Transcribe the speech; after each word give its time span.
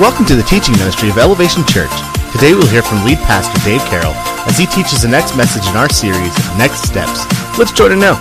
Welcome 0.00 0.24
to 0.28 0.34
the 0.34 0.42
teaching 0.44 0.72
ministry 0.78 1.10
of 1.10 1.18
Elevation 1.18 1.62
Church. 1.66 1.90
Today 2.32 2.54
we'll 2.54 2.66
hear 2.68 2.80
from 2.80 3.04
lead 3.04 3.18
pastor 3.18 3.62
Dave 3.68 3.82
Carroll 3.82 4.14
as 4.48 4.56
he 4.56 4.64
teaches 4.64 5.02
the 5.02 5.08
next 5.08 5.36
message 5.36 5.68
in 5.68 5.76
our 5.76 5.90
series, 5.90 6.34
Next 6.56 6.84
Steps. 6.84 7.26
Let's 7.58 7.70
join 7.70 7.92
him 7.92 7.98
now. 8.00 8.18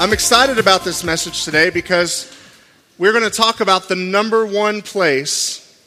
I'm 0.00 0.14
excited 0.14 0.58
about 0.58 0.84
this 0.84 1.04
message 1.04 1.44
today 1.44 1.68
because 1.68 2.34
we're 2.96 3.12
going 3.12 3.30
to 3.30 3.36
talk 3.36 3.60
about 3.60 3.88
the 3.88 3.94
number 3.94 4.46
one 4.46 4.80
place 4.80 5.86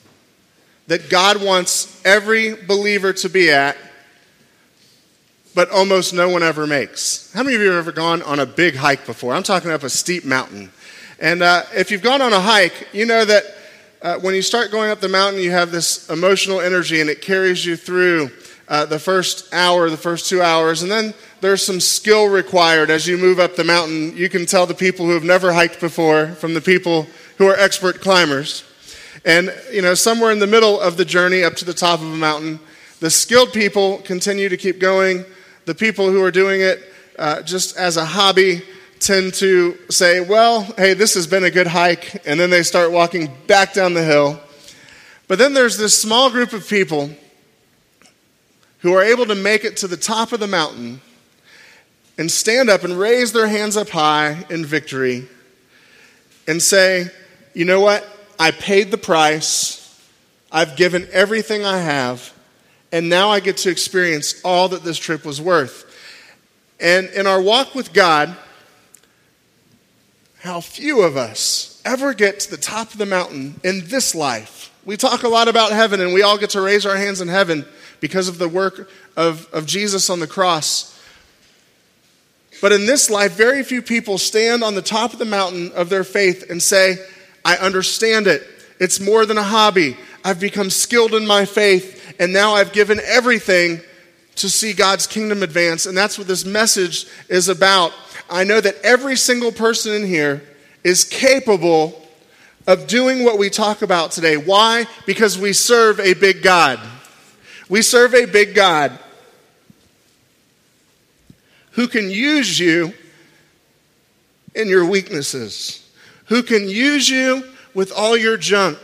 that 0.85 1.09
God 1.09 1.43
wants 1.43 1.99
every 2.05 2.53
believer 2.53 3.13
to 3.13 3.29
be 3.29 3.49
at, 3.49 3.75
but 5.55 5.71
almost 5.71 6.13
no 6.13 6.29
one 6.29 6.43
ever 6.43 6.67
makes. 6.67 7.33
How 7.33 7.41
many 7.41 7.55
of 7.55 7.63
you 7.63 7.71
have 7.71 7.79
ever 7.79 7.91
gone 7.91 8.21
on 8.21 8.39
a 8.39 8.45
big 8.45 8.75
hike 8.75 9.07
before? 9.07 9.33
I'm 9.33 9.41
talking 9.41 9.71
up 9.71 9.81
a 9.81 9.89
steep 9.89 10.23
mountain. 10.23 10.69
And 11.19 11.41
uh, 11.41 11.63
if 11.73 11.91
you've 11.91 12.01
gone 12.01 12.21
on 12.21 12.33
a 12.33 12.39
hike, 12.39 12.89
you 12.93 13.05
know 13.05 13.23
that 13.23 13.43
uh, 14.01 14.19
when 14.19 14.35
you 14.35 14.41
start 14.41 14.69
going 14.69 14.91
up 14.91 14.99
the 14.99 15.09
mountain, 15.09 15.41
you 15.41 15.51
have 15.51 15.71
this 15.71 16.09
emotional 16.09 16.59
energy 16.59 16.99
and 17.01 17.09
it 17.09 17.21
carries 17.21 17.65
you 17.65 17.75
through 17.75 18.29
uh, 18.67 18.85
the 18.85 18.99
first 18.99 19.53
hour, 19.53 19.89
the 19.89 19.97
first 19.97 20.27
two 20.27 20.41
hours. 20.41 20.81
And 20.81 20.91
then 20.91 21.13
there's 21.39 21.65
some 21.65 21.79
skill 21.79 22.27
required 22.27 22.89
as 22.89 23.07
you 23.07 23.17
move 23.17 23.39
up 23.39 23.55
the 23.55 23.63
mountain. 23.63 24.15
You 24.17 24.27
can 24.27 24.45
tell 24.45 24.65
the 24.65 24.73
people 24.73 25.05
who 25.05 25.13
have 25.13 25.23
never 25.23 25.53
hiked 25.53 25.79
before 25.79 26.27
from 26.27 26.53
the 26.53 26.61
people 26.61 27.07
who 27.37 27.47
are 27.47 27.55
expert 27.55 28.01
climbers. 28.01 28.63
And, 29.23 29.53
you 29.71 29.81
know, 29.81 29.93
somewhere 29.93 30.31
in 30.31 30.39
the 30.39 30.47
middle 30.47 30.79
of 30.79 30.97
the 30.97 31.05
journey 31.05 31.43
up 31.43 31.55
to 31.55 31.65
the 31.65 31.73
top 31.73 32.01
of 32.01 32.07
a 32.07 32.15
mountain, 32.15 32.59
the 32.99 33.09
skilled 33.09 33.53
people 33.53 33.99
continue 33.99 34.49
to 34.49 34.57
keep 34.57 34.79
going. 34.79 35.25
The 35.65 35.75
people 35.75 36.11
who 36.11 36.21
are 36.23 36.31
doing 36.31 36.61
it 36.61 36.83
uh, 37.17 37.41
just 37.41 37.77
as 37.77 37.97
a 37.97 38.05
hobby 38.05 38.61
tend 38.99 39.33
to 39.35 39.77
say, 39.89 40.21
well, 40.21 40.61
hey, 40.77 40.93
this 40.93 41.13
has 41.15 41.27
been 41.27 41.43
a 41.43 41.51
good 41.51 41.67
hike, 41.67 42.21
and 42.25 42.39
then 42.39 42.49
they 42.49 42.63
start 42.63 42.91
walking 42.91 43.33
back 43.47 43.73
down 43.73 43.93
the 43.93 44.03
hill. 44.03 44.39
But 45.27 45.39
then 45.39 45.53
there's 45.53 45.77
this 45.77 45.99
small 45.99 46.29
group 46.29 46.53
of 46.53 46.67
people 46.67 47.09
who 48.79 48.93
are 48.93 49.03
able 49.03 49.25
to 49.25 49.35
make 49.35 49.63
it 49.63 49.77
to 49.77 49.87
the 49.87 49.97
top 49.97 50.31
of 50.31 50.39
the 50.39 50.47
mountain 50.47 51.01
and 52.17 52.31
stand 52.31 52.69
up 52.69 52.83
and 52.83 52.97
raise 52.97 53.33
their 53.33 53.47
hands 53.47 53.75
up 53.75 53.89
high 53.89 54.45
in 54.49 54.65
victory 54.65 55.27
and 56.47 56.61
say, 56.61 57.07
you 57.53 57.65
know 57.65 57.81
what? 57.81 58.07
I 58.39 58.51
paid 58.51 58.91
the 58.91 58.97
price. 58.97 59.81
I've 60.51 60.75
given 60.75 61.07
everything 61.11 61.65
I 61.65 61.79
have. 61.79 62.31
And 62.91 63.09
now 63.09 63.29
I 63.29 63.39
get 63.39 63.57
to 63.57 63.69
experience 63.69 64.39
all 64.43 64.69
that 64.69 64.83
this 64.83 64.97
trip 64.97 65.25
was 65.25 65.41
worth. 65.41 65.83
And 66.79 67.07
in 67.07 67.25
our 67.25 67.41
walk 67.41 67.73
with 67.73 67.91
God, 67.91 68.37
how 70.45 70.61
few 70.61 71.01
of 71.01 71.17
us 71.17 71.81
ever 71.85 72.13
get 72.13 72.39
to 72.39 72.51
the 72.51 72.57
top 72.57 72.91
of 72.91 72.99
the 72.99 73.05
mountain 73.05 73.59
in 73.63 73.87
this 73.87 74.13
life. 74.13 74.71
We 74.85 74.95
talk 74.95 75.23
a 75.23 75.27
lot 75.27 75.47
about 75.47 75.71
heaven, 75.71 75.99
and 75.99 76.13
we 76.13 76.21
all 76.21 76.37
get 76.37 76.51
to 76.51 76.61
raise 76.61 76.85
our 76.85 76.95
hands 76.95 77.19
in 77.19 77.27
heaven 77.27 77.65
because 77.99 78.27
of 78.27 78.37
the 78.37 78.47
work 78.47 78.87
of, 79.17 79.51
of 79.51 79.65
Jesus 79.65 80.07
on 80.09 80.19
the 80.19 80.27
cross. 80.27 80.91
But 82.61 82.71
in 82.71 82.85
this 82.85 83.09
life, 83.09 83.33
very 83.33 83.63
few 83.63 83.81
people 83.81 84.19
stand 84.19 84.63
on 84.63 84.75
the 84.75 84.83
top 84.83 85.13
of 85.13 85.19
the 85.19 85.25
mountain 85.25 85.71
of 85.71 85.89
their 85.89 86.03
faith 86.03 86.49
and 86.49 86.61
say, 86.61 86.97
I 87.43 87.57
understand 87.57 88.27
it. 88.27 88.43
It's 88.79 88.99
more 88.99 89.25
than 89.25 89.39
a 89.39 89.43
hobby. 89.43 89.97
I've 90.23 90.39
become 90.39 90.69
skilled 90.69 91.15
in 91.15 91.25
my 91.25 91.45
faith, 91.45 92.15
and 92.19 92.31
now 92.31 92.53
I've 92.53 92.71
given 92.71 92.99
everything 93.03 93.81
to 94.35 94.49
see 94.49 94.73
God's 94.73 95.07
kingdom 95.07 95.43
advance. 95.43 95.85
And 95.85 95.97
that's 95.97 96.17
what 96.17 96.27
this 96.27 96.45
message 96.45 97.07
is 97.29 97.49
about. 97.49 97.93
I 98.29 98.43
know 98.43 98.59
that 98.61 98.75
every 98.83 99.15
single 99.15 99.51
person 99.51 99.93
in 99.93 100.05
here 100.05 100.43
is 100.83 101.03
capable 101.03 102.01
of 102.67 102.87
doing 102.87 103.23
what 103.23 103.37
we 103.37 103.49
talk 103.49 103.81
about 103.81 104.11
today. 104.11 104.37
Why? 104.37 104.85
Because 105.05 105.37
we 105.37 105.53
serve 105.53 105.99
a 105.99 106.13
big 106.13 106.41
God. 106.41 106.79
We 107.69 107.81
serve 107.81 108.13
a 108.13 108.25
big 108.25 108.55
God 108.55 108.97
who 111.71 111.87
can 111.87 112.09
use 112.09 112.59
you 112.59 112.93
in 114.53 114.69
your 114.69 114.85
weaknesses, 114.85 115.87
who 116.25 116.41
can 116.41 116.69
use 116.69 117.09
you 117.09 117.43
with 117.73 117.91
all 117.91 118.15
your 118.15 118.37
junk, 118.37 118.79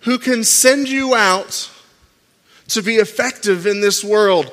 who 0.00 0.18
can 0.18 0.42
send 0.42 0.88
you 0.88 1.14
out 1.14 1.70
to 2.68 2.82
be 2.82 2.96
effective 2.96 3.66
in 3.66 3.80
this 3.80 4.02
world. 4.02 4.50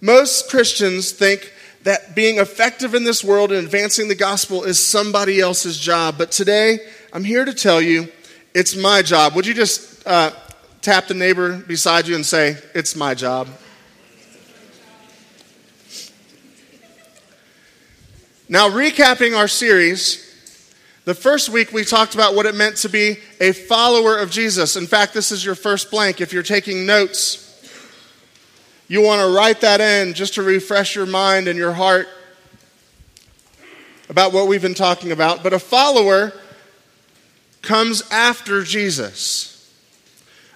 Most 0.00 0.48
Christians 0.48 1.10
think 1.10 1.52
that 1.82 2.14
being 2.14 2.38
effective 2.38 2.94
in 2.94 3.04
this 3.04 3.24
world 3.24 3.50
and 3.50 3.64
advancing 3.64 4.08
the 4.08 4.14
gospel 4.14 4.64
is 4.64 4.78
somebody 4.78 5.40
else's 5.40 5.78
job. 5.78 6.16
But 6.18 6.30
today, 6.30 6.80
I'm 7.12 7.24
here 7.24 7.44
to 7.44 7.54
tell 7.54 7.80
you 7.80 8.08
it's 8.54 8.76
my 8.76 9.02
job. 9.02 9.34
Would 9.34 9.46
you 9.46 9.54
just 9.54 10.06
uh, 10.06 10.32
tap 10.82 11.08
the 11.08 11.14
neighbor 11.14 11.56
beside 11.56 12.06
you 12.06 12.14
and 12.14 12.24
say, 12.24 12.56
It's 12.74 12.94
my 12.94 13.14
job? 13.14 13.48
Now, 18.50 18.70
recapping 18.70 19.36
our 19.36 19.48
series, 19.48 20.24
the 21.04 21.14
first 21.14 21.50
week 21.50 21.72
we 21.72 21.84
talked 21.84 22.14
about 22.14 22.34
what 22.34 22.46
it 22.46 22.54
meant 22.54 22.76
to 22.78 22.88
be 22.88 23.16
a 23.40 23.52
follower 23.52 24.16
of 24.16 24.30
Jesus. 24.30 24.76
In 24.76 24.86
fact, 24.86 25.12
this 25.12 25.32
is 25.32 25.44
your 25.44 25.54
first 25.54 25.90
blank. 25.90 26.20
If 26.20 26.32
you're 26.32 26.42
taking 26.42 26.86
notes, 26.86 27.47
you 28.88 29.02
want 29.02 29.20
to 29.20 29.36
write 29.36 29.60
that 29.60 29.80
in 29.80 30.14
just 30.14 30.34
to 30.34 30.42
refresh 30.42 30.94
your 30.96 31.06
mind 31.06 31.46
and 31.46 31.58
your 31.58 31.72
heart 31.72 32.08
about 34.08 34.32
what 34.32 34.48
we've 34.48 34.62
been 34.62 34.74
talking 34.74 35.12
about. 35.12 35.42
But 35.42 35.52
a 35.52 35.58
follower 35.58 36.32
comes 37.60 38.02
after 38.10 38.62
Jesus. 38.62 39.54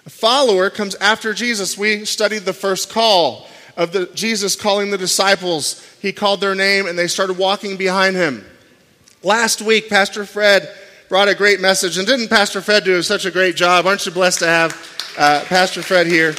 A 0.07 0.09
follower 0.09 0.71
comes 0.71 0.95
after 0.95 1.33
Jesus. 1.33 1.77
We 1.77 2.05
studied 2.05 2.39
the 2.39 2.53
first 2.53 2.89
call 2.89 3.47
of 3.77 3.91
the, 3.91 4.07
Jesus 4.15 4.55
calling 4.55 4.89
the 4.89 4.97
disciples. 4.97 5.87
He 6.01 6.11
called 6.11 6.41
their 6.41 6.55
name 6.55 6.87
and 6.87 6.97
they 6.97 7.07
started 7.07 7.37
walking 7.37 7.77
behind 7.77 8.15
him. 8.15 8.43
Last 9.21 9.61
week, 9.61 9.89
Pastor 9.89 10.25
Fred 10.25 10.69
brought 11.07 11.27
a 11.27 11.35
great 11.35 11.61
message. 11.61 11.99
And 11.99 12.07
didn't 12.07 12.29
Pastor 12.29 12.61
Fred 12.61 12.83
do 12.83 12.99
such 13.03 13.25
a 13.25 13.31
great 13.31 13.55
job? 13.55 13.85
Aren't 13.85 14.05
you 14.07 14.11
blessed 14.11 14.39
to 14.39 14.47
have 14.47 15.13
uh, 15.17 15.43
Pastor 15.45 15.83
Fred 15.83 16.07
here? 16.07 16.33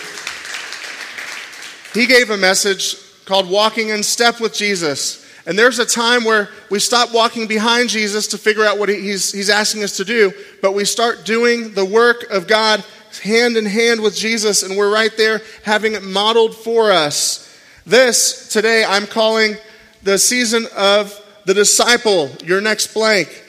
He 1.94 2.06
gave 2.06 2.30
a 2.30 2.36
message 2.36 2.96
called 3.24 3.48
Walking 3.48 3.88
in 3.88 4.02
Step 4.02 4.40
with 4.40 4.52
Jesus. 4.52 5.24
And 5.46 5.58
there's 5.58 5.78
a 5.78 5.86
time 5.86 6.24
where 6.24 6.48
we 6.70 6.78
stop 6.78 7.12
walking 7.12 7.46
behind 7.46 7.90
Jesus 7.90 8.28
to 8.28 8.38
figure 8.38 8.64
out 8.64 8.78
what 8.78 8.88
he's, 8.88 9.30
he's 9.32 9.50
asking 9.50 9.82
us 9.82 9.98
to 9.98 10.04
do, 10.04 10.32
but 10.62 10.72
we 10.72 10.84
start 10.84 11.24
doing 11.24 11.74
the 11.74 11.84
work 11.84 12.24
of 12.30 12.46
God 12.46 12.82
hand 13.22 13.56
in 13.56 13.66
hand 13.66 14.00
with 14.00 14.16
Jesus, 14.16 14.62
and 14.62 14.76
we're 14.76 14.92
right 14.92 15.14
there 15.16 15.40
having 15.62 15.92
it 15.92 16.02
modeled 16.02 16.56
for 16.56 16.90
us. 16.90 17.40
This, 17.86 18.48
today, 18.48 18.84
I'm 18.84 19.06
calling 19.06 19.56
the 20.02 20.18
season 20.18 20.66
of 20.76 21.14
the 21.44 21.54
disciple, 21.54 22.30
your 22.44 22.60
next 22.60 22.94
blank. 22.94 23.42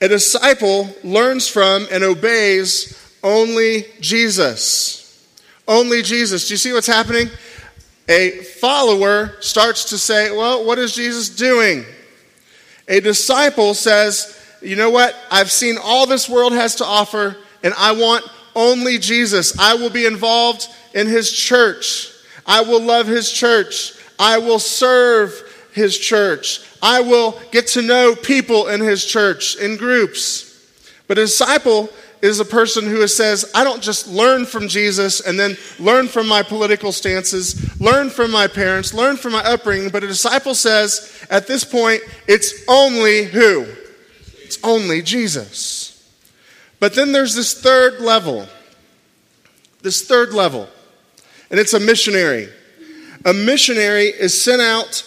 A 0.00 0.08
disciple 0.08 0.88
learns 1.04 1.48
from 1.48 1.86
and 1.90 2.02
obeys 2.02 2.98
only 3.22 3.84
Jesus. 4.00 5.02
Only 5.68 6.02
Jesus. 6.02 6.48
Do 6.48 6.54
you 6.54 6.58
see 6.58 6.72
what's 6.72 6.86
happening? 6.86 7.28
A 8.08 8.42
follower 8.42 9.36
starts 9.40 9.86
to 9.86 9.98
say, 9.98 10.30
Well, 10.30 10.64
what 10.64 10.78
is 10.78 10.94
Jesus 10.94 11.28
doing? 11.28 11.84
A 12.88 13.00
disciple 13.00 13.74
says, 13.74 14.38
You 14.60 14.76
know 14.76 14.90
what? 14.90 15.16
I've 15.30 15.50
seen 15.50 15.76
all 15.82 16.06
this 16.06 16.28
world 16.28 16.52
has 16.52 16.76
to 16.76 16.84
offer, 16.84 17.36
and 17.62 17.72
I 17.78 17.92
want 17.92 18.24
only 18.54 18.98
Jesus. 18.98 19.58
I 19.58 19.74
will 19.74 19.90
be 19.90 20.06
involved 20.06 20.68
in 20.94 21.06
his 21.06 21.32
church. 21.32 22.10
I 22.46 22.60
will 22.60 22.82
love 22.82 23.06
his 23.06 23.30
church. 23.30 23.94
I 24.18 24.38
will 24.38 24.58
serve 24.58 25.32
his 25.72 25.98
church. 25.98 26.60
I 26.82 27.00
will 27.00 27.40
get 27.50 27.68
to 27.68 27.82
know 27.82 28.14
people 28.14 28.68
in 28.68 28.80
his 28.80 29.04
church 29.04 29.56
in 29.56 29.76
groups. 29.76 30.50
But 31.06 31.18
a 31.18 31.22
disciple 31.22 31.88
is 32.22 32.40
a 32.40 32.44
person 32.44 32.84
who 32.84 33.06
says, 33.06 33.50
I 33.54 33.64
don't 33.64 33.82
just 33.82 34.08
learn 34.08 34.46
from 34.46 34.68
Jesus 34.68 35.20
and 35.20 35.38
then 35.38 35.56
learn 35.78 36.08
from 36.08 36.26
my 36.26 36.42
political 36.42 36.92
stances, 36.92 37.80
learn 37.80 38.10
from 38.10 38.30
my 38.30 38.46
parents, 38.46 38.94
learn 38.94 39.16
from 39.16 39.32
my 39.32 39.42
upbringing, 39.44 39.90
but 39.90 40.02
a 40.04 40.06
disciple 40.06 40.54
says, 40.54 41.26
at 41.30 41.46
this 41.46 41.64
point, 41.64 42.02
it's 42.26 42.64
only 42.68 43.24
who? 43.24 43.66
It's 44.42 44.58
only 44.62 45.02
Jesus. 45.02 45.90
But 46.80 46.94
then 46.94 47.12
there's 47.12 47.34
this 47.34 47.60
third 47.60 48.00
level. 48.00 48.46
This 49.82 50.06
third 50.06 50.32
level. 50.32 50.68
And 51.50 51.60
it's 51.60 51.74
a 51.74 51.80
missionary. 51.80 52.48
A 53.24 53.32
missionary 53.32 54.06
is 54.06 54.40
sent 54.42 54.60
out 54.60 55.02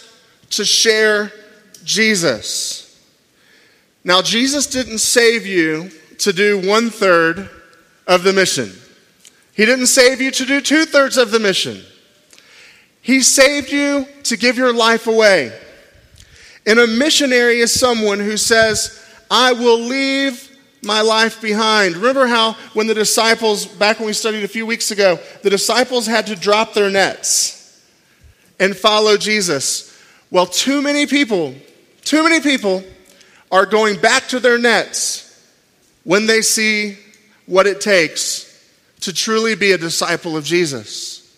to 0.51 0.65
share 0.65 1.31
Jesus. 1.83 2.83
Now, 4.04 4.21
Jesus 4.21 4.68
didn't 4.68 5.00
save 5.00 5.45
you 5.45 5.92
to 6.19 6.33
do 6.33 6.67
one 6.67 6.89
third 6.89 7.49
of 8.07 8.23
the 8.23 8.33
mission. 8.33 8.71
He 9.53 9.65
didn't 9.65 9.87
save 9.87 10.21
you 10.21 10.31
to 10.31 10.45
do 10.45 10.61
two 10.61 10.85
thirds 10.85 11.17
of 11.17 11.31
the 11.31 11.39
mission. 11.39 11.81
He 13.01 13.21
saved 13.21 13.71
you 13.71 14.05
to 14.23 14.37
give 14.37 14.57
your 14.57 14.73
life 14.73 15.07
away. 15.07 15.57
And 16.65 16.79
a 16.79 16.87
missionary 16.87 17.59
is 17.59 17.77
someone 17.77 18.19
who 18.19 18.37
says, 18.37 19.03
I 19.31 19.53
will 19.53 19.79
leave 19.79 20.49
my 20.83 21.01
life 21.01 21.41
behind. 21.41 21.95
Remember 21.95 22.27
how 22.27 22.53
when 22.73 22.87
the 22.87 22.93
disciples, 22.93 23.65
back 23.65 23.99
when 23.99 24.07
we 24.07 24.13
studied 24.13 24.43
a 24.43 24.47
few 24.47 24.65
weeks 24.65 24.91
ago, 24.91 25.19
the 25.41 25.49
disciples 25.49 26.05
had 26.05 26.27
to 26.27 26.35
drop 26.35 26.73
their 26.73 26.89
nets 26.89 27.81
and 28.59 28.75
follow 28.75 29.17
Jesus. 29.17 29.97
Well, 30.29 30.45
too 30.45 30.81
many 30.81 31.05
people, 31.05 31.55
too 32.03 32.23
many 32.23 32.41
people 32.41 32.83
are 33.51 33.65
going 33.65 33.99
back 33.99 34.27
to 34.29 34.39
their 34.39 34.57
nets 34.57 35.26
when 36.07 36.25
they 36.25 36.42
see 36.42 36.98
what 37.48 37.68
it 37.68 37.81
takes 37.81 38.65
to 39.01 39.12
truly 39.12 39.56
be 39.56 39.74
a 39.74 39.77
disciple 39.77 40.38
of 40.38 40.45
Jesus. 40.45 41.38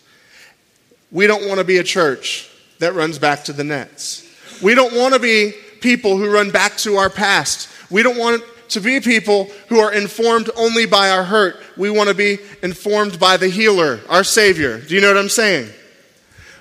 We 1.10 1.26
don't 1.26 1.48
want 1.48 1.58
to 1.58 1.64
be 1.64 1.78
a 1.78 1.82
church 1.82 2.48
that 2.78 2.94
runs 2.94 3.18
back 3.18 3.42
to 3.46 3.52
the 3.52 3.64
nets. 3.64 4.24
We 4.62 4.76
don't 4.76 4.94
want 4.94 5.14
to 5.14 5.18
be 5.18 5.54
people 5.80 6.16
who 6.16 6.32
run 6.32 6.52
back 6.52 6.76
to 6.78 6.98
our 6.98 7.10
past. 7.10 7.68
We 7.90 8.04
don't 8.04 8.16
want 8.16 8.44
to 8.68 8.80
be 8.80 9.00
people 9.00 9.50
who 9.68 9.80
are 9.80 9.92
informed 9.92 10.50
only 10.56 10.86
by 10.86 11.10
our 11.10 11.24
hurt. 11.24 11.60
We 11.76 11.90
want 11.90 12.08
to 12.08 12.14
be 12.14 12.38
informed 12.62 13.18
by 13.18 13.38
the 13.38 13.48
healer, 13.48 13.98
our 14.08 14.22
Savior. 14.22 14.80
Do 14.80 14.94
you 14.94 15.00
know 15.00 15.08
what 15.08 15.16
I'm 15.16 15.28
saying? 15.28 15.68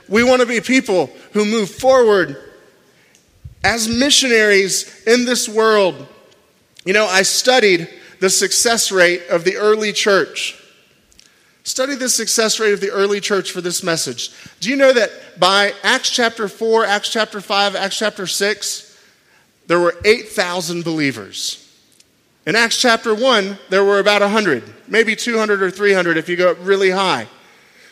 We 0.08 0.24
want 0.24 0.42
to 0.42 0.48
be 0.48 0.62
people 0.62 1.12
who 1.34 1.46
move 1.46 1.70
forward 1.70 2.42
as 3.64 3.88
missionaries 3.88 5.04
in 5.06 5.26
this 5.26 5.48
world. 5.48 6.08
You 6.86 6.94
know, 6.94 7.06
I 7.06 7.22
studied 7.22 7.88
the 8.20 8.30
success 8.30 8.92
rate 8.92 9.24
of 9.30 9.44
the 9.44 9.58
early 9.58 9.94
church. 9.94 10.56
Study 11.64 11.96
the 11.96 12.10
success 12.10 12.60
rate 12.60 12.74
of 12.74 12.82
the 12.82 12.90
early 12.90 13.20
church 13.20 13.52
for 13.52 13.62
this 13.62 13.84
message. 13.84 14.32
Do 14.60 14.70
you 14.70 14.76
know 14.76 14.92
that 14.94 15.40
by 15.40 15.74
Acts 15.84 16.10
chapter 16.10 16.48
4, 16.48 16.86
Acts 16.86 17.10
chapter 17.10 17.42
5, 17.42 17.76
Acts 17.76 17.98
chapter 17.98 18.26
6, 18.26 18.98
there 19.68 19.80
were 19.80 19.96
8,000 20.04 20.84
believers? 20.84 21.66
In 22.48 22.56
Acts 22.56 22.82
chapter 22.82 23.14
1, 23.14 23.60
there 23.70 23.84
were 23.84 24.00
about 24.00 24.22
100, 24.22 24.64
maybe 24.88 25.16
200 25.16 25.62
or 25.62 25.70
300 25.70 26.18
if 26.18 26.28
you 26.28 26.36
go 26.36 26.52
up 26.52 26.58
really 26.62 26.90
high. 26.90 27.28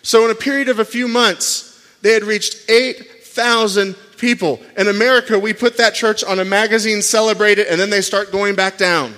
So, 0.01 0.25
in 0.25 0.31
a 0.31 0.35
period 0.35 0.69
of 0.69 0.79
a 0.79 0.85
few 0.85 1.07
months, 1.07 1.85
they 2.01 2.13
had 2.13 2.23
reached 2.23 2.69
8,000 2.69 3.95
people. 4.17 4.59
In 4.77 4.87
America, 4.87 5.37
we 5.37 5.53
put 5.53 5.77
that 5.77 5.93
church 5.93 6.23
on 6.23 6.39
a 6.39 6.45
magazine, 6.45 7.01
celebrate 7.01 7.59
it, 7.59 7.67
and 7.67 7.79
then 7.79 7.89
they 7.89 8.01
start 8.01 8.31
going 8.31 8.55
back 8.55 8.77
down. 8.77 9.13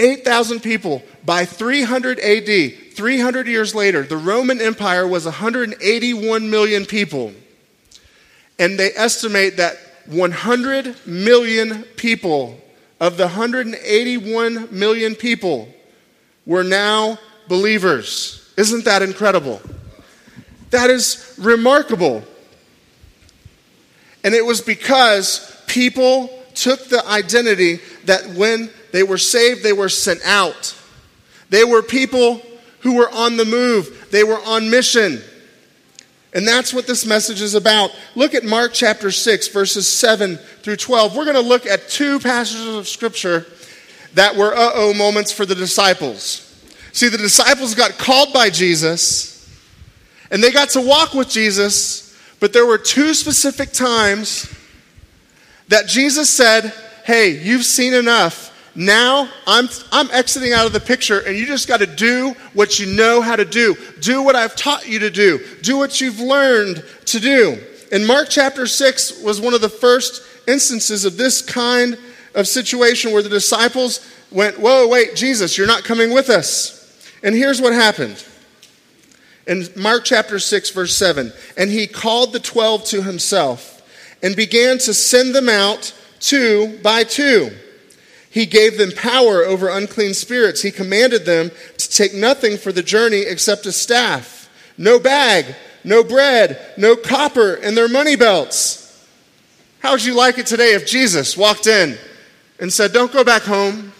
8,000 0.00 0.60
people. 0.60 1.02
By 1.24 1.44
300 1.44 2.18
AD, 2.18 2.94
300 2.94 3.46
years 3.46 3.74
later, 3.74 4.02
the 4.02 4.16
Roman 4.16 4.60
Empire 4.60 5.06
was 5.06 5.26
181 5.26 6.50
million 6.50 6.86
people. 6.86 7.32
And 8.58 8.78
they 8.78 8.92
estimate 8.94 9.58
that 9.58 9.76
100 10.06 11.06
million 11.06 11.82
people 11.96 12.58
of 12.98 13.16
the 13.16 13.24
181 13.24 14.68
million 14.70 15.14
people 15.14 15.68
were 16.46 16.64
now 16.64 17.18
believers. 17.46 18.52
Isn't 18.56 18.86
that 18.86 19.02
incredible? 19.02 19.60
That 20.70 20.88
is 20.88 21.34
remarkable. 21.38 22.22
And 24.24 24.34
it 24.34 24.44
was 24.44 24.60
because 24.60 25.62
people 25.66 26.28
took 26.54 26.88
the 26.88 27.06
identity 27.06 27.80
that 28.04 28.26
when 28.30 28.70
they 28.92 29.02
were 29.02 29.18
saved, 29.18 29.62
they 29.62 29.72
were 29.72 29.88
sent 29.88 30.20
out. 30.24 30.76
They 31.48 31.64
were 31.64 31.82
people 31.82 32.42
who 32.80 32.96
were 32.96 33.10
on 33.10 33.36
the 33.36 33.44
move, 33.44 34.08
they 34.10 34.24
were 34.24 34.40
on 34.40 34.70
mission. 34.70 35.20
And 36.32 36.46
that's 36.46 36.72
what 36.72 36.86
this 36.86 37.04
message 37.04 37.42
is 37.42 37.56
about. 37.56 37.90
Look 38.14 38.34
at 38.34 38.44
Mark 38.44 38.72
chapter 38.72 39.10
6, 39.10 39.48
verses 39.48 39.88
7 39.88 40.36
through 40.36 40.76
12. 40.76 41.16
We're 41.16 41.24
going 41.24 41.34
to 41.34 41.42
look 41.42 41.66
at 41.66 41.88
two 41.88 42.20
passages 42.20 42.76
of 42.76 42.86
Scripture 42.86 43.46
that 44.14 44.36
were 44.36 44.54
uh 44.54 44.70
oh 44.74 44.94
moments 44.94 45.32
for 45.32 45.44
the 45.44 45.54
disciples. 45.54 46.46
See, 46.92 47.08
the 47.08 47.18
disciples 47.18 47.74
got 47.74 47.98
called 47.98 48.32
by 48.32 48.50
Jesus, 48.50 49.48
and 50.30 50.42
they 50.42 50.50
got 50.50 50.70
to 50.70 50.80
walk 50.80 51.14
with 51.14 51.28
Jesus, 51.28 52.16
but 52.40 52.52
there 52.52 52.66
were 52.66 52.78
two 52.78 53.14
specific 53.14 53.72
times 53.72 54.52
that 55.68 55.86
Jesus 55.86 56.28
said, 56.28 56.72
Hey, 57.04 57.40
you've 57.40 57.64
seen 57.64 57.94
enough. 57.94 58.49
Now 58.74 59.28
I'm, 59.46 59.68
I'm 59.90 60.10
exiting 60.10 60.52
out 60.52 60.66
of 60.66 60.72
the 60.72 60.80
picture, 60.80 61.20
and 61.20 61.36
you 61.36 61.46
just 61.46 61.66
got 61.66 61.80
to 61.80 61.86
do 61.86 62.34
what 62.54 62.78
you 62.78 62.94
know 62.94 63.20
how 63.20 63.36
to 63.36 63.44
do. 63.44 63.76
Do 64.00 64.22
what 64.22 64.36
I've 64.36 64.54
taught 64.54 64.88
you 64.88 65.00
to 65.00 65.10
do. 65.10 65.44
Do 65.62 65.76
what 65.76 66.00
you've 66.00 66.20
learned 66.20 66.84
to 67.06 67.20
do. 67.20 67.58
And 67.92 68.06
Mark 68.06 68.28
chapter 68.30 68.66
6 68.66 69.22
was 69.22 69.40
one 69.40 69.54
of 69.54 69.60
the 69.60 69.68
first 69.68 70.22
instances 70.46 71.04
of 71.04 71.16
this 71.16 71.42
kind 71.42 71.98
of 72.34 72.46
situation 72.46 73.12
where 73.12 73.22
the 73.22 73.28
disciples 73.28 74.08
went, 74.30 74.58
Whoa, 74.60 74.86
wait, 74.86 75.16
Jesus, 75.16 75.58
you're 75.58 75.66
not 75.66 75.82
coming 75.82 76.14
with 76.14 76.30
us. 76.30 77.04
And 77.22 77.34
here's 77.34 77.60
what 77.60 77.72
happened. 77.72 78.24
In 79.46 79.66
Mark 79.76 80.04
chapter 80.04 80.38
6, 80.38 80.70
verse 80.70 80.96
7, 80.96 81.32
and 81.56 81.70
he 81.70 81.88
called 81.88 82.32
the 82.32 82.38
twelve 82.38 82.84
to 82.84 83.02
himself 83.02 83.82
and 84.22 84.36
began 84.36 84.78
to 84.78 84.94
send 84.94 85.34
them 85.34 85.48
out 85.48 85.92
two 86.20 86.78
by 86.82 87.02
two 87.02 87.50
he 88.30 88.46
gave 88.46 88.78
them 88.78 88.92
power 88.92 89.44
over 89.44 89.68
unclean 89.68 90.14
spirits. 90.14 90.62
He 90.62 90.70
commanded 90.70 91.26
them 91.26 91.50
to 91.76 91.90
take 91.90 92.14
nothing 92.14 92.56
for 92.56 92.70
the 92.70 92.82
journey 92.82 93.22
except 93.22 93.66
a 93.66 93.72
staff, 93.72 94.48
no 94.78 95.00
bag, 95.00 95.56
no 95.82 96.04
bread, 96.04 96.74
no 96.76 96.94
copper 96.94 97.54
in 97.54 97.74
their 97.74 97.88
money 97.88 98.14
belts. 98.14 98.78
How 99.80 99.92
would 99.92 100.04
you 100.04 100.14
like 100.14 100.38
it 100.38 100.46
today 100.46 100.74
if 100.74 100.86
Jesus 100.86 101.36
walked 101.36 101.66
in 101.66 101.98
and 102.60 102.72
said, 102.72 102.92
Don't 102.92 103.12
go 103.12 103.24
back 103.24 103.42
home? 103.42 103.92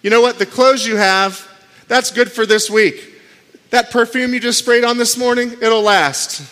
You 0.00 0.10
know 0.10 0.20
what? 0.20 0.38
The 0.38 0.46
clothes 0.46 0.86
you 0.86 0.96
have, 0.96 1.46
that's 1.88 2.12
good 2.12 2.30
for 2.30 2.46
this 2.46 2.70
week. 2.70 3.14
That 3.70 3.90
perfume 3.90 4.32
you 4.32 4.38
just 4.38 4.60
sprayed 4.60 4.84
on 4.84 4.96
this 4.96 5.16
morning, 5.16 5.52
it'll 5.60 5.82
last. 5.82 6.42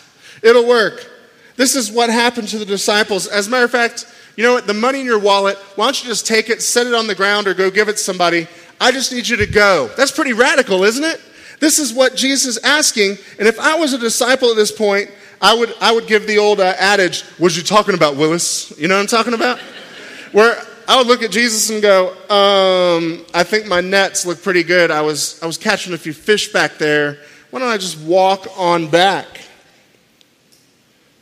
It'll 0.43 0.67
work. 0.67 1.09
This 1.57 1.77
is 1.77 1.93
what 1.93 2.11
happened 2.11 2.49
to 2.49 2.59
the 2.59 2.65
disciples. 2.65 3.29
As 3.29 3.47
a 3.47 3.51
matter 3.51 3.67
of 3.67 3.71
fact, 3.71 4.13
you 4.37 4.45
know 4.45 4.55
what? 4.55 4.67
The 4.67 4.75
money 4.75 5.01
in 5.01 5.07
your 5.07 5.19
wallet, 5.19 5.57
why 5.77 5.87
don't 5.87 6.03
you 6.03 6.09
just 6.09 6.27
take 6.27 6.51
it, 6.51 6.63
set 6.63 6.87
it 6.87 6.95
on 6.95 7.07
the 7.07 7.15
ground, 7.15 7.47
or 7.47 7.55
go 7.55 7.71
give 7.71 7.89
it 7.89 7.93
to 7.93 7.99
somebody? 7.99 8.49
I 8.81 8.91
just 8.91 9.13
need 9.13 9.29
you 9.29 9.37
to 9.37 9.47
go. 9.47 9.89
That's 9.97 10.11
pretty 10.11 10.33
radical, 10.33 10.83
isn't 10.83 11.05
it? 11.05 11.21
This 11.61 11.79
is 11.79 11.93
what 11.93 12.17
Jesus 12.17 12.57
is 12.57 12.65
asking. 12.65 13.17
And 13.39 13.47
if 13.47 13.59
I 13.61 13.77
was 13.77 13.93
a 13.93 13.99
disciple 13.99 14.51
at 14.51 14.57
this 14.57 14.73
point, 14.73 15.11
I 15.41 15.55
would, 15.55 15.75
I 15.81 15.93
would 15.93 16.07
give 16.07 16.27
the 16.27 16.39
old 16.39 16.61
uh, 16.61 16.75
adage, 16.79 17.25
was 17.39 17.57
you 17.57 17.63
talking 17.63 17.95
about, 17.95 18.17
Willis? 18.17 18.77
You 18.79 18.89
know 18.89 18.97
what 18.97 19.03
I'm 19.03 19.07
talking 19.07 19.35
about? 19.35 19.59
Where 20.33 20.61
I 20.89 20.99
would 20.99 21.07
look 21.07 21.23
at 21.23 21.31
Jesus 21.31 21.71
and 21.71 21.81
go, 21.81 22.09
um, 22.29 23.25
I 23.33 23.45
think 23.45 23.67
my 23.67 23.81
nets 23.81 24.27
look 24.27 24.43
pretty 24.43 24.63
good. 24.63 24.91
I 24.91 25.03
was, 25.03 25.41
I 25.43 25.47
was 25.47 25.57
catching 25.57 25.95
a 25.95 25.99
few 25.99 26.13
fish 26.13 26.53
back 26.53 26.77
there. 26.79 27.19
Why 27.51 27.61
don't 27.61 27.69
I 27.69 27.79
just 27.79 28.01
walk 28.01 28.47
on 28.57 28.89
back? 28.89 29.27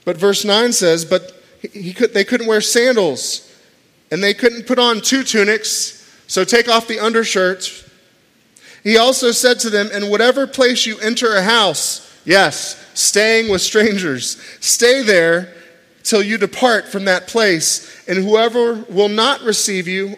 But 0.05 0.17
verse 0.17 0.45
9 0.45 0.73
says, 0.73 1.05
But 1.05 1.42
he 1.73 1.93
could, 1.93 2.13
they 2.13 2.25
couldn't 2.25 2.47
wear 2.47 2.61
sandals 2.61 3.49
and 4.11 4.23
they 4.23 4.35
couldn't 4.35 4.67
put 4.67 4.79
on 4.79 5.01
two 5.01 5.23
tunics, 5.23 5.99
so 6.27 6.45
take 6.45 6.69
off 6.69 6.87
the 6.87 7.01
undershirt. 7.01 7.89
He 8.83 8.99
also 8.99 9.31
said 9.31 9.61
to 9.61 9.71
them, 9.71 9.91
In 9.91 10.11
whatever 10.11 10.47
place 10.47 10.85
you 10.85 10.99
enter 10.99 11.35
a 11.35 11.43
house, 11.43 12.21
yes, 12.25 12.77
staying 12.95 13.51
with 13.51 13.63
strangers, 13.63 14.43
stay 14.61 15.03
there 15.03 15.55
till 16.03 16.23
you 16.23 16.37
depart 16.37 16.89
from 16.89 17.05
that 17.07 17.27
place, 17.27 18.07
and 18.09 18.19
whoever 18.19 18.75
will 18.91 19.09
not 19.09 19.41
receive 19.43 19.87
you 19.87 20.17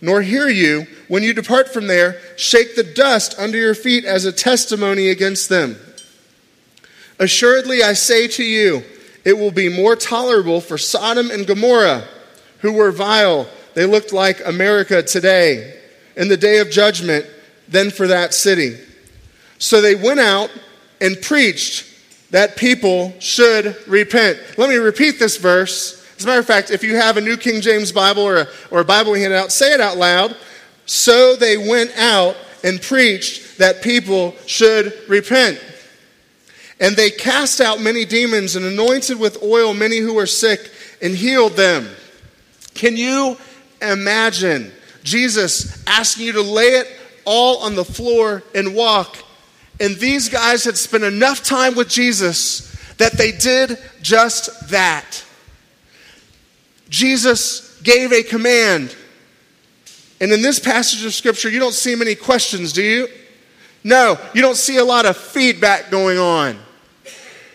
nor 0.00 0.20
hear 0.20 0.48
you, 0.48 0.86
when 1.08 1.22
you 1.22 1.32
depart 1.32 1.72
from 1.72 1.86
there, 1.86 2.20
shake 2.36 2.76
the 2.76 2.84
dust 2.84 3.34
under 3.38 3.56
your 3.56 3.74
feet 3.74 4.04
as 4.04 4.24
a 4.24 4.32
testimony 4.32 5.08
against 5.08 5.48
them. 5.48 5.76
Assuredly, 7.18 7.82
I 7.82 7.94
say 7.94 8.28
to 8.28 8.44
you, 8.44 8.84
it 9.26 9.36
will 9.36 9.50
be 9.50 9.68
more 9.68 9.96
tolerable 9.96 10.60
for 10.60 10.78
Sodom 10.78 11.32
and 11.32 11.48
Gomorrah, 11.48 12.04
who 12.60 12.72
were 12.72 12.92
vile. 12.92 13.48
They 13.74 13.84
looked 13.84 14.12
like 14.12 14.40
America 14.46 15.02
today 15.02 15.80
in 16.16 16.28
the 16.28 16.36
day 16.36 16.60
of 16.60 16.70
judgment 16.70 17.26
than 17.68 17.90
for 17.90 18.06
that 18.06 18.32
city. 18.32 18.78
So 19.58 19.80
they 19.80 19.96
went 19.96 20.20
out 20.20 20.48
and 21.00 21.20
preached 21.20 21.92
that 22.30 22.56
people 22.56 23.14
should 23.18 23.76
repent. 23.88 24.38
Let 24.56 24.68
me 24.68 24.76
repeat 24.76 25.18
this 25.18 25.38
verse. 25.38 26.06
As 26.16 26.22
a 26.22 26.28
matter 26.28 26.38
of 26.38 26.46
fact, 26.46 26.70
if 26.70 26.84
you 26.84 26.94
have 26.94 27.16
a 27.16 27.20
New 27.20 27.36
King 27.36 27.60
James 27.60 27.90
Bible 27.90 28.22
or 28.22 28.36
a, 28.36 28.48
or 28.70 28.78
a 28.78 28.84
Bible 28.84 29.14
handed 29.14 29.36
out, 29.36 29.50
say 29.50 29.74
it 29.74 29.80
out 29.80 29.96
loud. 29.96 30.36
So 30.86 31.34
they 31.34 31.56
went 31.56 31.90
out 31.98 32.36
and 32.62 32.80
preached 32.80 33.58
that 33.58 33.82
people 33.82 34.36
should 34.46 34.96
repent. 35.08 35.60
And 36.78 36.96
they 36.96 37.10
cast 37.10 37.60
out 37.60 37.80
many 37.80 38.04
demons 38.04 38.56
and 38.56 38.64
anointed 38.64 39.18
with 39.18 39.42
oil 39.42 39.72
many 39.72 39.98
who 39.98 40.14
were 40.14 40.26
sick 40.26 40.70
and 41.00 41.14
healed 41.14 41.52
them. 41.52 41.88
Can 42.74 42.96
you 42.96 43.36
imagine 43.80 44.72
Jesus 45.02 45.82
asking 45.86 46.26
you 46.26 46.32
to 46.32 46.42
lay 46.42 46.68
it 46.68 46.88
all 47.24 47.58
on 47.58 47.74
the 47.74 47.84
floor 47.84 48.42
and 48.54 48.74
walk? 48.74 49.16
And 49.80 49.96
these 49.96 50.28
guys 50.28 50.64
had 50.64 50.76
spent 50.76 51.04
enough 51.04 51.42
time 51.42 51.74
with 51.74 51.88
Jesus 51.88 52.72
that 52.96 53.12
they 53.12 53.32
did 53.32 53.78
just 54.02 54.68
that. 54.70 55.24
Jesus 56.88 57.80
gave 57.80 58.12
a 58.12 58.22
command 58.22 58.94
And 60.20 60.32
in 60.32 60.42
this 60.42 60.58
passage 60.58 61.04
of 61.04 61.12
Scripture, 61.12 61.50
you 61.50 61.58
don't 61.58 61.74
see 61.74 61.94
many 61.94 62.14
questions, 62.14 62.72
do 62.72 62.82
you? 62.82 63.08
No, 63.84 64.18
you 64.34 64.42
don't 64.42 64.56
see 64.56 64.78
a 64.78 64.84
lot 64.84 65.06
of 65.06 65.16
feedback 65.16 65.90
going 65.90 66.18
on. 66.18 66.58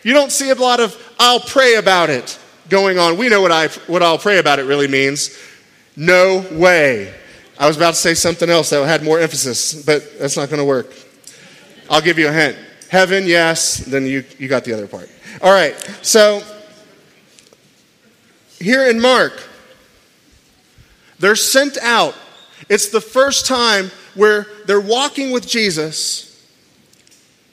You 0.04 0.14
don't 0.14 0.32
see 0.32 0.50
a 0.50 0.56
lot 0.56 0.80
of, 0.80 0.96
I'll 1.20 1.40
pray 1.40 1.76
about 1.76 2.10
it 2.10 2.38
going 2.70 2.98
on. 2.98 3.18
We 3.18 3.30
know 3.30 3.42
what, 3.42 3.52
I, 3.52 3.68
what 3.88 4.02
I'll 4.02 4.18
pray 4.18 4.40
about 4.40 4.60
it 4.60 4.64
really 4.64 4.88
means. 4.88 5.38
No 5.96 6.46
way. 6.52 7.14
I 7.60 7.68
was 7.68 7.78
about 7.78 7.92
to 7.92 8.00
say 8.00 8.14
something 8.14 8.50
else 8.50 8.72
that 8.72 8.86
had 8.88 9.04
more 9.04 9.20
emphasis, 9.20 9.86
but 9.86 10.20
that's 10.20 10.38
not 10.38 10.50
going 10.50 10.60
to 10.60 10.66
work. 10.66 10.92
I'll 11.90 12.02
give 12.02 12.18
you 12.18 12.30
a 12.30 12.32
hint. 12.32 12.58
Heaven, 12.90 13.26
yes, 13.26 13.78
then 13.78 14.06
you, 14.06 14.24
you 14.40 14.48
got 14.48 14.64
the 14.64 14.74
other 14.74 14.88
part. 14.88 15.10
All 15.42 15.54
right, 15.54 15.76
so 16.02 16.42
here 18.60 18.90
in 18.90 19.00
Mark, 19.00 19.42
they're 21.20 21.36
sent 21.36 21.78
out. 21.78 22.16
It's 22.68 22.90
the 22.90 23.02
first 23.02 23.46
time 23.46 23.92
where 24.16 24.48
they're 24.66 24.82
walking 24.82 25.32
with 25.32 25.48
Jesus 25.48 26.28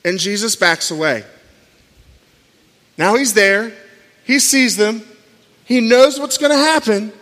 and 0.04 0.18
Jesus 0.18 0.56
backs 0.56 0.90
away. 0.90 1.24
Now 2.98 3.14
he's 3.14 3.32
there, 3.32 3.72
he 4.24 4.40
sees 4.40 4.76
them, 4.76 5.02
he 5.64 5.80
knows 5.80 6.18
what's 6.18 6.36
going 6.36 6.50
to 6.50 6.58
happen, 6.58 7.12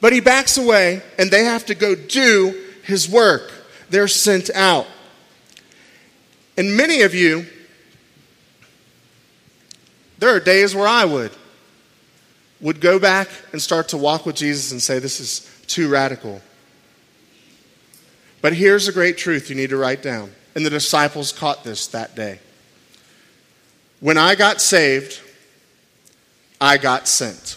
but 0.00 0.12
he 0.12 0.20
backs 0.20 0.58
away 0.58 1.00
and 1.18 1.30
they 1.30 1.44
have 1.44 1.66
to 1.66 1.74
go 1.74 1.94
do 1.94 2.64
his 2.82 3.08
work. 3.08 3.52
They're 3.88 4.08
sent 4.08 4.50
out. 4.50 4.86
And 6.56 6.76
many 6.76 7.02
of 7.02 7.14
you, 7.14 7.46
there 10.18 10.34
are 10.34 10.40
days 10.40 10.74
where 10.74 10.88
I 10.88 11.04
would 11.04 11.30
would 12.60 12.80
go 12.80 12.98
back 12.98 13.28
and 13.52 13.62
start 13.62 13.88
to 13.90 13.96
walk 13.96 14.26
with 14.26 14.34
Jesus 14.34 14.72
and 14.72 14.82
say 14.82 14.98
this 14.98 15.20
is 15.20 15.48
too 15.68 15.88
radical. 15.88 16.42
But 18.40 18.52
here's 18.54 18.88
a 18.88 18.92
great 18.92 19.16
truth 19.16 19.48
you 19.48 19.54
need 19.54 19.70
to 19.70 19.76
write 19.76 20.02
down. 20.02 20.32
And 20.56 20.66
the 20.66 20.70
disciples 20.70 21.30
caught 21.30 21.62
this 21.62 21.86
that 21.88 22.16
day. 22.16 22.40
When 24.00 24.16
I 24.16 24.34
got 24.34 24.60
saved, 24.60 25.20
I 26.60 26.76
got 26.76 27.08
sent. 27.08 27.56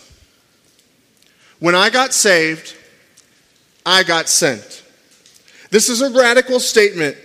When 1.59 1.75
I 1.75 1.89
got 1.89 2.13
saved, 2.13 2.75
I 3.85 4.03
got 4.03 4.27
sent. 4.27 4.83
This 5.69 5.89
is 5.89 6.01
a 6.01 6.09
radical 6.09 6.59
statement. 6.59 7.15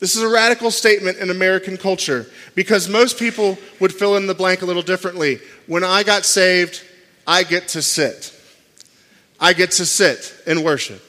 This 0.00 0.16
is 0.16 0.22
a 0.22 0.28
radical 0.28 0.70
statement 0.70 1.18
in 1.18 1.30
American 1.30 1.76
culture 1.76 2.26
because 2.54 2.88
most 2.88 3.18
people 3.18 3.56
would 3.80 3.94
fill 3.94 4.16
in 4.16 4.26
the 4.26 4.34
blank 4.34 4.62
a 4.62 4.66
little 4.66 4.82
differently. 4.82 5.38
When 5.66 5.84
I 5.84 6.02
got 6.02 6.24
saved, 6.24 6.82
I 7.26 7.44
get 7.44 7.68
to 7.68 7.82
sit. 7.82 8.32
I 9.40 9.52
get 9.52 9.70
to 9.72 9.86
sit 9.86 10.34
and 10.46 10.64
worship. 10.64 11.02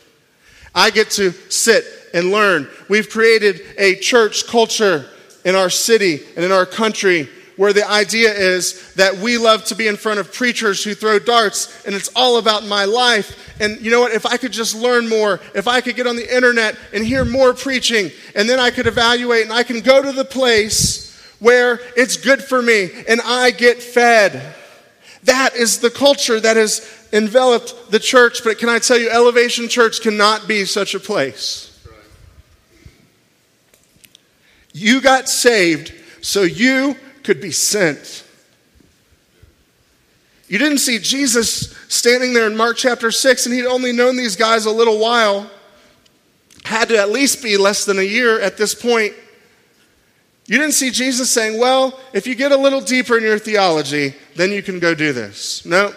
I 0.74 0.92
get 0.92 1.10
to 1.12 1.32
sit 1.50 1.86
and 2.14 2.32
learn. 2.32 2.70
We've 2.88 3.10
created 3.10 3.62
a 3.78 3.96
church 3.96 4.48
culture 4.48 5.10
in 5.46 5.56
our 5.56 5.70
city 5.70 6.20
and 6.36 6.44
in 6.44 6.52
our 6.52 6.66
country 6.66 7.30
where 7.56 7.72
the 7.72 7.90
idea 7.90 8.34
is 8.34 8.94
that 8.96 9.16
we 9.16 9.38
love 9.38 9.64
to 9.66 9.76
be 9.76 9.88
in 9.88 9.96
front 9.96 10.20
of 10.20 10.34
preachers 10.34 10.84
who 10.84 10.94
throw 10.94 11.20
darts 11.20 11.86
and 11.86 11.96
it's 11.96 12.10
all 12.16 12.38
about 12.38 12.66
my 12.66 12.84
life. 12.86 13.54
And 13.62 13.80
you 13.80 13.92
know 13.92 14.02
what? 14.02 14.12
If 14.12 14.26
I 14.26 14.36
could 14.38 14.52
just 14.52 14.76
learn 14.76 15.08
more, 15.08 15.40
if 15.54 15.68
I 15.68 15.80
could 15.80 15.96
get 15.96 16.08
on 16.08 16.18
the 16.18 16.36
internet 16.36 16.78
and 16.94 17.06
hear 17.06 17.24
more 17.24 17.54
preaching, 17.54 18.12
and 18.36 18.50
then 18.50 18.60
I 18.60 18.72
could 18.72 18.88
evaluate 18.88 19.44
and 19.44 19.54
I 19.54 19.64
can 19.64 19.80
go 19.80 20.02
to 20.02 20.12
the 20.12 20.26
place 20.26 21.18
where 21.40 21.80
it's 21.96 22.18
good 22.18 22.44
for 22.44 22.62
me 22.62 22.90
and 23.08 23.22
I 23.24 23.52
get 23.52 23.82
fed. 23.82 24.56
That 25.24 25.56
is 25.56 25.80
the 25.80 25.90
culture 25.90 26.40
that 26.40 26.58
has 26.58 27.08
enveloped 27.14 27.90
the 27.90 28.00
church. 28.00 28.44
But 28.44 28.58
can 28.58 28.68
I 28.68 28.80
tell 28.80 28.98
you, 28.98 29.10
Elevation 29.10 29.70
Church 29.70 30.02
cannot 30.02 30.48
be 30.48 30.66
such 30.66 30.94
a 30.94 31.00
place. 31.00 31.65
You 34.76 35.00
got 35.00 35.30
saved 35.30 35.94
so 36.20 36.42
you 36.42 36.98
could 37.24 37.40
be 37.40 37.52
sent. 37.52 38.26
You 40.50 40.60
didn't 40.60 40.80
see 40.80 41.00
Jesus 41.00 41.74
standing 41.88 42.34
there 42.34 42.46
in 42.46 42.58
Mark 42.58 42.76
chapter 42.76 43.10
6 43.10 43.46
and 43.46 43.56
he'd 43.56 43.66
only 43.66 43.94
known 43.94 44.18
these 44.18 44.36
guys 44.36 44.66
a 44.66 44.72
little 44.72 45.00
while, 45.00 45.50
had 46.66 46.90
to 46.90 46.98
at 46.98 47.10
least 47.10 47.42
be 47.42 47.56
less 47.56 47.86
than 47.86 48.00
a 48.00 48.04
year 48.04 48.42
at 48.42 48.58
this 48.58 48.76
point. 48.76 49.14
You 50.46 50.58
didn't 50.58 50.74
see 50.74 50.92
Jesus 50.92 51.30
saying, 51.32 51.58
Well, 51.58 51.98
if 52.12 52.28
you 52.28 52.36
get 52.36 52.52
a 52.52 52.58
little 52.58 52.82
deeper 52.82 53.18
in 53.18 53.24
your 53.24 53.40
theology, 53.40 54.14
then 54.36 54.52
you 54.52 54.62
can 54.62 54.80
go 54.80 54.94
do 54.94 55.14
this. 55.14 55.66
No. 55.66 55.94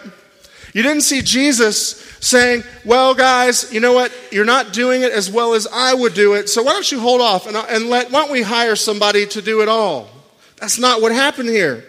You 0.73 0.83
didn't 0.83 1.01
see 1.01 1.21
Jesus 1.21 1.99
saying, 2.19 2.63
Well, 2.85 3.15
guys, 3.15 3.71
you 3.73 3.79
know 3.79 3.93
what? 3.93 4.11
You're 4.31 4.45
not 4.45 4.73
doing 4.73 5.01
it 5.01 5.11
as 5.11 5.31
well 5.31 5.53
as 5.53 5.67
I 5.67 5.93
would 5.93 6.13
do 6.13 6.35
it, 6.35 6.49
so 6.49 6.63
why 6.63 6.73
don't 6.73 6.91
you 6.91 6.99
hold 6.99 7.21
off 7.21 7.47
and, 7.47 7.55
and 7.55 7.89
let, 7.89 8.11
why 8.11 8.21
don't 8.21 8.31
we 8.31 8.41
hire 8.41 8.75
somebody 8.75 9.25
to 9.27 9.41
do 9.41 9.61
it 9.61 9.67
all? 9.67 10.09
That's 10.57 10.77
not 10.77 11.01
what 11.01 11.11
happened 11.11 11.49
here. 11.49 11.85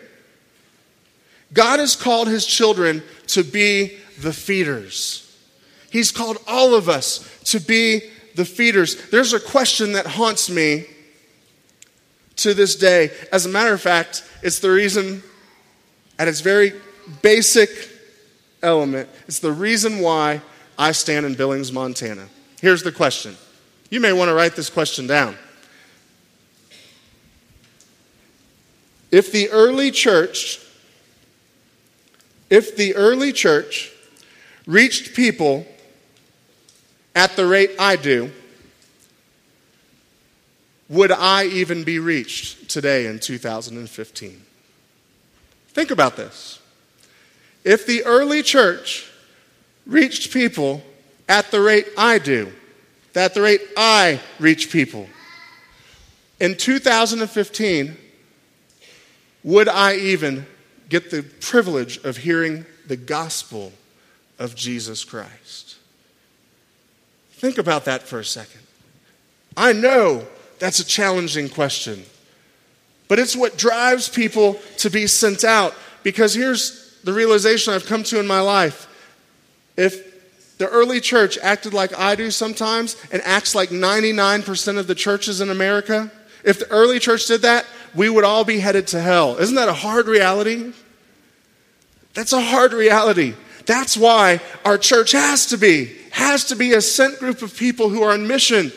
God 1.52 1.80
has 1.80 1.96
called 1.96 2.28
his 2.28 2.46
children 2.46 3.02
to 3.28 3.42
be 3.42 3.98
the 4.20 4.32
feeders. 4.32 5.26
He's 5.90 6.12
called 6.12 6.38
all 6.46 6.74
of 6.74 6.88
us 6.88 7.28
to 7.46 7.60
be 7.60 8.02
the 8.36 8.44
feeders. 8.44 9.10
There's 9.10 9.32
a 9.32 9.40
question 9.40 9.92
that 9.92 10.06
haunts 10.06 10.48
me 10.48 10.86
to 12.36 12.54
this 12.54 12.76
day. 12.76 13.10
As 13.32 13.44
a 13.44 13.48
matter 13.48 13.74
of 13.74 13.80
fact, 13.80 14.24
it's 14.42 14.60
the 14.60 14.70
reason, 14.70 15.22
at 16.18 16.28
its 16.28 16.40
very 16.40 16.72
basic 17.22 17.89
element, 18.62 19.08
it's 19.26 19.40
the 19.40 19.52
reason 19.52 20.00
why 20.00 20.42
I 20.78 20.92
stand 20.92 21.26
in 21.26 21.34
Billings, 21.34 21.72
Montana. 21.72 22.28
Here's 22.60 22.82
the 22.82 22.92
question. 22.92 23.36
You 23.90 24.00
may 24.00 24.12
want 24.12 24.28
to 24.28 24.34
write 24.34 24.56
this 24.56 24.70
question 24.70 25.06
down. 25.06 25.36
If 29.10 29.32
the 29.32 29.50
early 29.50 29.90
church, 29.90 30.60
if 32.48 32.76
the 32.76 32.94
early 32.94 33.32
church 33.32 33.92
reached 34.66 35.16
people 35.16 35.66
at 37.16 37.34
the 37.34 37.46
rate 37.46 37.72
I 37.78 37.96
do, 37.96 38.30
would 40.88 41.10
I 41.10 41.46
even 41.46 41.82
be 41.82 41.98
reached 41.98 42.68
today 42.68 43.06
in 43.06 43.18
2015? 43.18 44.42
Think 45.68 45.90
about 45.90 46.16
this. 46.16 46.59
If 47.64 47.86
the 47.86 48.04
early 48.04 48.42
church 48.42 49.10
reached 49.86 50.32
people 50.32 50.82
at 51.28 51.50
the 51.50 51.60
rate 51.60 51.86
I 51.96 52.18
do, 52.18 52.52
at 53.14 53.34
the 53.34 53.42
rate 53.42 53.62
I 53.76 54.20
reach 54.38 54.70
people, 54.70 55.08
in 56.38 56.56
2015, 56.56 57.96
would 59.44 59.68
I 59.68 59.96
even 59.96 60.46
get 60.88 61.10
the 61.10 61.22
privilege 61.22 61.98
of 62.04 62.18
hearing 62.18 62.64
the 62.86 62.96
gospel 62.96 63.72
of 64.38 64.54
Jesus 64.54 65.04
Christ? 65.04 65.76
Think 67.32 67.58
about 67.58 67.84
that 67.84 68.02
for 68.02 68.18
a 68.18 68.24
second. 68.24 68.60
I 69.56 69.72
know 69.72 70.26
that's 70.58 70.78
a 70.78 70.84
challenging 70.84 71.48
question. 71.48 72.04
But 73.08 73.18
it's 73.18 73.34
what 73.34 73.58
drives 73.58 74.08
people 74.08 74.54
to 74.78 74.90
be 74.90 75.06
sent 75.06 75.42
out. 75.42 75.74
Because 76.02 76.34
here's 76.34 76.89
the 77.04 77.12
realization 77.12 77.74
I've 77.74 77.86
come 77.86 78.02
to 78.04 78.20
in 78.20 78.26
my 78.26 78.40
life. 78.40 78.86
If 79.76 80.58
the 80.58 80.68
early 80.68 81.00
church 81.00 81.38
acted 81.38 81.72
like 81.72 81.98
I 81.98 82.14
do 82.14 82.30
sometimes 82.30 82.96
and 83.10 83.22
acts 83.24 83.54
like 83.54 83.70
99% 83.70 84.78
of 84.78 84.86
the 84.86 84.94
churches 84.94 85.40
in 85.40 85.50
America, 85.50 86.10
if 86.44 86.58
the 86.58 86.70
early 86.70 86.98
church 86.98 87.26
did 87.26 87.42
that, 87.42 87.66
we 87.94 88.08
would 88.08 88.24
all 88.24 88.44
be 88.44 88.60
headed 88.60 88.86
to 88.88 89.00
hell. 89.00 89.36
Isn't 89.38 89.56
that 89.56 89.68
a 89.68 89.74
hard 89.74 90.06
reality? 90.06 90.72
That's 92.14 92.32
a 92.32 92.40
hard 92.40 92.72
reality. 92.72 93.34
That's 93.66 93.96
why 93.96 94.40
our 94.64 94.78
church 94.78 95.12
has 95.12 95.46
to 95.46 95.56
be, 95.56 95.96
has 96.10 96.44
to 96.46 96.56
be 96.56 96.72
a 96.72 96.80
sent 96.80 97.18
group 97.18 97.42
of 97.42 97.56
people 97.56 97.88
who 97.88 98.02
are 98.02 98.12
on 98.12 98.26
mission 98.26 98.72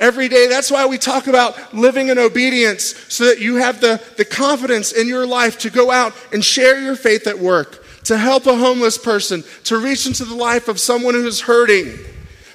every 0.00 0.28
day. 0.28 0.46
That's 0.46 0.70
why 0.70 0.86
we 0.86 0.98
talk 0.98 1.26
about 1.26 1.74
living 1.74 2.08
in 2.08 2.18
obedience 2.18 2.94
so 3.08 3.24
that 3.26 3.40
you 3.40 3.56
have 3.56 3.80
the, 3.80 4.02
the 4.16 4.24
confidence 4.24 4.92
in 4.92 5.08
your 5.08 5.26
life 5.26 5.58
to 5.60 5.70
go 5.70 5.90
out 5.90 6.14
and 6.32 6.44
share 6.44 6.80
your 6.80 6.96
faith 6.96 7.26
at 7.26 7.38
work, 7.38 7.84
to 8.04 8.16
help 8.16 8.46
a 8.46 8.56
homeless 8.56 8.98
person, 8.98 9.44
to 9.64 9.78
reach 9.78 10.06
into 10.06 10.24
the 10.24 10.34
life 10.34 10.68
of 10.68 10.78
someone 10.78 11.14
who 11.14 11.26
is 11.26 11.40
hurting, 11.40 11.98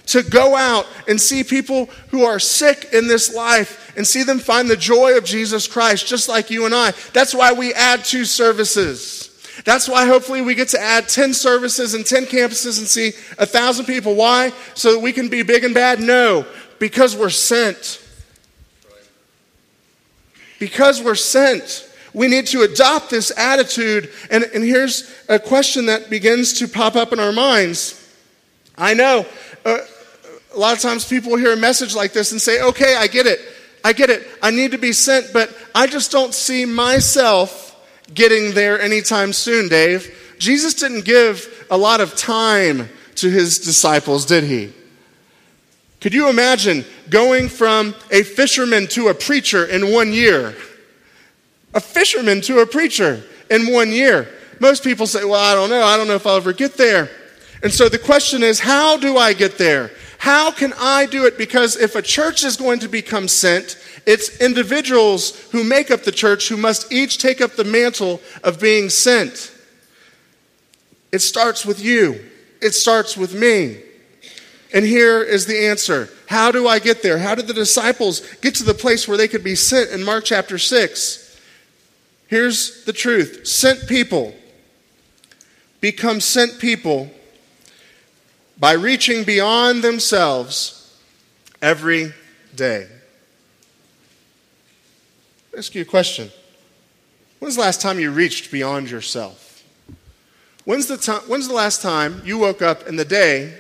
to 0.08 0.24
go 0.24 0.56
out 0.56 0.86
and 1.08 1.20
see 1.20 1.44
people 1.44 1.86
who 2.10 2.24
are 2.24 2.40
sick 2.40 2.90
in 2.94 3.08
this 3.08 3.34
life 3.34 3.94
and 3.96 4.06
see 4.06 4.24
them 4.24 4.40
find 4.40 4.70
the 4.70 4.76
joy 4.76 5.18
of 5.18 5.24
Jesus 5.24 5.68
Christ, 5.68 6.08
just 6.08 6.28
like 6.28 6.50
you 6.50 6.66
and 6.66 6.74
I. 6.74 6.94
That's 7.14 7.34
why 7.34 7.54
we 7.54 7.74
add 7.74 8.04
two 8.04 8.26
services. 8.26 9.30
That's 9.66 9.88
why 9.88 10.08
hopefully 10.08 10.42
we 10.42 10.56
get 10.56 10.70
to 10.70 10.82
add 10.82 11.08
10 11.08 11.34
services 11.34 11.94
and 11.94 12.06
10 12.06 12.26
campuses 12.26 12.80
and 12.80 12.88
see 12.88 13.10
a 13.38 13.46
thousand 13.46 13.86
people. 13.86 14.16
Why? 14.16 14.52
So 14.74 14.94
that 14.94 15.00
we 15.00 15.14
can 15.14 15.30
be 15.30 15.44
big 15.44 15.64
and 15.64 15.74
bad? 15.74 16.00
No. 16.02 16.46
Because 16.84 17.16
we're 17.16 17.30
sent. 17.30 18.06
Because 20.60 21.02
we're 21.02 21.16
sent. 21.16 21.90
We 22.14 22.28
need 22.28 22.48
to 22.48 22.64
adopt 22.64 23.10
this 23.10 23.32
attitude. 23.38 24.12
And, 24.30 24.44
and 24.44 24.62
here's 24.66 25.10
a 25.30 25.40
question 25.40 25.86
that 25.86 26.10
begins 26.10 26.60
to 26.60 26.68
pop 26.68 26.98
up 26.98 27.14
in 27.14 27.22
our 27.22 27.32
minds 27.32 28.06
I 28.78 28.96
know 28.96 29.26
uh, 29.64 29.78
a 30.54 30.60
lot 30.60 30.76
of 30.76 30.82
times 30.82 31.08
people 31.08 31.38
hear 31.38 31.54
a 31.54 31.58
message 31.58 31.96
like 31.96 32.12
this 32.12 32.34
and 32.34 32.42
say, 32.42 32.62
okay, 32.62 32.98
I 32.98 33.08
get 33.08 33.28
it. 33.28 33.40
I 33.86 33.94
get 33.94 34.10
it. 34.10 34.28
I 34.42 34.52
need 34.52 34.72
to 34.72 34.78
be 34.78 34.92
sent, 34.92 35.32
but 35.32 35.56
I 35.74 35.88
just 35.88 36.12
don't 36.12 36.34
see 36.34 36.66
myself 36.66 37.80
getting 38.14 38.56
there 38.56 38.82
anytime 38.82 39.32
soon, 39.32 39.70
Dave. 39.70 40.36
Jesus 40.38 40.74
didn't 40.74 41.06
give 41.06 41.66
a 41.72 41.78
lot 41.78 42.02
of 42.02 42.18
time 42.18 42.90
to 43.16 43.30
his 43.30 43.60
disciples, 43.60 44.26
did 44.26 44.44
he? 44.44 44.74
Could 46.04 46.14
you 46.14 46.28
imagine 46.28 46.84
going 47.10 47.48
from 47.48 47.96
a 48.12 48.24
fisherman 48.24 48.88
to 48.88 49.08
a 49.08 49.14
preacher 49.14 49.64
in 49.64 49.90
one 49.90 50.12
year? 50.12 50.54
A 51.74 51.80
fisherman 51.80 52.42
to 52.42 52.60
a 52.60 52.66
preacher 52.66 53.24
in 53.50 53.72
one 53.72 53.90
year. 53.90 54.28
Most 54.60 54.84
people 54.84 55.08
say, 55.08 55.24
Well, 55.24 55.40
I 55.40 55.56
don't 55.56 55.70
know. 55.70 55.82
I 55.82 55.96
don't 55.96 56.10
know 56.10 56.16
if 56.16 56.28
I'll 56.28 56.36
ever 56.36 56.52
get 56.52 56.74
there. 56.74 57.10
And 57.64 57.72
so 57.72 57.88
the 57.88 57.98
question 57.98 58.44
is, 58.44 58.60
how 58.60 58.98
do 58.98 59.16
I 59.16 59.32
get 59.32 59.58
there? 59.58 59.92
How 60.18 60.52
can 60.52 60.74
I 60.78 61.06
do 61.06 61.26
it? 61.26 61.38
Because 61.38 61.78
if 61.78 61.96
a 61.96 62.02
church 62.02 62.44
is 62.44 62.58
going 62.58 62.80
to 62.80 62.90
become 62.90 63.30
sent, 63.30 63.82
it's 64.06 64.42
individuals 64.42 65.40
who 65.54 65.64
make 65.64 65.90
up 65.90 66.04
the 66.04 66.12
church 66.12 66.50
who 66.50 66.58
must 66.58 66.92
each 66.92 67.18
take 67.18 67.40
up 67.40 67.54
the 67.54 67.64
mantle 67.64 68.20
of 68.44 68.60
being 68.60 68.90
sent. 68.90 69.56
It 71.14 71.20
starts 71.20 71.66
with 71.66 71.82
you, 71.82 72.30
it 72.62 72.72
starts 72.72 73.16
with 73.16 73.34
me. 73.34 73.84
And 74.74 74.84
here 74.84 75.22
is 75.22 75.46
the 75.46 75.68
answer. 75.68 76.10
How 76.28 76.52
do 76.52 76.68
I 76.68 76.80
get 76.80 77.04
there? 77.04 77.20
How 77.20 77.36
did 77.36 77.46
the 77.46 77.54
disciples 77.54 78.22
get 78.42 78.56
to 78.56 78.64
the 78.64 78.74
place 78.74 79.08
where 79.08 79.18
they 79.18 79.28
could 79.28 79.44
be 79.44 79.54
sent 79.54 79.92
in 79.92 80.04
Mark 80.04 80.26
chapter 80.26 80.58
6? 80.58 81.40
Here's 82.28 82.84
the 82.86 82.94
truth 82.94 83.46
sent 83.48 83.88
people 83.88 84.34
become 85.80 86.20
sent 86.20 86.60
people 86.60 87.12
by 88.58 88.72
reaching 88.72 89.24
beyond 89.24 89.84
themselves 89.84 90.98
every 91.62 92.14
day. 92.56 92.88
I'll 95.52 95.60
ask 95.60 95.76
you 95.76 95.84
a 95.84 95.86
question. 95.86 96.32
When's 97.40 97.56
the 97.56 97.62
last 97.62 97.82
time 97.82 98.00
you 98.00 98.10
reached 98.10 98.50
beyond 98.52 98.90
yourself? 98.90 99.64
When's 100.66 100.88
the, 100.88 100.98
time, 100.98 101.22
when's 101.28 101.48
the 101.48 101.54
last 101.54 101.82
time 101.82 102.22
you 102.26 102.38
woke 102.38 102.62
up 102.62 102.88
in 102.88 102.96
the 102.96 103.06
day 103.06 103.60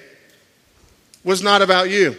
was 1.23 1.41
not 1.41 1.61
about 1.61 1.89
you. 1.89 2.15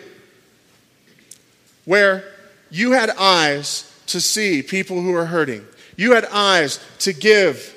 Where 1.85 2.25
you 2.71 2.93
had 2.93 3.11
eyes 3.11 3.91
to 4.07 4.21
see 4.21 4.63
people 4.63 5.01
who 5.01 5.15
are 5.15 5.27
hurting, 5.27 5.65
you 5.97 6.13
had 6.13 6.25
eyes 6.27 6.81
to 7.01 7.13
give 7.13 7.75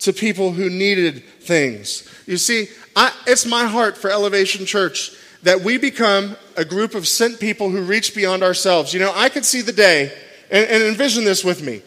to 0.00 0.12
people 0.12 0.52
who 0.52 0.68
needed 0.68 1.24
things. 1.40 2.08
You 2.26 2.36
see, 2.36 2.66
I, 2.96 3.12
it's 3.26 3.46
my 3.46 3.66
heart 3.66 3.96
for 3.96 4.10
Elevation 4.10 4.66
Church 4.66 5.12
that 5.42 5.60
we 5.60 5.78
become 5.78 6.36
a 6.56 6.64
group 6.64 6.94
of 6.94 7.08
sent 7.08 7.40
people 7.40 7.70
who 7.70 7.82
reach 7.82 8.14
beyond 8.14 8.42
ourselves. 8.42 8.92
You 8.92 9.00
know, 9.00 9.12
I 9.14 9.28
could 9.28 9.44
see 9.44 9.60
the 9.60 9.72
day, 9.72 10.12
and, 10.50 10.68
and 10.68 10.82
envision 10.82 11.24
this 11.24 11.44
with 11.44 11.62
me. 11.62 11.82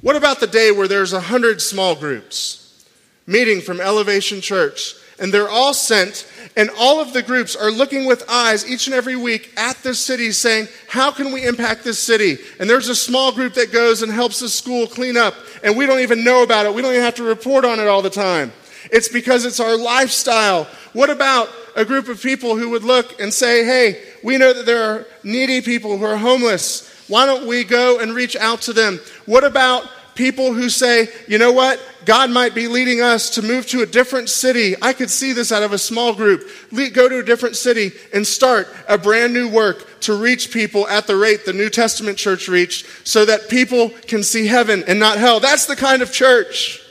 What 0.00 0.16
about 0.16 0.40
the 0.40 0.46
day 0.46 0.70
where 0.70 0.88
there's 0.88 1.12
a 1.12 1.20
hundred 1.20 1.60
small 1.60 1.94
groups 1.94 2.86
meeting 3.26 3.60
from 3.60 3.80
Elevation 3.80 4.40
Church, 4.40 4.94
and 5.18 5.32
they're 5.32 5.48
all 5.48 5.74
sent 5.74 6.26
and 6.56 6.70
all 6.78 7.00
of 7.00 7.12
the 7.12 7.22
groups 7.22 7.56
are 7.56 7.70
looking 7.70 8.06
with 8.06 8.24
eyes 8.28 8.68
each 8.68 8.86
and 8.86 8.94
every 8.94 9.16
week 9.16 9.52
at 9.56 9.76
this 9.82 9.98
city 9.98 10.30
saying, 10.30 10.68
How 10.88 11.10
can 11.10 11.32
we 11.32 11.46
impact 11.46 11.84
this 11.84 11.98
city? 11.98 12.38
And 12.60 12.70
there's 12.70 12.88
a 12.88 12.94
small 12.94 13.32
group 13.32 13.54
that 13.54 13.72
goes 13.72 14.02
and 14.02 14.12
helps 14.12 14.40
the 14.40 14.48
school 14.48 14.86
clean 14.86 15.16
up, 15.16 15.34
and 15.62 15.76
we 15.76 15.86
don't 15.86 16.00
even 16.00 16.22
know 16.22 16.42
about 16.42 16.66
it. 16.66 16.74
We 16.74 16.82
don't 16.82 16.92
even 16.92 17.04
have 17.04 17.16
to 17.16 17.24
report 17.24 17.64
on 17.64 17.80
it 17.80 17.88
all 17.88 18.02
the 18.02 18.10
time. 18.10 18.52
It's 18.92 19.08
because 19.08 19.44
it's 19.44 19.60
our 19.60 19.76
lifestyle. 19.76 20.64
What 20.92 21.10
about 21.10 21.48
a 21.74 21.84
group 21.84 22.08
of 22.08 22.22
people 22.22 22.56
who 22.56 22.70
would 22.70 22.84
look 22.84 23.20
and 23.20 23.32
say, 23.32 23.64
Hey, 23.64 24.02
we 24.22 24.38
know 24.38 24.52
that 24.52 24.66
there 24.66 24.84
are 24.84 25.06
needy 25.24 25.60
people 25.60 25.98
who 25.98 26.04
are 26.04 26.16
homeless. 26.16 26.90
Why 27.08 27.26
don't 27.26 27.46
we 27.46 27.64
go 27.64 27.98
and 27.98 28.14
reach 28.14 28.36
out 28.36 28.62
to 28.62 28.72
them? 28.72 29.00
What 29.26 29.44
about 29.44 29.88
people 30.14 30.52
who 30.52 30.68
say, 30.68 31.08
you 31.28 31.38
know 31.38 31.52
what? 31.52 31.80
God 32.04 32.30
might 32.30 32.54
be 32.54 32.68
leading 32.68 33.00
us 33.00 33.30
to 33.30 33.42
move 33.42 33.66
to 33.68 33.82
a 33.82 33.86
different 33.86 34.28
city. 34.28 34.74
I 34.80 34.92
could 34.92 35.10
see 35.10 35.32
this 35.32 35.52
out 35.52 35.62
of 35.62 35.72
a 35.72 35.78
small 35.78 36.14
group. 36.14 36.48
Go 36.92 37.08
to 37.08 37.18
a 37.18 37.22
different 37.22 37.56
city 37.56 37.92
and 38.12 38.26
start 38.26 38.68
a 38.88 38.98
brand 38.98 39.32
new 39.32 39.48
work 39.48 40.00
to 40.00 40.14
reach 40.14 40.52
people 40.52 40.86
at 40.88 41.06
the 41.06 41.16
rate 41.16 41.44
the 41.44 41.52
New 41.52 41.70
Testament 41.70 42.18
church 42.18 42.48
reached 42.48 43.06
so 43.06 43.24
that 43.24 43.48
people 43.48 43.90
can 44.06 44.22
see 44.22 44.46
heaven 44.46 44.84
and 44.86 44.98
not 44.98 45.18
hell. 45.18 45.40
That's 45.40 45.66
the 45.66 45.76
kind 45.76 46.02
of 46.02 46.12
church 46.12 46.82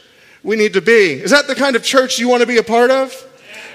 we 0.44 0.56
need 0.56 0.74
to 0.74 0.82
be. 0.82 1.14
Is 1.14 1.32
that 1.32 1.48
the 1.48 1.56
kind 1.56 1.76
of 1.76 1.84
church 1.84 2.20
you 2.20 2.28
want 2.28 2.42
to 2.42 2.48
be 2.48 2.58
a 2.58 2.64
part 2.64 2.92
of? 2.92 3.16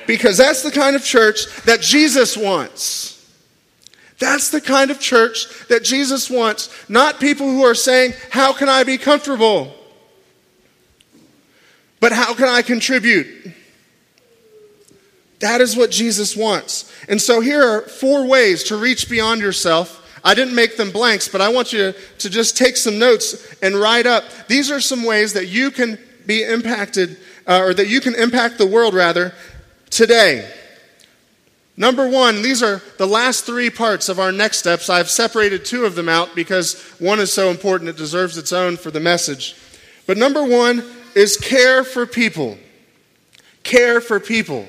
Because 0.06 0.36
that's 0.38 0.62
the 0.62 0.70
kind 0.70 0.96
of 0.96 1.04
church 1.04 1.46
that 1.64 1.80
Jesus 1.80 2.36
wants. 2.36 3.17
That's 4.18 4.50
the 4.50 4.60
kind 4.60 4.90
of 4.90 4.98
church 4.98 5.46
that 5.68 5.84
Jesus 5.84 6.28
wants, 6.28 6.68
not 6.88 7.20
people 7.20 7.46
who 7.46 7.62
are 7.62 7.74
saying, 7.74 8.14
How 8.30 8.52
can 8.52 8.68
I 8.68 8.84
be 8.84 8.98
comfortable? 8.98 9.72
But 12.00 12.12
how 12.12 12.34
can 12.34 12.48
I 12.48 12.62
contribute? 12.62 13.52
That 15.40 15.60
is 15.60 15.76
what 15.76 15.90
Jesus 15.90 16.36
wants. 16.36 16.92
And 17.08 17.20
so 17.20 17.40
here 17.40 17.62
are 17.62 17.82
four 17.82 18.26
ways 18.26 18.64
to 18.64 18.76
reach 18.76 19.08
beyond 19.08 19.40
yourself. 19.40 19.94
I 20.24 20.34
didn't 20.34 20.54
make 20.54 20.76
them 20.76 20.90
blanks, 20.90 21.28
but 21.28 21.40
I 21.40 21.48
want 21.48 21.72
you 21.72 21.94
to 22.18 22.30
just 22.30 22.56
take 22.56 22.76
some 22.76 22.98
notes 22.98 23.54
and 23.62 23.76
write 23.76 24.06
up. 24.06 24.24
These 24.48 24.70
are 24.70 24.80
some 24.80 25.04
ways 25.04 25.32
that 25.34 25.46
you 25.46 25.70
can 25.70 25.98
be 26.26 26.42
impacted, 26.42 27.18
uh, 27.46 27.62
or 27.62 27.74
that 27.74 27.88
you 27.88 28.00
can 28.00 28.14
impact 28.14 28.58
the 28.58 28.66
world 28.66 28.94
rather, 28.94 29.32
today. 29.90 30.52
Number 31.78 32.08
one, 32.08 32.42
these 32.42 32.60
are 32.60 32.82
the 32.96 33.06
last 33.06 33.46
three 33.46 33.70
parts 33.70 34.08
of 34.08 34.18
our 34.18 34.32
next 34.32 34.58
steps. 34.58 34.90
I've 34.90 35.08
separated 35.08 35.64
two 35.64 35.84
of 35.84 35.94
them 35.94 36.08
out 36.08 36.34
because 36.34 36.82
one 36.98 37.20
is 37.20 37.32
so 37.32 37.50
important 37.50 37.88
it 37.88 37.96
deserves 37.96 38.36
its 38.36 38.52
own 38.52 38.76
for 38.76 38.90
the 38.90 38.98
message. 38.98 39.54
But 40.04 40.18
number 40.18 40.44
one 40.44 40.82
is 41.14 41.36
care 41.36 41.84
for 41.84 42.04
people. 42.04 42.58
Care 43.62 44.00
for 44.00 44.18
people. 44.18 44.66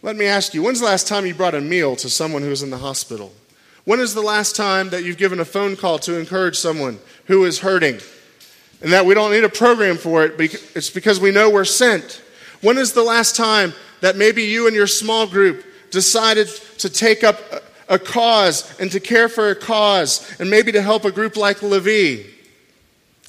Let 0.00 0.16
me 0.16 0.24
ask 0.24 0.54
you, 0.54 0.62
when's 0.62 0.80
the 0.80 0.86
last 0.86 1.06
time 1.06 1.26
you 1.26 1.34
brought 1.34 1.54
a 1.54 1.60
meal 1.60 1.94
to 1.96 2.08
someone 2.08 2.40
who 2.40 2.50
is 2.50 2.62
in 2.62 2.70
the 2.70 2.78
hospital? 2.78 3.34
When 3.84 4.00
is 4.00 4.14
the 4.14 4.22
last 4.22 4.56
time 4.56 4.88
that 4.90 5.04
you've 5.04 5.18
given 5.18 5.40
a 5.40 5.44
phone 5.44 5.76
call 5.76 5.98
to 6.00 6.18
encourage 6.18 6.56
someone 6.56 7.00
who 7.26 7.44
is 7.44 7.58
hurting? 7.58 7.98
And 8.80 8.92
that 8.94 9.04
we 9.04 9.12
don't 9.12 9.30
need 9.30 9.44
a 9.44 9.50
program 9.50 9.98
for 9.98 10.24
it, 10.24 10.40
it's 10.74 10.88
because 10.88 11.20
we 11.20 11.32
know 11.32 11.50
we're 11.50 11.66
sent. 11.66 12.22
When 12.62 12.78
is 12.78 12.94
the 12.94 13.02
last 13.02 13.36
time 13.36 13.74
that 14.00 14.16
maybe 14.16 14.42
you 14.42 14.66
and 14.66 14.76
your 14.76 14.86
small 14.86 15.26
group 15.26 15.64
decided 15.90 16.48
to 16.78 16.90
take 16.90 17.24
up 17.24 17.38
a 17.88 17.98
cause 17.98 18.78
and 18.80 18.90
to 18.92 19.00
care 19.00 19.28
for 19.28 19.50
a 19.50 19.54
cause 19.54 20.38
and 20.40 20.50
maybe 20.50 20.72
to 20.72 20.82
help 20.82 21.04
a 21.04 21.12
group 21.12 21.36
like 21.36 21.62
Levi, 21.62 22.28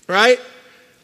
right? 0.08 0.40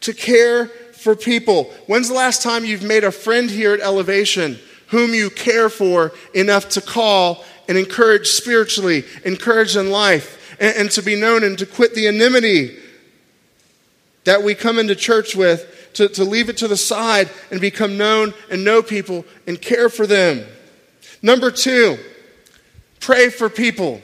To 0.01 0.13
care 0.13 0.67
for 0.67 1.15
people. 1.15 1.65
When's 1.87 2.07
the 2.07 2.15
last 2.15 2.41
time 2.41 2.65
you've 2.65 2.83
made 2.83 3.03
a 3.03 3.11
friend 3.11 3.49
here 3.49 3.73
at 3.73 3.81
Elevation 3.81 4.59
whom 4.87 5.13
you 5.13 5.29
care 5.29 5.69
for 5.69 6.11
enough 6.35 6.69
to 6.69 6.79
call 6.79 7.43
and 7.67 7.77
encourage 7.77 8.27
spiritually, 8.27 9.03
encourage 9.25 9.75
in 9.75 9.89
life, 9.89 10.55
and, 10.59 10.75
and 10.77 10.91
to 10.91 11.01
be 11.01 11.15
known 11.15 11.43
and 11.43 11.57
to 11.57 11.65
quit 11.65 11.95
the 11.95 12.07
enmity 12.07 12.77
that 14.25 14.43
we 14.43 14.55
come 14.55 14.79
into 14.79 14.95
church 14.95 15.35
with 15.35 15.91
to, 15.93 16.07
to 16.09 16.23
leave 16.23 16.49
it 16.49 16.57
to 16.57 16.67
the 16.67 16.77
side 16.77 17.29
and 17.51 17.61
become 17.61 17.97
known 17.97 18.33
and 18.49 18.63
know 18.63 18.81
people 18.81 19.25
and 19.47 19.61
care 19.61 19.89
for 19.89 20.07
them. 20.07 20.45
Number 21.21 21.51
two, 21.51 21.97
pray 22.99 23.29
for 23.29 23.49
people. 23.49 24.01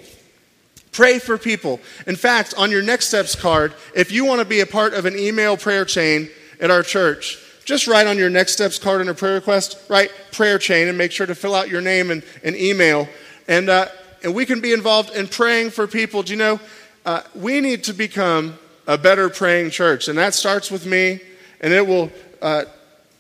Pray 0.91 1.19
for 1.19 1.37
people. 1.37 1.79
In 2.07 2.15
fact, 2.15 2.53
on 2.57 2.71
your 2.71 2.81
next 2.81 3.07
steps 3.07 3.35
card, 3.35 3.73
if 3.95 4.11
you 4.11 4.25
want 4.25 4.39
to 4.39 4.45
be 4.45 4.59
a 4.61 4.65
part 4.65 4.93
of 4.93 5.05
an 5.05 5.17
email 5.17 5.55
prayer 5.55 5.85
chain 5.85 6.29
at 6.59 6.71
our 6.71 6.83
church, 6.83 7.37
just 7.65 7.87
write 7.87 8.07
on 8.07 8.17
your 8.17 8.29
next 8.29 8.53
steps 8.53 8.79
card 8.79 8.99
in 9.01 9.09
a 9.09 9.13
prayer 9.13 9.35
request, 9.35 9.77
write 9.89 10.11
prayer 10.31 10.57
chain 10.57 10.87
and 10.87 10.97
make 10.97 11.11
sure 11.11 11.27
to 11.27 11.35
fill 11.35 11.53
out 11.53 11.69
your 11.69 11.81
name 11.81 12.09
and, 12.09 12.23
and 12.43 12.55
email. 12.55 13.07
And, 13.47 13.69
uh, 13.69 13.87
and 14.23 14.33
we 14.33 14.45
can 14.45 14.59
be 14.59 14.73
involved 14.73 15.15
in 15.15 15.27
praying 15.27 15.69
for 15.69 15.85
people. 15.85 16.23
Do 16.23 16.33
you 16.33 16.39
know, 16.39 16.59
uh, 17.05 17.21
we 17.35 17.61
need 17.61 17.83
to 17.85 17.93
become 17.93 18.57
a 18.89 18.97
better 18.97 19.29
praying 19.29 19.69
church. 19.69 20.07
And 20.07 20.17
that 20.17 20.33
starts 20.33 20.71
with 20.71 20.87
me 20.87 21.21
and 21.61 21.71
it 21.71 21.85
will, 21.85 22.11
uh, 22.41 22.63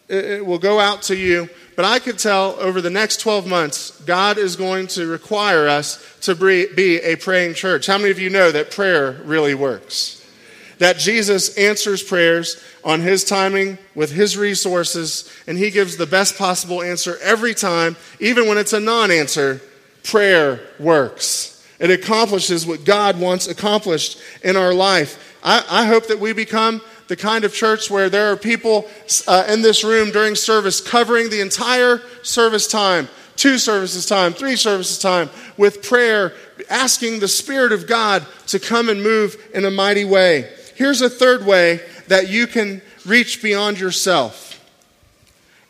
it 0.07 0.43
will 0.43 0.57
go 0.57 0.79
out 0.79 1.03
to 1.03 1.15
you. 1.15 1.47
But 1.75 1.85
I 1.85 1.99
could 1.99 2.17
tell 2.17 2.55
over 2.59 2.81
the 2.81 2.89
next 2.89 3.19
12 3.19 3.45
months, 3.45 3.91
God 4.01 4.39
is 4.39 4.55
going 4.55 4.87
to 4.87 5.05
require 5.05 5.67
us 5.67 6.03
to 6.21 6.33
be 6.33 6.97
a 6.97 7.15
praying 7.17 7.53
church. 7.53 7.85
How 7.85 7.99
many 7.99 8.09
of 8.09 8.17
you 8.17 8.31
know 8.31 8.51
that 8.51 8.71
prayer 8.71 9.11
really 9.23 9.53
works? 9.53 10.15
That 10.79 10.97
Jesus 10.97 11.55
answers 11.55 12.01
prayers 12.01 12.61
on 12.83 13.01
His 13.01 13.23
timing 13.23 13.77
with 13.93 14.11
His 14.11 14.37
resources, 14.37 15.31
and 15.45 15.57
He 15.57 15.69
gives 15.69 15.97
the 15.97 16.07
best 16.07 16.37
possible 16.37 16.81
answer 16.81 17.17
every 17.21 17.53
time, 17.53 17.95
even 18.19 18.47
when 18.47 18.57
it's 18.57 18.73
a 18.73 18.79
non 18.79 19.11
answer. 19.11 19.61
Prayer 20.03 20.61
works. 20.79 21.63
It 21.79 21.91
accomplishes 21.91 22.65
what 22.65 22.83
God 22.83 23.19
wants 23.19 23.47
accomplished 23.47 24.19
in 24.43 24.57
our 24.57 24.73
life. 24.73 25.28
I, 25.43 25.65
I 25.69 25.85
hope 25.85 26.07
that 26.07 26.19
we 26.19 26.33
become 26.33 26.81
the 27.07 27.15
kind 27.15 27.43
of 27.43 27.53
church 27.53 27.89
where 27.89 28.09
there 28.09 28.31
are 28.31 28.37
people 28.37 28.87
uh, 29.27 29.45
in 29.49 29.61
this 29.61 29.83
room 29.83 30.11
during 30.11 30.35
service 30.35 30.81
covering 30.81 31.29
the 31.29 31.41
entire 31.41 32.01
service 32.21 32.67
time, 32.67 33.07
two 33.35 33.57
services 33.57 34.05
time, 34.05 34.33
three 34.33 34.55
services 34.55 34.99
time, 34.99 35.29
with 35.57 35.81
prayer, 35.81 36.33
asking 36.69 37.19
the 37.19 37.27
Spirit 37.27 37.71
of 37.71 37.87
God 37.87 38.25
to 38.47 38.59
come 38.59 38.89
and 38.89 39.01
move 39.01 39.37
in 39.53 39.65
a 39.65 39.71
mighty 39.71 40.05
way. 40.05 40.51
Here's 40.75 41.01
a 41.01 41.09
third 41.09 41.45
way 41.45 41.81
that 42.07 42.29
you 42.29 42.47
can 42.47 42.81
reach 43.05 43.41
beyond 43.41 43.79
yourself 43.79 44.49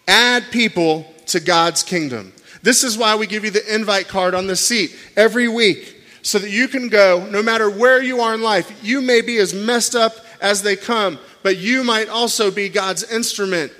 add 0.09 0.49
people 0.51 1.05
to 1.27 1.39
God's 1.39 1.83
kingdom. 1.83 2.33
This 2.63 2.83
is 2.83 2.97
why 2.97 3.15
we 3.15 3.27
give 3.27 3.45
you 3.45 3.51
the 3.51 3.73
invite 3.73 4.07
card 4.07 4.33
on 4.33 4.47
the 4.47 4.55
seat 4.55 4.95
every 5.15 5.47
week 5.47 5.98
so 6.21 6.39
that 6.39 6.49
you 6.49 6.67
can 6.67 6.89
go 6.89 7.27
no 7.29 7.41
matter 7.41 7.69
where 7.69 8.01
you 8.01 8.19
are 8.21 8.33
in 8.33 8.41
life. 8.41 8.83
You 8.83 9.01
may 9.01 9.21
be 9.21 9.37
as 9.37 9.53
messed 9.53 9.95
up 9.95 10.13
as 10.41 10.61
they 10.61 10.75
come, 10.75 11.19
but 11.43 11.57
you 11.57 11.83
might 11.83 12.09
also 12.09 12.51
be 12.51 12.69
God's 12.69 13.09
instrument 13.11 13.71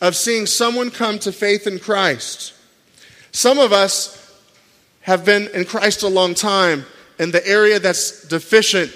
of 0.00 0.14
seeing 0.14 0.46
someone 0.46 0.90
come 0.90 1.18
to 1.20 1.32
faith 1.32 1.66
in 1.66 1.78
Christ. 1.78 2.54
Some 3.32 3.58
of 3.58 3.72
us 3.72 4.14
have 5.02 5.24
been 5.24 5.48
in 5.48 5.64
Christ 5.64 6.02
a 6.02 6.08
long 6.08 6.34
time, 6.34 6.84
and 7.18 7.32
the 7.32 7.46
area 7.46 7.78
that's 7.78 8.26
deficient 8.28 8.92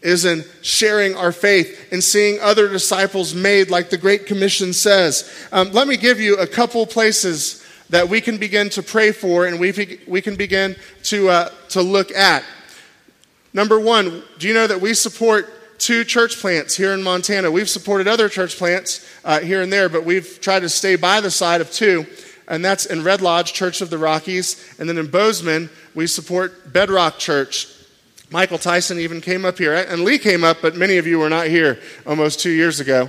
is 0.00 0.24
in 0.24 0.44
sharing 0.62 1.16
our 1.16 1.32
faith 1.32 1.88
and 1.90 2.02
seeing 2.02 2.38
other 2.40 2.68
disciples 2.68 3.34
made, 3.34 3.68
like 3.68 3.90
the 3.90 3.98
Great 3.98 4.26
Commission 4.26 4.72
says. 4.72 5.48
Um, 5.50 5.72
let 5.72 5.88
me 5.88 5.96
give 5.96 6.20
you 6.20 6.36
a 6.36 6.46
couple 6.46 6.86
places 6.86 7.57
that 7.90 8.08
we 8.08 8.20
can 8.20 8.36
begin 8.36 8.68
to 8.70 8.82
pray 8.82 9.12
for 9.12 9.46
and 9.46 9.58
we, 9.58 10.00
we 10.06 10.20
can 10.20 10.36
begin 10.36 10.76
to, 11.04 11.28
uh, 11.28 11.48
to 11.70 11.82
look 11.82 12.10
at. 12.12 12.44
Number 13.52 13.80
one, 13.80 14.22
do 14.38 14.46
you 14.46 14.54
know 14.54 14.66
that 14.66 14.80
we 14.80 14.94
support 14.94 15.78
two 15.78 16.04
church 16.04 16.38
plants 16.38 16.76
here 16.76 16.92
in 16.92 17.02
Montana? 17.02 17.50
We've 17.50 17.68
supported 17.68 18.06
other 18.06 18.28
church 18.28 18.58
plants 18.58 19.08
uh, 19.24 19.40
here 19.40 19.62
and 19.62 19.72
there, 19.72 19.88
but 19.88 20.04
we've 20.04 20.40
tried 20.40 20.60
to 20.60 20.68
stay 20.68 20.96
by 20.96 21.20
the 21.20 21.30
side 21.30 21.60
of 21.60 21.70
two, 21.70 22.06
and 22.46 22.64
that's 22.64 22.86
in 22.86 23.02
Red 23.04 23.22
Lodge, 23.22 23.52
Church 23.52 23.80
of 23.80 23.90
the 23.90 23.98
Rockies, 23.98 24.76
and 24.78 24.88
then 24.88 24.98
in 24.98 25.10
Bozeman, 25.10 25.70
we 25.94 26.06
support 26.06 26.72
Bedrock 26.72 27.18
Church. 27.18 27.68
Michael 28.30 28.58
Tyson 28.58 28.98
even 28.98 29.22
came 29.22 29.46
up 29.46 29.56
here, 29.56 29.72
and 29.74 30.04
Lee 30.04 30.18
came 30.18 30.44
up, 30.44 30.58
but 30.60 30.76
many 30.76 30.98
of 30.98 31.06
you 31.06 31.18
were 31.18 31.30
not 31.30 31.46
here 31.46 31.80
almost 32.06 32.40
two 32.40 32.50
years 32.50 32.80
ago. 32.80 33.08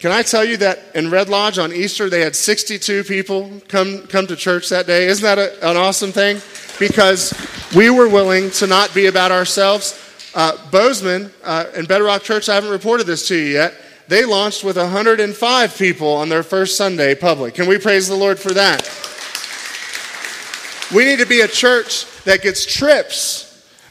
Can 0.00 0.12
I 0.12 0.22
tell 0.22 0.46
you 0.46 0.56
that 0.56 0.78
in 0.94 1.10
Red 1.10 1.28
Lodge 1.28 1.58
on 1.58 1.74
Easter, 1.74 2.08
they 2.08 2.22
had 2.22 2.34
62 2.34 3.04
people 3.04 3.50
come, 3.68 4.06
come 4.06 4.26
to 4.28 4.34
church 4.34 4.70
that 4.70 4.86
day? 4.86 5.08
Isn't 5.08 5.22
that 5.22 5.38
a, 5.38 5.70
an 5.70 5.76
awesome 5.76 6.10
thing? 6.10 6.40
Because 6.78 7.34
we 7.76 7.90
were 7.90 8.08
willing 8.08 8.50
to 8.52 8.66
not 8.66 8.94
be 8.94 9.06
about 9.06 9.30
ourselves. 9.30 10.00
Uh, 10.34 10.56
Bozeman 10.70 11.30
uh, 11.44 11.66
and 11.76 11.86
Bedrock 11.86 12.22
Church, 12.22 12.48
I 12.48 12.54
haven't 12.54 12.70
reported 12.70 13.06
this 13.06 13.28
to 13.28 13.36
you 13.36 13.52
yet, 13.52 13.74
they 14.08 14.24
launched 14.24 14.64
with 14.64 14.78
105 14.78 15.76
people 15.76 16.08
on 16.14 16.30
their 16.30 16.42
first 16.42 16.78
Sunday 16.78 17.14
public. 17.14 17.52
Can 17.52 17.68
we 17.68 17.76
praise 17.76 18.08
the 18.08 18.16
Lord 18.16 18.38
for 18.38 18.54
that? 18.54 18.88
We 20.96 21.04
need 21.04 21.18
to 21.18 21.26
be 21.26 21.42
a 21.42 21.48
church 21.48 22.06
that 22.24 22.40
gets 22.40 22.64
trips 22.64 23.49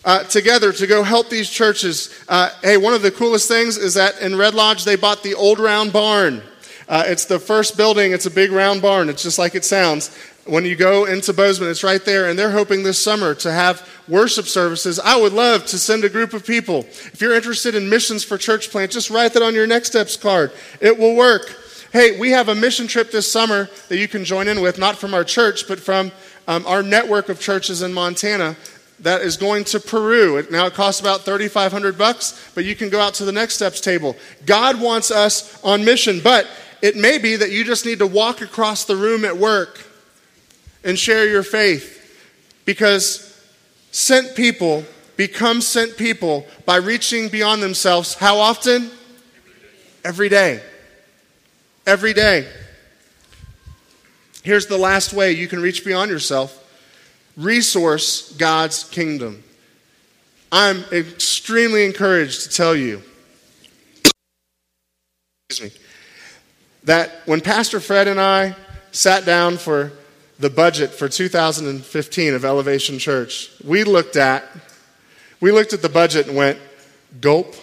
uh, 0.10 0.24
together 0.24 0.74
to 0.74 0.88
go 0.88 1.04
help 1.04 1.30
these 1.30 1.48
churches. 1.48 2.10
Uh, 2.28 2.50
hey, 2.64 2.78
one 2.78 2.96
of 2.96 3.04
the 3.04 3.12
coolest 3.12 3.48
things 3.48 3.78
is 3.78 3.94
that 3.94 4.20
in 4.22 4.36
Red 4.36 4.56
Lodge, 4.56 4.84
they 4.84 4.96
bought 4.96 5.22
the 5.22 5.36
old 5.36 5.60
round 5.60 5.94
barn. 5.94 6.42
Uh, 6.88 7.04
it's 7.06 7.26
the 7.26 7.38
first 7.38 7.78
building, 7.78 8.12
it's 8.12 8.26
a 8.26 8.32
big 8.32 8.52
round 8.52 8.82
barn. 8.82 9.08
It's 9.08 9.22
just 9.22 9.38
like 9.38 9.54
it 9.54 9.64
sounds. 9.64 10.10
When 10.46 10.66
you 10.66 10.76
go 10.76 11.06
into 11.06 11.32
Bozeman, 11.32 11.70
it's 11.70 11.84
right 11.84 12.04
there, 12.04 12.28
and 12.28 12.40
they're 12.40 12.50
hoping 12.50 12.82
this 12.82 12.98
summer 12.98 13.36
to 13.36 13.52
have 13.52 13.88
worship 14.08 14.48
services. 14.48 15.00
I 15.00 15.16
would 15.16 15.34
love 15.34 15.68
to 15.68 15.78
send 15.78 16.04
a 16.04 16.10
group 16.10 16.34
of 16.34 16.44
people. 16.44 16.80
If 16.80 17.22
you're 17.22 17.36
interested 17.36 17.76
in 17.76 17.88
missions 17.88 18.24
for 18.24 18.40
church 18.40 18.72
plant, 18.72 18.90
just 18.90 19.12
write 19.12 19.34
that 19.34 19.44
on 19.44 19.54
your 19.54 19.68
Next 19.68 19.90
Steps 19.90 20.18
card. 20.18 20.52
It 20.82 20.98
will 20.98 21.16
work. 21.16 21.56
Hey, 21.94 22.20
we 22.20 22.32
have 22.32 22.50
a 22.50 22.56
mission 22.56 22.88
trip 22.88 23.12
this 23.12 23.32
summer 23.32 23.70
that 23.90 24.00
you 24.00 24.08
can 24.08 24.26
join 24.26 24.48
in 24.48 24.60
with, 24.60 24.80
not 24.80 24.98
from 24.98 25.14
our 25.14 25.24
church, 25.24 25.68
but 25.68 25.80
from 25.80 26.12
um, 26.48 26.66
our 26.66 26.82
network 26.82 27.30
of 27.30 27.40
churches 27.40 27.84
in 27.84 27.94
Montana 27.94 28.56
that 29.02 29.22
is 29.22 29.38
going 29.38 29.64
to 29.66 29.80
Peru. 29.80 30.46
Now 30.52 30.66
it 30.66 30.74
costs 30.74 31.00
about 31.00 31.22
3500 31.22 31.98
bucks, 31.98 32.52
but 32.54 32.66
you 32.66 32.76
can 32.76 32.90
go 32.90 33.00
out 33.00 33.14
to 33.16 33.26
the 33.26 33.32
next 33.32 33.56
steps 33.56 33.80
table. 33.80 34.16
God 34.46 34.80
wants 34.80 35.12
us 35.12 35.62
on 35.64 35.86
mission, 35.86 36.20
but 36.24 36.48
it 36.82 36.96
may 36.96 37.18
be 37.18 37.36
that 37.36 37.52
you 37.52 37.64
just 37.64 37.86
need 37.86 38.00
to 38.00 38.08
walk 38.08 38.42
across 38.42 38.86
the 38.86 38.96
room 38.96 39.26
at 39.26 39.38
work 39.38 39.86
and 40.84 40.98
share 40.98 41.28
your 41.28 41.44
faith 41.44 41.98
because 42.66 43.26
sent 43.92 44.36
people 44.36 44.84
become 45.18 45.60
sent 45.60 45.98
people 45.98 46.46
by 46.66 46.78
reaching 46.78 47.28
beyond 47.28 47.62
themselves 47.62 48.14
how 48.14 48.38
often? 48.38 48.90
Every 50.06 50.30
day. 50.30 50.62
Every 51.86 52.14
day. 52.14 52.48
Here's 54.44 54.68
the 54.68 54.78
last 54.78 55.12
way 55.12 55.34
you 55.34 55.48
can 55.48 55.60
reach 55.60 55.84
beyond 55.84 56.10
yourself 56.10 56.56
resource 57.40 58.34
God's 58.34 58.84
kingdom. 58.84 59.44
I'm 60.52 60.84
extremely 60.92 61.86
encouraged 61.86 62.44
to 62.44 62.50
tell 62.50 62.76
you 62.76 63.02
me, 65.62 65.72
that 66.84 67.22
when 67.26 67.42
Pastor 67.42 67.80
Fred 67.80 68.08
and 68.08 68.20
I 68.20 68.56
sat 68.92 69.26
down 69.26 69.58
for 69.58 69.92
the 70.38 70.50
budget 70.50 70.92
for 70.92 71.10
2015 71.10 72.34
of 72.34 72.46
Elevation 72.46 73.00
Church, 73.00 73.52
we 73.64 73.84
looked 73.84 74.16
at 74.16 74.44
we 75.42 75.52
looked 75.52 75.72
at 75.72 75.82
the 75.82 75.90
budget 75.90 76.28
and 76.28 76.36
went, 76.36 76.60
"Gulp. 77.22 77.56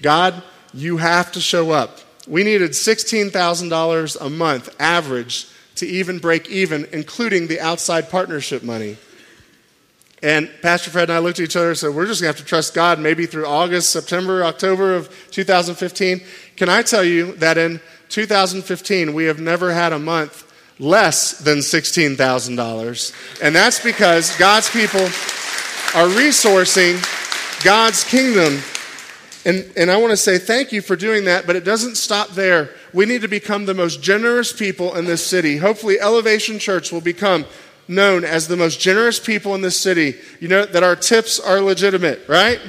God, 0.00 0.42
you 0.72 0.96
have 0.96 1.30
to 1.32 1.40
show 1.40 1.70
up." 1.70 2.00
We 2.26 2.42
needed 2.42 2.74
$16,000 2.74 4.16
a 4.16 4.30
month 4.30 4.74
average 4.80 5.46
to 5.82 5.86
even 5.88 6.20
break 6.20 6.48
even, 6.48 6.86
including 6.92 7.48
the 7.48 7.60
outside 7.60 8.08
partnership 8.08 8.62
money. 8.62 8.96
And 10.22 10.48
Pastor 10.62 10.90
Fred 10.90 11.10
and 11.10 11.12
I 11.12 11.18
looked 11.18 11.40
at 11.40 11.44
each 11.44 11.56
other 11.56 11.70
and 11.70 11.76
said, 11.76 11.92
We're 11.92 12.06
just 12.06 12.22
going 12.22 12.32
to 12.32 12.38
have 12.38 12.44
to 12.44 12.48
trust 12.48 12.72
God 12.72 13.00
maybe 13.00 13.26
through 13.26 13.46
August, 13.46 13.90
September, 13.90 14.44
October 14.44 14.94
of 14.94 15.10
2015. 15.32 16.20
Can 16.56 16.68
I 16.68 16.82
tell 16.82 17.02
you 17.02 17.32
that 17.36 17.58
in 17.58 17.80
2015, 18.10 19.12
we 19.12 19.24
have 19.24 19.40
never 19.40 19.72
had 19.72 19.92
a 19.92 19.98
month 19.98 20.48
less 20.78 21.38
than 21.40 21.58
$16,000? 21.58 23.42
And 23.42 23.56
that's 23.56 23.82
because 23.82 24.36
God's 24.36 24.70
people 24.70 25.00
are 25.00 26.08
resourcing 26.14 27.02
God's 27.64 28.04
kingdom. 28.04 28.62
And, 29.44 29.70
and 29.76 29.90
I 29.90 29.96
want 29.96 30.12
to 30.12 30.16
say 30.16 30.38
thank 30.38 30.70
you 30.70 30.80
for 30.80 30.94
doing 30.94 31.24
that, 31.24 31.46
but 31.46 31.56
it 31.56 31.64
doesn't 31.64 31.96
stop 31.96 32.28
there. 32.30 32.70
We 32.92 33.06
need 33.06 33.22
to 33.22 33.28
become 33.28 33.66
the 33.66 33.74
most 33.74 34.00
generous 34.00 34.52
people 34.52 34.94
in 34.94 35.04
this 35.04 35.24
city. 35.24 35.56
Hopefully, 35.56 35.98
Elevation 36.00 36.58
Church 36.58 36.92
will 36.92 37.00
become 37.00 37.44
known 37.88 38.24
as 38.24 38.46
the 38.46 38.56
most 38.56 38.80
generous 38.80 39.18
people 39.18 39.54
in 39.54 39.60
this 39.60 39.78
city. 39.78 40.14
You 40.40 40.48
know 40.48 40.64
that 40.64 40.84
our 40.84 40.94
tips 40.94 41.40
are 41.40 41.60
legitimate, 41.60 42.20
right? 42.28 42.60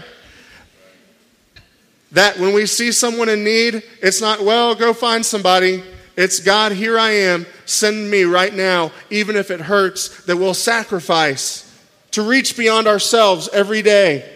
That 2.12 2.39
when 2.39 2.53
we 2.53 2.65
see 2.65 2.91
someone 2.91 3.29
in 3.29 3.43
need, 3.43 3.83
it's 4.01 4.21
not, 4.21 4.41
well, 4.41 4.73
go 4.73 4.93
find 4.93 5.23
somebody. 5.23 5.83
It's 6.15 6.39
God, 6.39 6.71
here 6.71 6.97
I 6.97 7.12
am, 7.12 7.45
send 7.65 8.09
me 8.09 8.23
right 8.23 8.53
now, 8.53 8.91
even 9.09 9.36
if 9.36 9.51
it 9.51 9.62
hurts, 9.62 10.25
that 10.25 10.38
we'll 10.38 10.53
sacrifice 10.53 11.69
to 12.12 12.21
reach 12.21 12.55
beyond 12.55 12.88
ourselves 12.88 13.49
every 13.51 13.81
day. 13.81 14.33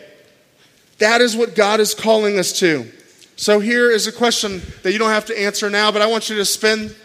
That 1.00 1.22
is 1.22 1.36
what 1.36 1.56
God 1.56 1.80
is 1.80 1.94
calling 1.94 2.40
us 2.40 2.58
to. 2.60 2.92
So 3.36 3.60
here 3.60 3.92
is 3.92 4.08
a 4.08 4.12
question 4.12 4.62
that 4.82 4.92
you 4.92 4.98
don't 4.98 5.12
have 5.12 5.26
to 5.26 5.40
answer 5.40 5.70
now, 5.70 5.92
but 5.92 6.02
I 6.02 6.08
want 6.08 6.30
you 6.30 6.36
to 6.38 6.46
spend 6.46 6.96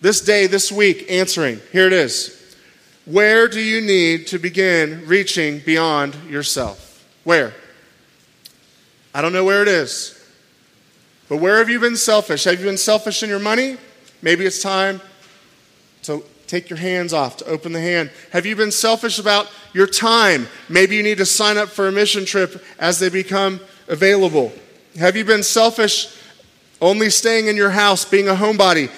this 0.00 0.20
day, 0.20 0.46
this 0.46 0.70
week 0.70 1.10
answering. 1.10 1.60
Here 1.72 1.86
it 1.86 1.92
is. 1.92 2.36
Where 3.06 3.48
do 3.48 3.60
you 3.60 3.80
need 3.80 4.26
to 4.28 4.38
begin 4.38 5.06
reaching 5.06 5.60
beyond 5.60 6.14
yourself? 6.28 7.04
Where? 7.24 7.54
I 9.14 9.22
don't 9.22 9.32
know 9.32 9.44
where 9.44 9.62
it 9.62 9.68
is. 9.68 10.16
But 11.28 11.38
where 11.38 11.58
have 11.58 11.68
you 11.68 11.80
been 11.80 11.96
selfish? 11.96 12.44
Have 12.44 12.58
you 12.60 12.66
been 12.66 12.76
selfish 12.76 13.22
in 13.22 13.30
your 13.30 13.38
money? 13.38 13.78
Maybe 14.22 14.44
it's 14.44 14.62
time 14.62 15.00
take 16.50 16.68
your 16.68 16.78
hands 16.78 17.12
off, 17.12 17.36
to 17.36 17.44
open 17.44 17.70
the 17.70 17.80
hand. 17.80 18.10
Have 18.32 18.44
you 18.44 18.56
been 18.56 18.72
selfish 18.72 19.20
about 19.20 19.48
your 19.72 19.86
time? 19.86 20.48
Maybe 20.68 20.96
you 20.96 21.02
need 21.04 21.18
to 21.18 21.26
sign 21.26 21.56
up 21.56 21.68
for 21.68 21.86
a 21.86 21.92
mission 21.92 22.24
trip 22.24 22.64
as 22.80 22.98
they 22.98 23.08
become 23.08 23.60
available. 23.86 24.52
Have 24.98 25.14
you 25.14 25.24
been 25.24 25.44
selfish 25.44 26.12
only 26.80 27.08
staying 27.08 27.46
in 27.46 27.54
your 27.54 27.70
house, 27.70 28.04
being 28.04 28.26
a 28.26 28.34
homebody? 28.34 28.90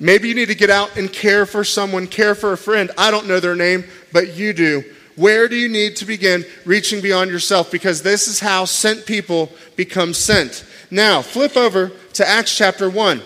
Maybe 0.00 0.28
you 0.28 0.34
need 0.34 0.48
to 0.48 0.56
get 0.56 0.68
out 0.68 0.96
and 0.96 1.10
care 1.12 1.46
for 1.46 1.62
someone, 1.62 2.08
care 2.08 2.34
for 2.34 2.52
a 2.52 2.58
friend. 2.58 2.90
I 2.98 3.12
don't 3.12 3.28
know 3.28 3.38
their 3.38 3.54
name, 3.54 3.84
but 4.12 4.34
you 4.34 4.52
do. 4.52 4.82
Where 5.14 5.46
do 5.46 5.54
you 5.54 5.68
need 5.68 5.94
to 5.96 6.04
begin 6.06 6.44
reaching 6.64 7.00
beyond 7.00 7.30
yourself? 7.30 7.70
Because 7.70 8.02
this 8.02 8.26
is 8.26 8.40
how 8.40 8.64
sent 8.64 9.06
people 9.06 9.52
become 9.76 10.12
sent. 10.12 10.66
Now, 10.90 11.22
flip 11.22 11.56
over 11.56 11.92
to 12.14 12.28
Acts 12.28 12.56
chapter 12.56 12.90
1. 12.90 13.22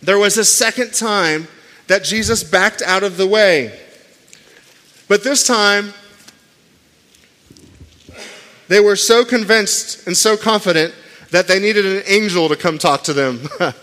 There 0.00 0.18
was 0.18 0.38
a 0.38 0.44
second 0.44 0.94
time 0.94 1.46
that 1.92 2.04
Jesus 2.04 2.42
backed 2.42 2.80
out 2.80 3.02
of 3.02 3.18
the 3.18 3.26
way. 3.26 3.78
But 5.08 5.22
this 5.22 5.46
time, 5.46 5.92
they 8.68 8.80
were 8.80 8.96
so 8.96 9.26
convinced 9.26 10.06
and 10.06 10.16
so 10.16 10.38
confident 10.38 10.94
that 11.32 11.46
they 11.48 11.60
needed 11.60 11.84
an 11.84 12.02
angel 12.06 12.48
to 12.48 12.56
come 12.56 12.78
talk 12.78 13.02
to 13.02 13.12
them 13.12 13.46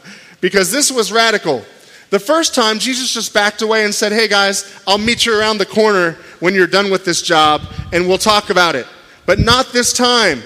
because 0.41 0.71
this 0.71 0.91
was 0.91 1.11
radical. 1.11 1.63
The 2.09 2.17
first 2.17 2.55
time, 2.55 2.79
Jesus 2.79 3.13
just 3.13 3.31
backed 3.31 3.61
away 3.61 3.85
and 3.85 3.93
said, 3.93 4.11
Hey 4.11 4.27
guys, 4.27 4.81
I'll 4.87 4.97
meet 4.97 5.27
you 5.27 5.39
around 5.39 5.59
the 5.59 5.67
corner 5.67 6.13
when 6.39 6.55
you're 6.55 6.65
done 6.65 6.89
with 6.89 7.05
this 7.05 7.21
job 7.21 7.61
and 7.93 8.07
we'll 8.07 8.17
talk 8.17 8.49
about 8.49 8.73
it. 8.73 8.87
But 9.27 9.37
not 9.37 9.71
this 9.71 9.93
time. 9.93 10.41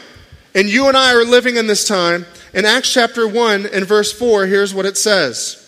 And 0.53 0.67
you 0.67 0.89
and 0.89 0.97
I 0.97 1.13
are 1.13 1.23
living 1.23 1.55
in 1.55 1.67
this 1.67 1.87
time. 1.87 2.25
In 2.53 2.65
Acts 2.65 2.91
chapter 2.91 3.25
1 3.25 3.67
and 3.67 3.85
verse 3.85 4.11
4, 4.11 4.47
here's 4.47 4.73
what 4.73 4.85
it 4.85 4.97
says 4.97 5.62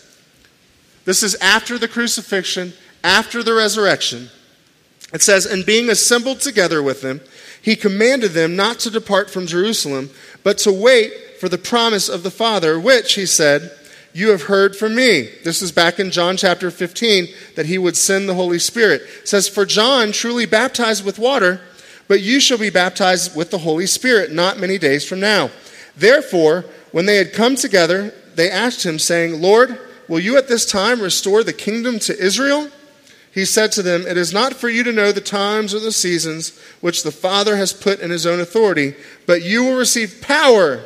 this 1.06 1.22
is 1.22 1.34
after 1.36 1.78
the 1.78 1.88
crucifixion, 1.88 2.74
after 3.02 3.42
the 3.42 3.54
resurrection. 3.54 4.28
It 5.14 5.22
says, 5.22 5.46
And 5.46 5.64
being 5.64 5.88
assembled 5.88 6.40
together 6.40 6.82
with 6.82 7.00
them, 7.00 7.22
he 7.62 7.74
commanded 7.74 8.32
them 8.32 8.54
not 8.54 8.78
to 8.80 8.90
depart 8.90 9.30
from 9.30 9.46
Jerusalem, 9.46 10.10
but 10.42 10.58
to 10.58 10.72
wait 10.72 11.40
for 11.40 11.48
the 11.48 11.58
promise 11.58 12.08
of 12.10 12.22
the 12.22 12.30
Father, 12.30 12.78
which, 12.78 13.14
he 13.14 13.24
said, 13.24 13.72
you 14.16 14.30
have 14.30 14.44
heard 14.44 14.74
from 14.74 14.94
me. 14.94 15.28
This 15.44 15.60
is 15.60 15.72
back 15.72 16.00
in 16.00 16.10
John 16.10 16.38
chapter 16.38 16.70
15 16.70 17.28
that 17.54 17.66
he 17.66 17.76
would 17.76 17.98
send 17.98 18.26
the 18.26 18.34
Holy 18.34 18.58
Spirit. 18.58 19.02
It 19.02 19.28
says, 19.28 19.46
For 19.46 19.66
John 19.66 20.10
truly 20.10 20.46
baptized 20.46 21.04
with 21.04 21.18
water, 21.18 21.60
but 22.08 22.22
you 22.22 22.40
shall 22.40 22.56
be 22.56 22.70
baptized 22.70 23.36
with 23.36 23.50
the 23.50 23.58
Holy 23.58 23.84
Spirit 23.84 24.32
not 24.32 24.58
many 24.58 24.78
days 24.78 25.06
from 25.06 25.20
now. 25.20 25.50
Therefore, 25.98 26.64
when 26.92 27.04
they 27.04 27.16
had 27.16 27.34
come 27.34 27.56
together, 27.56 28.14
they 28.36 28.50
asked 28.50 28.86
him, 28.86 28.98
saying, 28.98 29.42
Lord, 29.42 29.78
Will 30.08 30.20
you 30.20 30.36
at 30.36 30.48
this 30.48 30.66
time 30.66 31.00
restore 31.00 31.42
the 31.42 31.52
kingdom 31.52 31.98
to 32.00 32.18
Israel? 32.18 32.70
He 33.32 33.44
said 33.44 33.70
to 33.72 33.82
them, 33.82 34.06
It 34.06 34.16
is 34.16 34.32
not 34.32 34.54
for 34.54 34.68
you 34.68 34.82
to 34.84 34.92
know 34.92 35.12
the 35.12 35.20
times 35.20 35.74
or 35.74 35.80
the 35.80 35.92
seasons 35.92 36.58
which 36.80 37.02
the 37.02 37.12
Father 37.12 37.56
has 37.56 37.72
put 37.72 38.00
in 38.00 38.10
his 38.10 38.24
own 38.24 38.40
authority, 38.40 38.94
but 39.26 39.42
you 39.42 39.64
will 39.64 39.76
receive 39.76 40.22
power. 40.22 40.82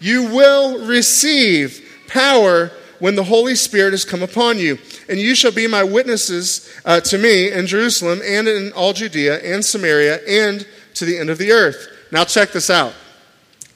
You 0.00 0.24
will 0.24 0.86
receive 0.86 1.82
power 2.08 2.70
when 2.98 3.16
the 3.16 3.24
Holy 3.24 3.54
Spirit 3.54 3.92
has 3.92 4.04
come 4.04 4.22
upon 4.22 4.58
you. 4.58 4.78
And 5.08 5.18
you 5.18 5.34
shall 5.34 5.52
be 5.52 5.66
my 5.66 5.82
witnesses 5.82 6.70
uh, 6.84 7.00
to 7.00 7.16
me 7.16 7.50
in 7.50 7.66
Jerusalem 7.66 8.20
and 8.22 8.46
in 8.46 8.72
all 8.72 8.92
Judea 8.92 9.38
and 9.38 9.64
Samaria 9.64 10.20
and 10.28 10.66
to 10.94 11.04
the 11.04 11.16
end 11.18 11.30
of 11.30 11.38
the 11.38 11.52
earth. 11.52 11.88
Now, 12.12 12.24
check 12.24 12.52
this 12.52 12.68
out. 12.68 12.92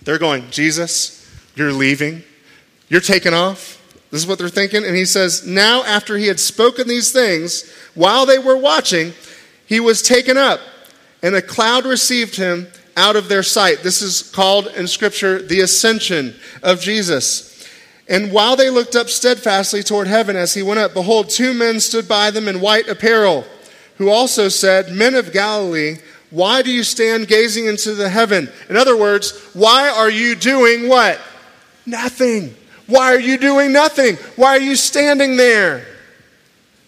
They're 0.02 0.18
going, 0.18 0.50
Jesus, 0.50 1.26
you're 1.54 1.72
leaving, 1.72 2.22
you're 2.88 3.00
taking 3.00 3.32
off. 3.32 3.80
This 4.14 4.22
is 4.22 4.28
what 4.28 4.38
they're 4.38 4.48
thinking. 4.48 4.84
And 4.84 4.94
he 4.94 5.06
says, 5.06 5.44
Now, 5.44 5.82
after 5.82 6.16
he 6.16 6.28
had 6.28 6.38
spoken 6.38 6.86
these 6.86 7.10
things, 7.10 7.68
while 7.96 8.26
they 8.26 8.38
were 8.38 8.56
watching, 8.56 9.12
he 9.66 9.80
was 9.80 10.02
taken 10.02 10.36
up, 10.36 10.60
and 11.20 11.34
a 11.34 11.42
cloud 11.42 11.84
received 11.84 12.36
him 12.36 12.68
out 12.96 13.16
of 13.16 13.28
their 13.28 13.42
sight. 13.42 13.82
This 13.82 14.02
is 14.02 14.22
called 14.30 14.68
in 14.68 14.86
Scripture 14.86 15.42
the 15.42 15.62
ascension 15.62 16.36
of 16.62 16.80
Jesus. 16.80 17.68
And 18.08 18.30
while 18.30 18.54
they 18.54 18.70
looked 18.70 18.94
up 18.94 19.08
steadfastly 19.08 19.82
toward 19.82 20.06
heaven 20.06 20.36
as 20.36 20.54
he 20.54 20.62
went 20.62 20.78
up, 20.78 20.94
behold, 20.94 21.28
two 21.28 21.52
men 21.52 21.80
stood 21.80 22.06
by 22.06 22.30
them 22.30 22.46
in 22.46 22.60
white 22.60 22.86
apparel, 22.86 23.44
who 23.98 24.10
also 24.10 24.48
said, 24.48 24.92
Men 24.92 25.16
of 25.16 25.32
Galilee, 25.32 25.96
why 26.30 26.62
do 26.62 26.70
you 26.72 26.84
stand 26.84 27.26
gazing 27.26 27.66
into 27.66 27.96
the 27.96 28.08
heaven? 28.08 28.48
In 28.68 28.76
other 28.76 28.96
words, 28.96 29.36
why 29.54 29.88
are 29.88 30.08
you 30.08 30.36
doing 30.36 30.88
what? 30.88 31.20
Nothing. 31.84 32.54
Why 32.86 33.14
are 33.14 33.20
you 33.20 33.38
doing 33.38 33.72
nothing? 33.72 34.16
Why 34.36 34.56
are 34.56 34.60
you 34.60 34.76
standing 34.76 35.36
there? 35.36 35.86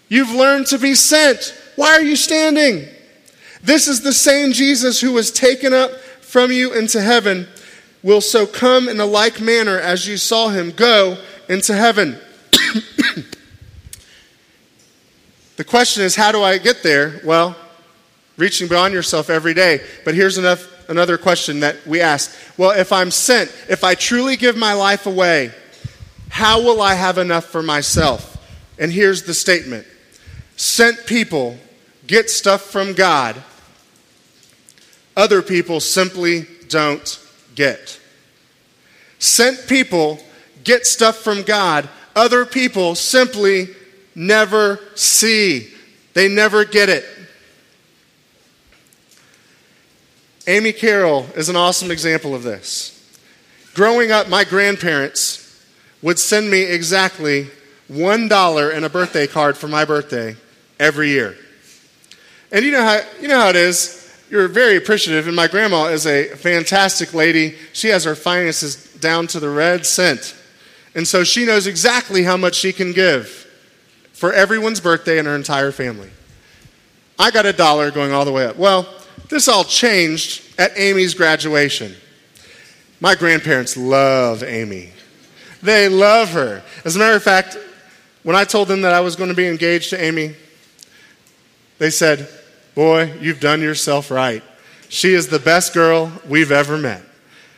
You've 0.09 0.31
learned 0.31 0.67
to 0.67 0.77
be 0.77 0.95
sent. 0.95 1.53
Why 1.75 1.93
are 1.93 2.01
you 2.01 2.15
standing? 2.15 2.87
This 3.63 3.87
is 3.87 4.01
the 4.01 4.13
same 4.13 4.53
Jesus 4.53 5.01
who 5.01 5.13
was 5.13 5.31
taken 5.31 5.73
up 5.73 5.91
from 6.21 6.51
you 6.51 6.73
into 6.73 7.01
heaven, 7.01 7.47
will 8.03 8.21
so 8.21 8.45
come 8.45 8.87
in 8.89 8.99
a 8.99 9.05
like 9.05 9.41
manner 9.41 9.79
as 9.79 10.07
you 10.07 10.17
saw 10.17 10.49
him 10.49 10.71
go 10.71 11.17
into 11.49 11.73
heaven. 11.73 12.17
the 15.55 15.63
question 15.65 16.03
is, 16.03 16.15
how 16.15 16.31
do 16.31 16.43
I 16.43 16.57
get 16.57 16.83
there? 16.83 17.21
Well, 17.23 17.55
reaching 18.37 18.67
beyond 18.67 18.93
yourself 18.93 19.29
every 19.29 19.53
day. 19.53 19.81
But 20.05 20.15
here's 20.15 20.37
enough, 20.37 20.89
another 20.89 21.17
question 21.17 21.59
that 21.61 21.85
we 21.85 22.01
ask 22.01 22.35
Well, 22.57 22.71
if 22.71 22.93
I'm 22.93 23.11
sent, 23.11 23.53
if 23.69 23.83
I 23.83 23.95
truly 23.95 24.37
give 24.37 24.55
my 24.55 24.73
life 24.73 25.05
away, 25.05 25.51
how 26.37 26.61
will 26.61 26.83
I 26.83 26.93
have 26.93 27.17
enough 27.17 27.45
for 27.45 27.63
myself? 27.63 28.37
And 28.77 28.91
here's 28.91 29.23
the 29.23 29.33
statement 29.33 29.87
Sent 30.55 31.07
people 31.07 31.57
get 32.05 32.29
stuff 32.29 32.61
from 32.61 32.93
God, 32.93 33.41
other 35.15 35.41
people 35.41 35.79
simply 35.79 36.45
don't 36.69 37.19
get. 37.55 37.99
Sent 39.17 39.67
people 39.67 40.19
get 40.63 40.85
stuff 40.85 41.17
from 41.17 41.41
God, 41.41 41.89
other 42.15 42.45
people 42.45 42.93
simply 42.93 43.69
never 44.13 44.79
see. 44.93 45.73
They 46.13 46.27
never 46.27 46.65
get 46.65 46.87
it. 46.87 47.03
Amy 50.45 50.71
Carroll 50.71 51.25
is 51.35 51.49
an 51.49 51.55
awesome 51.55 51.89
example 51.89 52.35
of 52.35 52.43
this. 52.43 52.93
Growing 53.73 54.11
up, 54.11 54.29
my 54.29 54.43
grandparents 54.43 55.46
would 56.01 56.19
send 56.19 56.49
me 56.49 56.61
exactly 56.61 57.47
$1 57.91 58.73
in 58.75 58.83
a 58.83 58.89
birthday 58.89 59.27
card 59.27 59.57
for 59.57 59.67
my 59.67 59.85
birthday 59.85 60.35
every 60.79 61.09
year. 61.09 61.35
And 62.51 62.63
you 62.63 62.71
know 62.71 62.83
how, 62.83 63.01
you 63.21 63.27
know 63.27 63.39
how 63.39 63.49
it 63.49 63.55
is. 63.55 63.95
You're 64.29 64.47
very 64.49 64.75
appreciative, 64.75 65.27
and 65.27 65.35
my 65.35 65.47
grandma 65.47 65.85
is 65.85 66.05
a 66.05 66.25
fantastic 66.35 67.13
lady. 67.13 67.55
She 67.71 67.87
has 67.89 68.03
her 68.03 68.15
finances 68.15 68.93
down 68.95 69.27
to 69.27 69.39
the 69.39 69.49
red 69.49 69.85
cent. 69.85 70.35
And 70.95 71.07
so 71.07 71.23
she 71.23 71.45
knows 71.45 71.65
exactly 71.65 72.23
how 72.23 72.35
much 72.35 72.55
she 72.55 72.73
can 72.73 72.91
give 72.91 73.47
for 74.11 74.33
everyone's 74.33 74.81
birthday 74.81 75.17
in 75.17 75.25
her 75.25 75.35
entire 75.35 75.71
family. 75.71 76.09
I 77.19 77.31
got 77.31 77.45
a 77.45 77.53
dollar 77.53 77.89
going 77.89 78.11
all 78.11 78.25
the 78.25 78.31
way 78.31 78.45
up. 78.45 78.57
Well, 78.57 78.87
this 79.29 79.47
all 79.47 79.63
changed 79.63 80.43
at 80.59 80.77
Amy's 80.77 81.13
graduation. 81.13 81.95
My 82.99 83.15
grandparents 83.15 83.77
love 83.77 84.43
Amy. 84.43 84.91
They 85.61 85.89
love 85.89 86.29
her. 86.29 86.63
As 86.85 86.95
a 86.95 86.99
matter 86.99 87.15
of 87.15 87.23
fact, 87.23 87.57
when 88.23 88.35
I 88.35 88.43
told 88.43 88.67
them 88.67 88.81
that 88.81 88.93
I 88.93 88.99
was 88.99 89.15
going 89.15 89.29
to 89.29 89.35
be 89.35 89.47
engaged 89.47 89.91
to 89.91 90.03
Amy, 90.03 90.35
they 91.77 91.89
said, 91.89 92.29
Boy, 92.75 93.13
you've 93.19 93.39
done 93.39 93.61
yourself 93.61 94.11
right. 94.11 94.43
She 94.89 95.13
is 95.13 95.27
the 95.27 95.39
best 95.39 95.73
girl 95.73 96.11
we've 96.27 96.51
ever 96.51 96.77
met. 96.77 97.01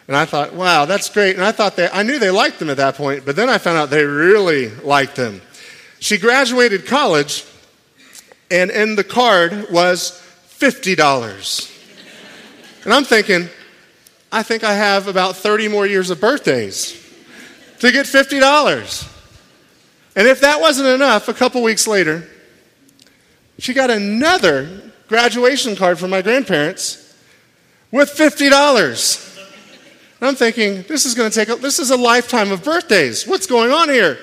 And 0.07 0.15
I 0.15 0.25
thought, 0.25 0.53
wow, 0.53 0.85
that's 0.85 1.09
great. 1.09 1.35
And 1.35 1.43
I 1.43 1.51
thought 1.51 1.75
they, 1.75 1.89
I 1.89 2.03
knew 2.03 2.17
they 2.17 2.31
liked 2.31 2.57
them 2.57 2.69
at 2.69 2.77
that 2.77 2.95
point, 2.95 3.25
but 3.25 3.35
then 3.35 3.49
I 3.49 3.57
found 3.57 3.77
out 3.77 3.89
they 3.89 4.05
really 4.05 4.69
liked 4.69 5.15
them. 5.15 5.41
She 5.99 6.17
graduated 6.17 6.87
college, 6.87 7.45
and 8.49 8.71
in 8.71 8.95
the 8.95 9.03
card 9.03 9.67
was 9.69 10.11
$50. 10.57 11.75
And 12.85 12.93
I'm 12.93 13.03
thinking, 13.03 13.49
I 14.31 14.41
think 14.41 14.63
I 14.63 14.73
have 14.73 15.07
about 15.07 15.35
30 15.35 15.67
more 15.67 15.85
years 15.85 16.09
of 16.09 16.21
birthdays 16.21 17.08
to 17.79 17.91
get 17.91 18.05
$50. 18.05 19.15
And 20.15 20.27
if 20.27 20.41
that 20.41 20.59
wasn't 20.59 20.89
enough, 20.89 21.27
a 21.27 21.33
couple 21.33 21.61
weeks 21.63 21.87
later, 21.87 22.27
she 23.57 23.73
got 23.73 23.89
another 23.89 24.91
graduation 25.07 25.75
card 25.75 25.99
from 25.99 26.09
my 26.09 26.21
grandparents 26.21 27.15
with 27.91 28.09
$50. 28.09 29.37
And 30.19 30.27
I'm 30.27 30.35
thinking, 30.35 30.83
this 30.83 31.05
is 31.05 31.15
going 31.15 31.31
to 31.31 31.35
take, 31.35 31.49
a, 31.49 31.55
this 31.55 31.79
is 31.79 31.91
a 31.91 31.97
lifetime 31.97 32.51
of 32.51 32.63
birthdays. 32.63 33.25
What's 33.25 33.47
going 33.47 33.71
on 33.71 33.89
here? 33.89 34.17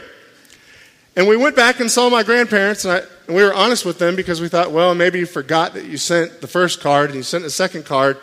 And 1.17 1.27
we 1.27 1.39
went 1.39 1.57
back 1.57 1.81
and 1.81 1.91
saw 1.91 2.11
my 2.11 2.23
grandparents, 2.23 2.85
and, 2.85 2.93
I, 2.93 2.99
and 3.27 3.35
we 3.35 3.43
were 3.43 3.55
honest 3.55 3.87
with 3.87 3.99
them 3.99 4.15
because 4.15 4.43
we 4.43 4.49
thought, 4.49 4.71
well, 4.71 4.95
maybe 4.95 5.19
you 5.19 5.27
forgot 5.27 5.73
that 5.73 5.87
you 5.87 5.97
sent 5.97 6.43
the 6.43 6.47
first 6.47 6.81
card 6.81 7.09
and 7.09 7.17
you 7.17 7.23
sent 7.23 7.43
the 7.43 7.51
second 7.51 7.87
card. 7.87 8.19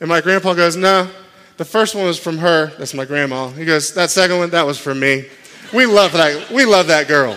And 0.00 0.08
my 0.10 0.20
grandpa 0.20 0.52
goes, 0.52 0.76
no, 0.76 1.10
the 1.56 1.64
first 1.64 1.94
one 1.94 2.04
was 2.04 2.18
from 2.18 2.38
her. 2.38 2.72
That's 2.78 2.94
my 2.94 3.04
grandma. 3.04 3.48
He 3.48 3.64
goes, 3.64 3.94
That 3.94 4.10
second 4.10 4.38
one, 4.38 4.50
that 4.50 4.66
was 4.66 4.78
from 4.78 5.00
me. 5.00 5.24
We 5.72 5.86
love 5.86 6.12
that. 6.12 6.50
We 6.50 6.64
love 6.64 6.86
that 6.88 7.08
girl. 7.08 7.36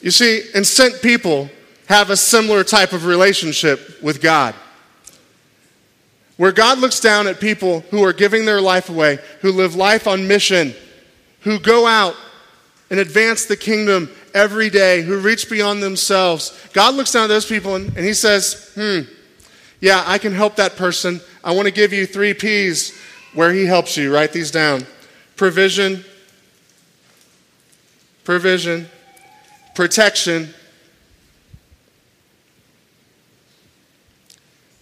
You 0.00 0.10
see, 0.10 0.42
and 0.54 0.66
sent 0.66 1.00
people 1.00 1.48
have 1.86 2.10
a 2.10 2.16
similar 2.16 2.64
type 2.64 2.92
of 2.92 3.06
relationship 3.06 4.02
with 4.02 4.20
God. 4.20 4.54
Where 6.36 6.50
God 6.50 6.78
looks 6.78 6.98
down 6.98 7.28
at 7.28 7.38
people 7.38 7.80
who 7.90 8.02
are 8.04 8.12
giving 8.12 8.44
their 8.44 8.60
life 8.60 8.88
away, 8.88 9.18
who 9.40 9.52
live 9.52 9.76
life 9.76 10.08
on 10.08 10.26
mission, 10.26 10.74
who 11.40 11.60
go 11.60 11.86
out 11.86 12.16
and 12.90 12.98
advance 12.98 13.46
the 13.46 13.56
kingdom 13.56 14.10
every 14.34 14.70
day, 14.70 15.02
who 15.02 15.18
reach 15.18 15.48
beyond 15.48 15.82
themselves. 15.82 16.58
God 16.72 16.94
looks 16.94 17.12
down 17.12 17.24
at 17.24 17.28
those 17.28 17.46
people 17.46 17.76
and, 17.76 17.86
and 17.96 18.04
He 18.04 18.14
says, 18.14 18.72
hmm, 18.74 19.02
yeah, 19.82 20.04
I 20.06 20.18
can 20.18 20.32
help 20.32 20.54
that 20.56 20.76
person. 20.76 21.20
I 21.42 21.50
want 21.52 21.66
to 21.66 21.74
give 21.74 21.92
you 21.92 22.06
three 22.06 22.34
P's 22.34 22.96
where 23.34 23.52
He 23.52 23.66
helps 23.66 23.96
you. 23.96 24.14
Write 24.14 24.32
these 24.32 24.52
down 24.52 24.86
provision, 25.34 26.04
provision, 28.22 28.88
protection, 29.74 30.54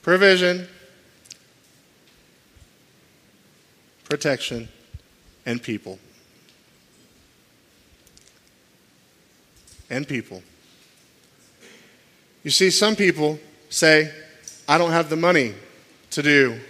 provision, 0.03 0.69
protection, 4.05 4.69
and 5.47 5.63
people. 5.63 5.99
And 9.89 10.07
people. 10.07 10.43
You 12.45 12.51
see, 12.51 12.69
some 12.69 12.95
people 12.97 13.39
say, 13.71 14.13
I 14.71 14.79
don't 14.79 14.93
have 14.93 15.11
the 15.11 15.17
money 15.17 15.53
to 16.13 16.23
do 16.23 16.61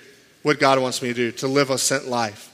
what 0.40 0.58
God 0.58 0.78
wants 0.80 1.02
me 1.02 1.08
to 1.08 1.14
do, 1.14 1.32
to 1.32 1.46
live 1.46 1.68
a 1.68 1.76
sent 1.76 2.08
life. 2.08 2.50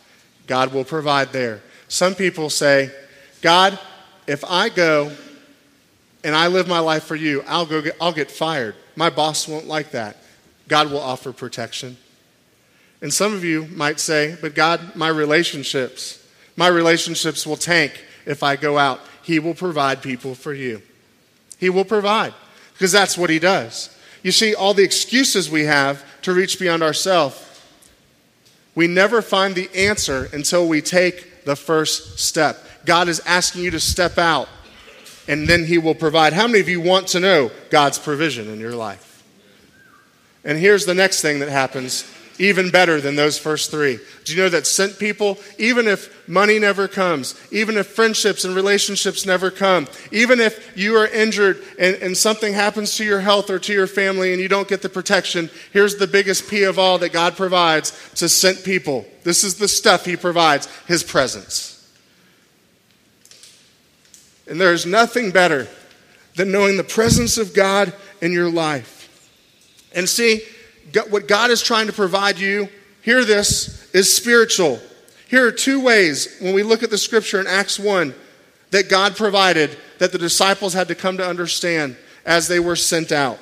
God 0.49 0.75
will 0.75 0.83
provide 0.83 1.33
there. 1.33 1.63
Some 1.87 2.17
people 2.17 2.51
say, 2.51 2.91
God, 3.43 3.79
if 4.27 4.45
I 4.45 4.71
go 4.71 5.13
and 6.25 6.35
I 6.35 6.49
live 6.49 6.67
my 6.67 6.81
life 6.81 7.05
for 7.05 7.15
you, 7.15 7.45
I'll, 7.47 7.65
go 7.65 7.81
get, 7.81 7.97
I'll 8.01 8.13
get 8.13 8.29
fired. 8.29 8.75
My 8.97 9.09
boss 9.09 9.47
won't 9.47 9.69
like 9.69 9.93
that. 9.93 10.17
God 10.67 10.91
will 10.91 10.99
offer 10.99 11.33
protection. 11.33 11.97
And 13.01 13.15
some 13.15 13.33
of 13.33 13.45
you 13.45 13.67
might 13.67 14.01
say, 14.01 14.37
but 14.41 14.57
God, 14.57 14.97
my 14.97 15.07
relationships, 15.07 16.27
my 16.57 16.67
relationships 16.67 17.47
will 17.47 17.57
tank 17.57 18.05
if 18.27 18.43
I 18.43 18.57
go 18.57 18.79
out. 18.79 18.99
He 19.23 19.39
will 19.39 19.55
provide 19.55 20.03
people 20.03 20.35
for 20.35 20.53
you. 20.53 20.83
He 21.59 21.71
will 21.71 21.85
provide 21.85 22.35
because 22.73 22.91
that's 22.91 23.17
what 23.17 23.31
He 23.31 23.39
does. 23.39 23.96
You 24.27 24.33
see, 24.33 24.57
all 24.57 24.75
the 24.75 24.83
excuses 24.83 25.49
we 25.49 25.67
have 25.67 26.05
to 26.23 26.33
reach 26.33 26.59
beyond 26.59 26.83
ourselves, 26.83 27.41
we 28.75 28.89
never 28.89 29.23
find 29.23 29.55
the 29.55 29.71
answer 29.73 30.29
until 30.33 30.67
we 30.67 30.83
take 30.83 31.45
the 31.45 31.55
first 31.55 32.19
step. 32.19 32.59
God 32.85 33.07
is 33.07 33.21
asking 33.21 33.63
you 33.63 33.71
to 33.71 33.79
step 33.79 34.19
out, 34.19 34.49
and 35.29 35.47
then 35.47 35.65
He 35.65 35.79
will 35.79 35.95
provide. 35.95 36.33
How 36.33 36.49
many 36.49 36.59
of 36.59 36.69
you 36.69 36.81
want 36.81 37.07
to 37.11 37.21
know 37.21 37.53
God's 37.71 38.01
provision 38.01 38.49
in 38.49 38.59
your 38.59 38.75
life? 38.75 39.23
And 40.43 40.59
here's 40.59 40.87
the 40.87 40.95
next 40.95 41.23
thing 41.23 41.39
that 41.39 41.49
happens 41.49 42.03
even 42.39 42.71
better 42.71 43.01
than 43.01 43.17
those 43.17 43.39
first 43.39 43.71
three. 43.71 43.99
Do 44.25 44.35
you 44.35 44.43
know 44.43 44.49
that 44.49 44.67
sent 44.67 44.99
people, 44.99 45.39
even 45.59 45.87
if 45.87 46.29
money 46.29 46.59
never 46.59 46.89
comes, 46.89 47.35
even 47.51 47.77
if 47.77 47.87
friendships 47.87 48.45
and 48.45 48.55
relationships 48.55 49.25
never 49.25 49.51
come, 49.51 49.89
even 50.13 50.41
if 50.41 50.77
you 50.77 50.97
are 50.97 51.07
injured 51.07 51.63
and, 51.79 51.97
and 51.97 52.17
something 52.17 52.53
happens 52.53 52.97
to 52.97 53.05
your 53.05 53.21
health 53.21 53.51
or 53.51 53.59
to 53.61 53.73
your 53.73 53.87
family 53.87 54.33
and 54.33 54.41
you 54.41 54.49
don't 54.49 54.69
get 54.69 54.83
the 54.83 54.89
protection, 54.89 55.51
here's 55.73 55.97
the 55.97 56.07
biggest 56.07 56.49
P 56.51 56.65
of 56.65 56.79
all 56.79 56.99
that 56.99 57.13
God 57.13 57.37
provides 57.37 57.93
to 58.17 58.29
sent 58.29 58.65
people. 58.65 59.07
This 59.23 59.45
is 59.45 59.57
the 59.57 59.69
stuff 59.69 60.05
He 60.05 60.17
provides 60.17 60.69
His 60.87 61.03
presence. 61.03 61.73
And 64.49 64.61
there 64.61 64.73
is 64.73 64.87
nothing 64.87 65.31
better 65.31 65.67
than 66.37 66.53
knowing 66.53 66.77
the 66.77 66.85
presence 66.85 67.39
of 67.39 67.55
God 67.55 67.93
in 68.21 68.33
your 68.33 68.51
life. 68.51 68.95
And 69.95 70.09
see, 70.09 70.43
what 71.05 71.29
God 71.29 71.51
is 71.51 71.63
trying 71.63 71.87
to 71.87 71.93
provide 71.93 72.39
you, 72.39 72.69
hear 73.03 73.25
this, 73.25 73.91
is 73.93 74.15
spiritual. 74.15 74.81
Here 75.29 75.47
are 75.47 75.53
two 75.53 75.81
ways 75.81 76.37
when 76.41 76.55
we 76.55 76.63
look 76.63 76.83
at 76.83 76.91
the 76.91 76.99
scripture 76.99 77.41
in 77.41 77.47
Acts 77.47 77.79
1 77.79 78.15
that 78.71 78.89
God 78.89 79.17
provided 79.17 79.77
that 79.99 80.13
the 80.13 80.19
disciples 80.19 80.73
had 80.73 80.89
to 80.89 80.95
come 80.95 81.17
to 81.17 81.27
understand 81.27 81.97
as 82.25 82.49
they 82.49 82.61
were 82.61 82.77
sent 82.77 83.13
out. 83.13 83.39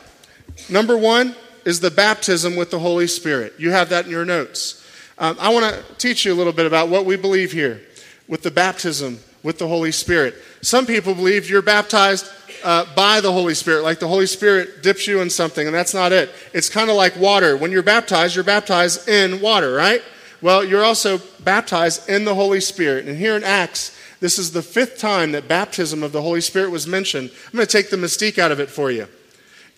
Number 0.69 0.97
one 0.97 1.35
is 1.64 1.81
the 1.81 1.90
baptism 1.90 2.57
with 2.57 2.71
the 2.71 2.79
Holy 2.79 3.07
Spirit. 3.07 3.55
You 3.59 3.71
have 3.71 3.88
that 3.88 4.05
in 4.05 4.11
your 4.11 4.25
notes. 4.25 4.85
Um, 5.19 5.37
I 5.40 5.53
want 5.53 5.75
to 5.75 5.95
teach 5.97 6.25
you 6.25 6.33
a 6.33 6.37
little 6.37 6.53
bit 6.53 6.67
about 6.67 6.88
what 6.88 7.07
we 7.07 7.17
believe 7.17 7.53
here 7.53 7.81
with 8.29 8.43
the 8.43 8.51
baptism 8.51 9.19
with 9.43 9.59
the 9.59 9.69
Holy 9.69 9.93
Spirit. 9.93 10.35
Some 10.62 10.87
people 10.87 11.14
believe 11.14 11.49
you're 11.49 11.62
baptized 11.62 12.27
uh, 12.64 12.87
by 12.96 13.20
the 13.20 13.31
Holy 13.31 13.55
Spirit, 13.55 13.83
like 13.83 14.00
the 14.00 14.09
Holy 14.09 14.27
Spirit 14.27 14.83
dips 14.83 15.07
you 15.07 15.20
in 15.20 15.31
something, 15.31 15.66
and 15.66 15.74
that's 15.74 15.94
not 15.94 16.12
it. 16.12 16.31
It's 16.53 16.68
kind 16.68 16.90
of 16.90 16.96
like 16.96 17.16
water. 17.16 17.57
When 17.57 17.70
you're 17.70 17.83
baptized, 17.83 18.35
you're 18.35 18.44
baptized 18.44 19.09
in 19.09 19.40
water, 19.40 19.74
right? 19.74 20.03
Well, 20.40 20.64
you're 20.64 20.85
also 20.85 21.18
baptized 21.40 22.09
in 22.09 22.24
the 22.24 22.35
Holy 22.35 22.61
Spirit. 22.61 23.07
And 23.07 23.16
here 23.16 23.37
in 23.37 23.44
Acts, 23.44 23.96
this 24.20 24.38
is 24.38 24.53
the 24.53 24.62
fifth 24.62 24.98
time 24.98 25.33
that 25.33 25.48
baptism 25.48 26.03
of 26.03 26.12
the 26.12 26.22
Holy 26.22 26.40
Spirit 26.40 26.70
was 26.70 26.87
mentioned. 26.87 27.31
I'm 27.46 27.53
going 27.53 27.66
to 27.66 27.72
take 27.72 27.90
the 27.90 27.96
mystique 27.96 28.38
out 28.38 28.53
of 28.53 28.61
it 28.61 28.70
for 28.70 28.90
you. 28.90 29.07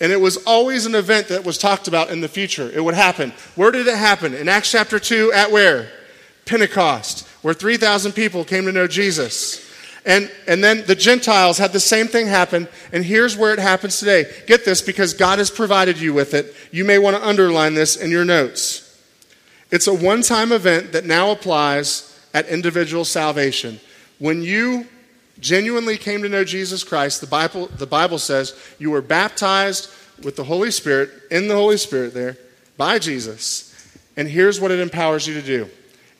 And 0.00 0.12
it 0.12 0.20
was 0.20 0.36
always 0.38 0.86
an 0.86 0.94
event 0.94 1.28
that 1.28 1.44
was 1.44 1.58
talked 1.58 1.88
about 1.88 2.10
in 2.10 2.20
the 2.20 2.28
future. 2.28 2.70
It 2.70 2.84
would 2.84 2.94
happen. 2.94 3.32
Where 3.54 3.70
did 3.70 3.86
it 3.86 3.96
happen? 3.96 4.34
In 4.34 4.48
Acts 4.48 4.70
chapter 4.70 4.98
2, 4.98 5.32
at 5.32 5.50
where? 5.50 5.88
Pentecost, 6.44 7.26
where 7.42 7.54
3,000 7.54 8.12
people 8.12 8.44
came 8.44 8.66
to 8.66 8.72
know 8.72 8.86
Jesus. 8.86 9.65
And, 10.06 10.30
and 10.46 10.62
then 10.62 10.86
the 10.86 10.94
Gentiles 10.94 11.58
had 11.58 11.72
the 11.72 11.80
same 11.80 12.06
thing 12.06 12.28
happen, 12.28 12.68
and 12.92 13.04
here's 13.04 13.36
where 13.36 13.52
it 13.52 13.58
happens 13.58 13.98
today. 13.98 14.32
Get 14.46 14.64
this 14.64 14.80
because 14.80 15.12
God 15.12 15.40
has 15.40 15.50
provided 15.50 16.00
you 16.00 16.14
with 16.14 16.32
it. 16.32 16.54
You 16.70 16.84
may 16.84 16.98
want 16.98 17.16
to 17.16 17.26
underline 17.26 17.74
this 17.74 17.96
in 17.96 18.12
your 18.12 18.24
notes. 18.24 18.84
It's 19.72 19.88
a 19.88 19.94
one 19.94 20.22
time 20.22 20.52
event 20.52 20.92
that 20.92 21.04
now 21.04 21.32
applies 21.32 22.16
at 22.32 22.46
individual 22.46 23.04
salvation. 23.04 23.80
When 24.20 24.42
you 24.42 24.86
genuinely 25.40 25.98
came 25.98 26.22
to 26.22 26.28
know 26.28 26.44
Jesus 26.44 26.84
Christ, 26.84 27.20
the 27.20 27.26
Bible, 27.26 27.66
the 27.66 27.86
Bible 27.86 28.18
says 28.18 28.56
you 28.78 28.92
were 28.92 29.02
baptized 29.02 29.90
with 30.22 30.36
the 30.36 30.44
Holy 30.44 30.70
Spirit, 30.70 31.10
in 31.32 31.48
the 31.48 31.54
Holy 31.56 31.76
Spirit 31.78 32.14
there, 32.14 32.38
by 32.76 33.00
Jesus. 33.00 33.74
And 34.16 34.28
here's 34.28 34.60
what 34.60 34.70
it 34.70 34.78
empowers 34.78 35.26
you 35.26 35.34
to 35.34 35.42
do 35.42 35.68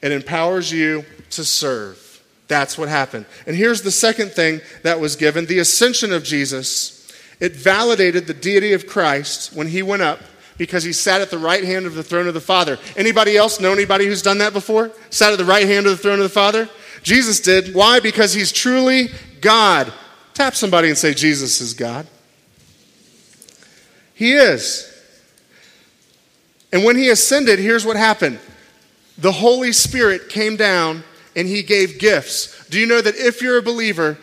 it 0.03 0.11
empowers 0.11 0.73
you 0.73 1.05
to 1.31 1.45
serve. 1.45 2.03
That's 2.49 2.79
what 2.79 2.89
happened. 2.89 3.27
And 3.47 3.57
here's 3.57 3.83
the 3.83 3.91
second 3.91 4.31
thing 4.31 4.61
that 4.83 5.01
was 5.01 5.17
given 5.17 5.47
the 5.47 5.59
ascension 5.59 6.13
of 6.13 6.23
Jesus. 6.23 6.93
It 7.41 7.55
validated 7.55 8.27
the 8.27 8.35
deity 8.35 8.73
of 8.73 8.87
Christ 8.87 9.53
when 9.53 9.67
he 9.67 9.83
went 9.83 10.03
up 10.03 10.21
because 10.59 10.85
he 10.85 10.93
sat 10.93 11.21
at 11.21 11.31
the 11.31 11.39
right 11.39 11.65
hand 11.65 11.87
of 11.87 11.95
the 11.95 12.03
throne 12.03 12.29
of 12.29 12.35
the 12.35 12.41
Father. 12.41 12.79
Anybody 12.97 13.37
else 13.37 13.61
know 13.61 13.73
anybody 13.73 14.07
who's 14.07 14.23
done 14.23 14.39
that 14.39 14.53
before? 14.53 14.91
Sat 15.11 15.33
at 15.33 15.39
the 15.39 15.45
right 15.45 15.67
hand 15.67 15.87
of 15.87 15.93
the 15.93 16.03
throne 16.03 16.19
of 16.19 16.23
the 16.23 16.29
Father? 16.29 16.69
Jesus 17.03 17.41
did. 17.41 17.75
Why? 17.75 18.01
Because 18.01 18.33
he's 18.33 18.53
truly 18.53 19.09
God. 19.41 19.93
Tap 20.35 20.55
somebody 20.55 20.89
and 20.89 20.97
say, 20.97 21.15
Jesus 21.15 21.61
is 21.61 21.75
God. 21.75 22.07
He 24.15 24.33
is. 24.33 24.93
And 26.73 26.85
when 26.85 26.97
he 26.97 27.11
ascended, 27.11 27.59
here's 27.59 27.85
what 27.85 27.97
happened 27.97 28.39
the 29.19 29.33
Holy 29.33 29.73
Spirit 29.73 30.29
came 30.29 30.57
down 30.57 31.05
and 31.37 31.47
he 31.47 31.63
gave 31.63 31.99
gifts. 31.99 32.67
Do 32.69 32.81
you 32.81 32.87
know 32.87 33.01
that 33.01 33.15
if 33.15 33.43
you're 33.43 33.59
a 33.59 33.63
believer, 33.63 34.19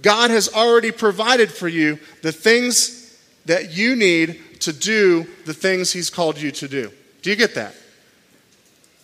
God 0.00 0.30
has 0.30 0.48
already 0.54 0.92
provided 0.92 1.52
for 1.52 1.68
you 1.68 1.98
the 2.22 2.32
things 2.32 3.18
that 3.44 3.72
you 3.72 3.96
need 3.96 4.60
to 4.60 4.72
do 4.72 5.26
the 5.44 5.52
things 5.52 5.92
he's 5.92 6.08
called 6.08 6.40
you 6.40 6.52
to 6.52 6.68
do? 6.68 6.90
Do 7.20 7.30
you 7.30 7.36
get 7.36 7.56
that? 7.56 7.74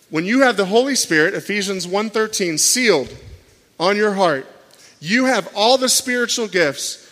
When 0.09 0.25
you 0.25 0.41
have 0.41 0.57
the 0.57 0.65
Holy 0.65 0.95
Spirit, 0.95 1.35
Ephesians 1.35 1.85
1:13 1.85 2.57
sealed 2.57 3.15
on 3.79 3.95
your 3.95 4.13
heart, 4.13 4.47
you 4.99 5.25
have 5.25 5.49
all 5.53 5.77
the 5.77 5.89
spiritual 5.89 6.47
gifts 6.47 7.05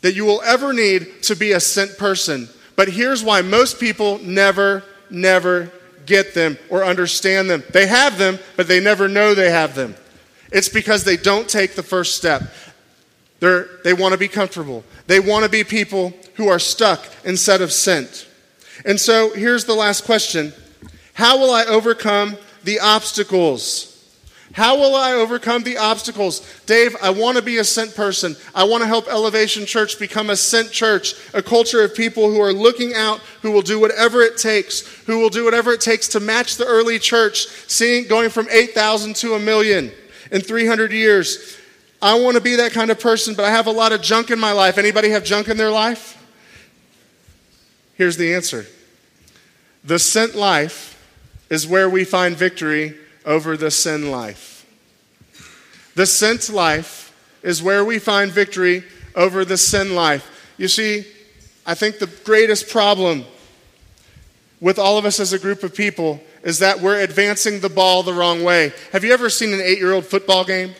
that 0.00 0.14
you 0.14 0.24
will 0.24 0.42
ever 0.42 0.72
need 0.72 1.22
to 1.24 1.36
be 1.36 1.52
a 1.52 1.60
sent 1.60 1.98
person. 1.98 2.48
But 2.74 2.88
here's 2.88 3.22
why 3.22 3.42
most 3.42 3.78
people 3.78 4.18
never 4.18 4.82
never 5.10 5.70
get 6.06 6.34
them 6.34 6.58
or 6.70 6.84
understand 6.84 7.50
them. 7.50 7.62
They 7.70 7.86
have 7.86 8.18
them, 8.18 8.38
but 8.56 8.68
they 8.68 8.80
never 8.80 9.08
know 9.08 9.34
they 9.34 9.50
have 9.50 9.74
them. 9.74 9.94
It's 10.50 10.68
because 10.68 11.04
they 11.04 11.16
don't 11.16 11.48
take 11.48 11.74
the 11.74 11.82
first 11.82 12.16
step. 12.16 12.42
They're, 13.40 13.68
they 13.84 13.92
want 13.92 14.12
to 14.12 14.18
be 14.18 14.28
comfortable. 14.28 14.84
They 15.06 15.18
want 15.18 15.44
to 15.44 15.50
be 15.50 15.64
people 15.64 16.12
who 16.34 16.48
are 16.48 16.58
stuck 16.58 17.04
instead 17.24 17.60
of 17.60 17.72
sent. 17.72 18.28
And 18.84 19.00
so 19.00 19.32
here's 19.34 19.64
the 19.64 19.74
last 19.74 20.04
question 20.04 20.52
How 21.14 21.38
will 21.38 21.50
I 21.50 21.64
overcome 21.64 22.36
the 22.64 22.80
obstacles? 22.80 23.91
How 24.52 24.76
will 24.76 24.94
I 24.94 25.12
overcome 25.12 25.62
the 25.62 25.78
obstacles? 25.78 26.40
Dave, 26.66 26.94
I 27.02 27.08
want 27.10 27.38
to 27.38 27.42
be 27.42 27.56
a 27.56 27.64
sent 27.64 27.94
person. 27.94 28.36
I 28.54 28.64
want 28.64 28.82
to 28.82 28.86
help 28.86 29.08
Elevation 29.08 29.64
Church 29.64 29.98
become 29.98 30.28
a 30.28 30.36
sent 30.36 30.70
church, 30.70 31.14
a 31.32 31.42
culture 31.42 31.82
of 31.82 31.94
people 31.94 32.30
who 32.30 32.40
are 32.40 32.52
looking 32.52 32.92
out, 32.94 33.20
who 33.40 33.50
will 33.50 33.62
do 33.62 33.80
whatever 33.80 34.20
it 34.20 34.36
takes, 34.36 34.80
who 35.04 35.18
will 35.18 35.30
do 35.30 35.44
whatever 35.44 35.72
it 35.72 35.80
takes 35.80 36.06
to 36.08 36.20
match 36.20 36.56
the 36.56 36.66
early 36.66 36.98
church, 36.98 37.46
seeing 37.66 38.06
going 38.06 38.28
from 38.28 38.46
8,000 38.50 39.16
to 39.16 39.34
a 39.34 39.38
million 39.38 39.90
in 40.30 40.42
300 40.42 40.92
years. 40.92 41.56
I 42.02 42.20
want 42.20 42.36
to 42.36 42.42
be 42.42 42.56
that 42.56 42.72
kind 42.72 42.90
of 42.90 43.00
person, 43.00 43.34
but 43.34 43.46
I 43.46 43.50
have 43.50 43.68
a 43.68 43.72
lot 43.72 43.92
of 43.92 44.02
junk 44.02 44.30
in 44.30 44.38
my 44.38 44.52
life. 44.52 44.76
Anybody 44.76 45.10
have 45.10 45.24
junk 45.24 45.48
in 45.48 45.56
their 45.56 45.70
life? 45.70 46.18
Here's 47.94 48.18
the 48.18 48.34
answer. 48.34 48.66
The 49.84 49.98
sent 49.98 50.34
life 50.34 50.98
is 51.48 51.66
where 51.66 51.88
we 51.88 52.04
find 52.04 52.36
victory 52.36 52.98
over 53.24 53.56
the 53.56 53.70
sin 53.70 54.10
life. 54.10 54.66
The 55.94 56.06
sent 56.06 56.48
life 56.50 57.14
is 57.42 57.62
where 57.62 57.84
we 57.84 57.98
find 57.98 58.30
victory 58.30 58.84
over 59.14 59.44
the 59.44 59.56
sin 59.56 59.94
life. 59.94 60.54
You 60.56 60.68
see, 60.68 61.06
I 61.66 61.74
think 61.74 61.98
the 61.98 62.10
greatest 62.24 62.70
problem 62.70 63.24
with 64.60 64.78
all 64.78 64.96
of 64.96 65.04
us 65.04 65.20
as 65.20 65.32
a 65.32 65.38
group 65.38 65.62
of 65.62 65.74
people 65.74 66.20
is 66.42 66.60
that 66.60 66.80
we're 66.80 67.00
advancing 67.00 67.60
the 67.60 67.68
ball 67.68 68.02
the 68.02 68.12
wrong 68.12 68.42
way. 68.42 68.72
Have 68.92 69.04
you 69.04 69.12
ever 69.12 69.28
seen 69.28 69.52
an 69.52 69.60
eight 69.60 69.78
year 69.78 69.92
old 69.92 70.06
football 70.06 70.44
game? 70.44 70.74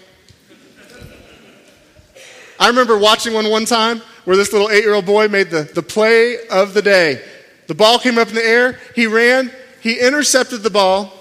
I 2.59 2.69
remember 2.69 2.97
watching 2.97 3.33
one 3.35 3.51
one 3.51 3.65
time 3.65 4.01
where 4.25 4.37
this 4.37 4.53
little 4.53 4.71
eight 4.71 4.85
year 4.85 4.95
old 4.95 5.07
boy 5.07 5.29
made 5.29 5.51
the, 5.51 5.63
the 5.63 5.83
play 5.83 6.47
of 6.49 6.75
the 6.75 6.83
day. 6.83 7.23
The 7.67 7.75
ball 7.75 7.99
came 7.99 8.19
up 8.19 8.29
in 8.29 8.35
the 8.35 8.45
air, 8.45 8.79
he 8.95 9.07
ran, 9.07 9.51
he 9.81 9.99
intercepted 9.99 10.63
the 10.63 10.71
ball, 10.71 11.13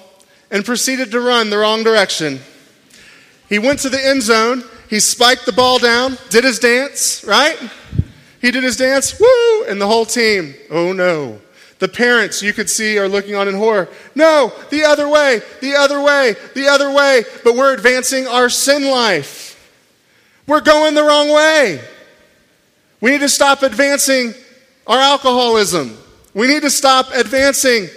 and 0.52 0.66
proceeded 0.66 1.12
to 1.12 1.20
run 1.22 1.50
the 1.50 1.58
wrong 1.58 1.84
direction. 1.84 2.40
He 3.50 3.58
went 3.58 3.80
to 3.80 3.90
the 3.90 4.06
end 4.06 4.22
zone, 4.22 4.64
he 4.90 5.00
spiked 5.00 5.46
the 5.46 5.52
ball 5.54 5.80
down, 5.80 6.18
did 6.30 6.44
his 6.44 6.60
dance, 6.60 7.24
right? 7.24 7.58
He 8.42 8.52
did 8.52 8.64
his 8.64 8.78
dance, 8.78 9.20
woo, 9.20 9.64
and 9.66 9.80
the 9.80 9.88
whole 9.88 10.06
team, 10.06 10.54
oh 10.70 10.92
no. 10.94 11.40
The 11.80 11.88
parents 11.88 12.44
you 12.44 12.54
could 12.54 12.70
see 12.70 13.00
are 13.00 13.08
looking 13.08 13.34
on 13.34 13.48
in 13.48 13.56
horror. 13.56 13.90
No, 14.14 14.54
the 14.70 14.84
other 14.84 15.10
way, 15.10 15.42
the 15.62 15.74
other 15.74 16.00
way, 16.00 16.36
the 16.54 16.68
other 16.68 16.92
way. 16.92 17.24
But 17.44 17.56
we're 17.56 17.74
advancing 17.74 18.28
our 18.28 18.50
sin 18.50 18.92
life. 18.92 19.58
We're 20.46 20.62
going 20.62 20.94
the 20.94 21.04
wrong 21.04 21.34
way. 21.34 21.82
We 23.00 23.10
need 23.10 23.22
to 23.22 23.30
stop 23.30 23.64
advancing 23.64 24.36
our 24.86 25.00
alcoholism. 25.00 25.98
We 26.36 26.48
need 26.48 26.62
to 26.62 26.70
stop 26.70 27.08
advancing 27.16 27.88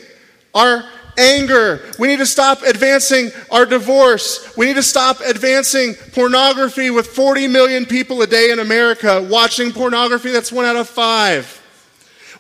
our 0.55 0.83
anger. 1.19 1.81
We 1.99 2.09
need 2.09 2.19
to 2.19 2.27
stop 2.27 2.63
advancing 2.63 3.31
our 3.51 3.67
divorce. 3.67 4.57
We 4.57 4.67
need 4.67 4.77
to 4.77 4.83
stop 4.83 5.21
advancing 5.21 5.95
pornography 6.13 6.91
with 6.91 7.07
40 7.09 7.49
million 7.49 7.87
people 7.87 8.23
a 8.23 8.27
day 8.27 8.51
in 8.51 8.59
America 8.59 9.27
watching 9.31 9.73
pornography. 9.73 10.31
That's 10.31 10.53
one 10.53 10.65
out 10.65 10.77
of 10.77 10.89
five. 10.89 11.61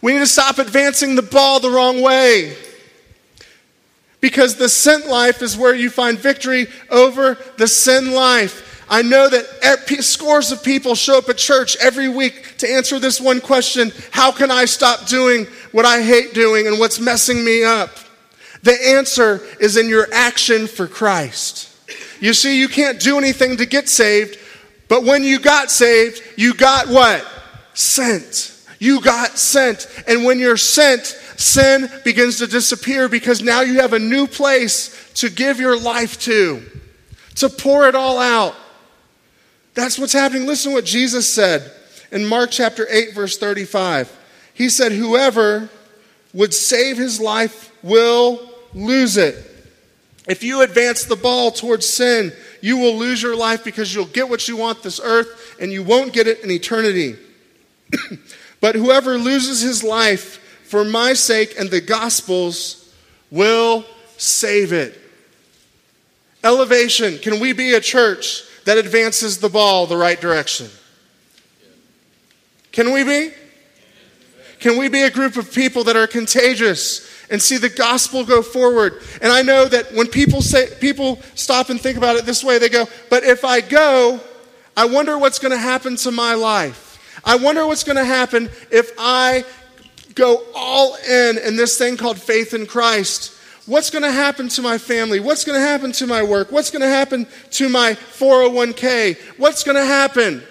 We 0.03 0.13
need 0.13 0.19
to 0.19 0.27
stop 0.27 0.59
advancing 0.59 1.15
the 1.15 1.23
ball 1.23 1.61
the 1.61 1.71
wrong 1.71 2.03
way. 2.03 2.57
Because 4.21 4.57
the 4.57 4.69
sin 4.69 5.09
life 5.09 5.43
is 5.43 5.57
where 5.57 5.75
you 5.75 5.91
find 5.91 6.19
victory 6.19 6.67
over 6.91 7.39
the 7.57 7.69
sin 7.69 8.13
life. 8.13 8.87
I 8.89 9.03
know 9.03 9.29
that 9.29 9.45
scores 10.01 10.53
of 10.53 10.63
people 10.63 10.95
show 10.95 11.19
up 11.19 11.29
at 11.29 11.39
church 11.39 11.77
every 11.81 12.09
week 12.09 12.59
to 12.59 12.71
answer 12.71 12.99
this 12.99 13.21
one 13.21 13.41
question 13.41 13.93
How 14.11 14.31
can 14.31 14.51
I 14.51 14.67
stop 14.67 15.07
doing 15.07 15.47
what 15.73 15.85
I 15.85 16.03
hate 16.03 16.35
doing 16.35 16.67
and 16.67 16.79
what's 16.79 17.01
messing 17.01 17.45
me 17.45 17.65
up? 17.65 17.91
The 18.65 18.95
answer 18.97 19.43
is 19.61 19.77
in 19.77 19.91
your 19.91 20.09
action 20.11 20.67
for 20.67 20.87
Christ. 20.87 21.71
You 22.19 22.33
see, 22.33 22.59
you 22.59 22.69
can't 22.69 22.99
do 22.99 23.19
anything 23.19 23.59
to 23.59 23.67
get 23.67 23.91
saved, 23.91 24.39
but 24.89 25.05
when 25.05 25.23
you 25.23 25.39
got 25.39 25.71
saved, 25.71 26.23
you 26.39 26.55
got 26.55 26.89
what? 26.89 27.27
Sent. 27.75 28.59
You 28.79 29.03
got 29.03 29.37
sent. 29.37 29.87
And 30.09 30.25
when 30.25 30.39
you're 30.39 30.57
sent, 30.57 31.05
sin 31.37 31.91
begins 32.05 32.39
to 32.39 32.47
disappear 32.47 33.07
because 33.11 33.43
now 33.43 33.61
you 33.61 33.81
have 33.81 33.93
a 33.93 33.99
new 33.99 34.27
place 34.27 35.13
to 35.17 35.29
give 35.29 35.61
your 35.61 35.79
life 35.79 36.19
to, 36.21 36.63
to 37.35 37.51
pour 37.51 37.87
it 37.87 37.95
all 37.95 38.19
out. 38.19 38.55
That's 39.75 39.99
what's 39.99 40.15
happening. 40.15 40.47
Listen 40.47 40.73
to 40.73 40.77
what 40.77 40.87
Jesus 40.87 41.31
said 41.31 41.71
in 42.11 42.25
Mark 42.25 42.51
chapter 42.51 42.87
8, 42.89 43.13
verse 43.13 43.37
35. 43.37 44.11
He 44.55 44.71
said, 44.71 44.93
Whoever 44.93 45.69
would 46.33 46.55
save 46.55 46.97
his 46.97 47.21
life 47.21 47.71
will 47.83 48.54
lose 48.75 49.17
it. 49.17 49.51
If 50.27 50.43
you 50.43 50.63
advance 50.63 51.05
the 51.05 51.17
ball 51.17 51.51
towards 51.51 51.87
sin, 51.87 52.33
you 52.61 52.79
will 52.79 52.97
lose 52.97 53.23
your 53.23 53.37
life 53.37 53.63
because 53.63 53.95
you'll 53.95 54.07
get 54.07 54.29
what 54.29 54.49
you 54.49 54.57
want 54.57 54.83
this 54.83 55.01
earth 55.03 55.57
and 55.61 55.71
you 55.71 55.83
won't 55.83 56.13
get 56.13 56.27
it 56.27 56.41
in 56.41 56.51
eternity. 56.51 57.17
but 58.61 58.75
whoever 58.75 59.19
loses 59.19 59.61
his 59.61 59.85
life 59.85 60.39
for 60.65 60.85
my 60.85 61.13
sake 61.13 61.55
and 61.59 61.71
the 61.71 61.81
gospel's 61.81 62.93
will 63.31 63.85
save 64.17 64.73
it. 64.73 64.99
Elevation. 66.43 67.19
Can 67.19 67.39
we 67.39 67.53
be 67.53 67.75
a 67.75 67.81
church 67.81 68.43
that 68.65 68.79
advances 68.79 69.39
the 69.39 69.49
ball 69.49 69.87
the 69.87 69.97
right 69.97 70.21
direction? 70.21 70.71
Can 72.73 72.93
we 72.93 73.05
be? 73.05 73.31
Can 74.65 74.79
we 74.79 74.89
be 74.89 75.03
a 75.03 75.11
group 75.11 75.37
of 75.37 75.53
people 75.53 75.85
that 75.85 75.95
are 75.95 76.07
contagious 76.07 77.07
and 77.29 77.43
see 77.43 77.59
the 77.59 77.69
gospel 77.69 78.25
go 78.25 78.41
forward? 78.41 79.03
And 79.21 79.31
I 79.31 79.43
know 79.43 79.67
that 79.67 79.93
when 79.93 80.07
people 80.07 80.41
say 80.41 80.71
people 80.81 81.21
stop 81.35 81.69
and 81.69 81.79
think 81.79 81.99
about 81.99 82.17
it 82.17 82.25
this 82.25 82.43
way, 82.43 82.57
they 82.57 82.71
go, 82.71 82.89
"But 83.11 83.25
if 83.25 83.45
I 83.45 83.61
go, 83.61 84.21
I 84.75 84.87
wonder 84.87 85.19
what's 85.19 85.39
going 85.39 85.53
to 85.53 85.59
happen 85.59 85.97
to 85.97 86.11
my 86.11 86.33
life. 86.33 86.99
I 87.27 87.37
wonder 87.37 87.67
what's 87.67 87.85
going 87.85 87.99
to 87.99 88.07
happen 88.07 88.49
if 88.71 88.91
I 88.99 89.45
go 90.15 90.43
all 90.55 90.95
in 90.95 91.37
in 91.37 91.57
this 91.57 91.77
thing 91.77 91.99
called 91.99 92.19
faith 92.19 92.55
in 92.55 92.65
Christ." 92.65 93.33
What's 93.67 93.91
going 93.91 94.05
to 94.05 94.13
happen 94.13 94.49
to 94.49 94.63
my 94.63 94.79
family? 94.79 95.21
What's 95.21 95.45
going 95.45 95.61
to 95.61 95.67
happen 95.67 95.93
to 95.93 96.07
my 96.07 96.23
work? 96.23 96.51
What's 96.51 96.71
going 96.71 96.81
to 96.81 96.89
happen 96.89 97.27
to 97.51 97.69
my 97.69 97.99
401k? 98.17 99.19
What's 99.37 99.63
going 99.63 99.77
to 99.77 99.85
happen? 99.85 100.43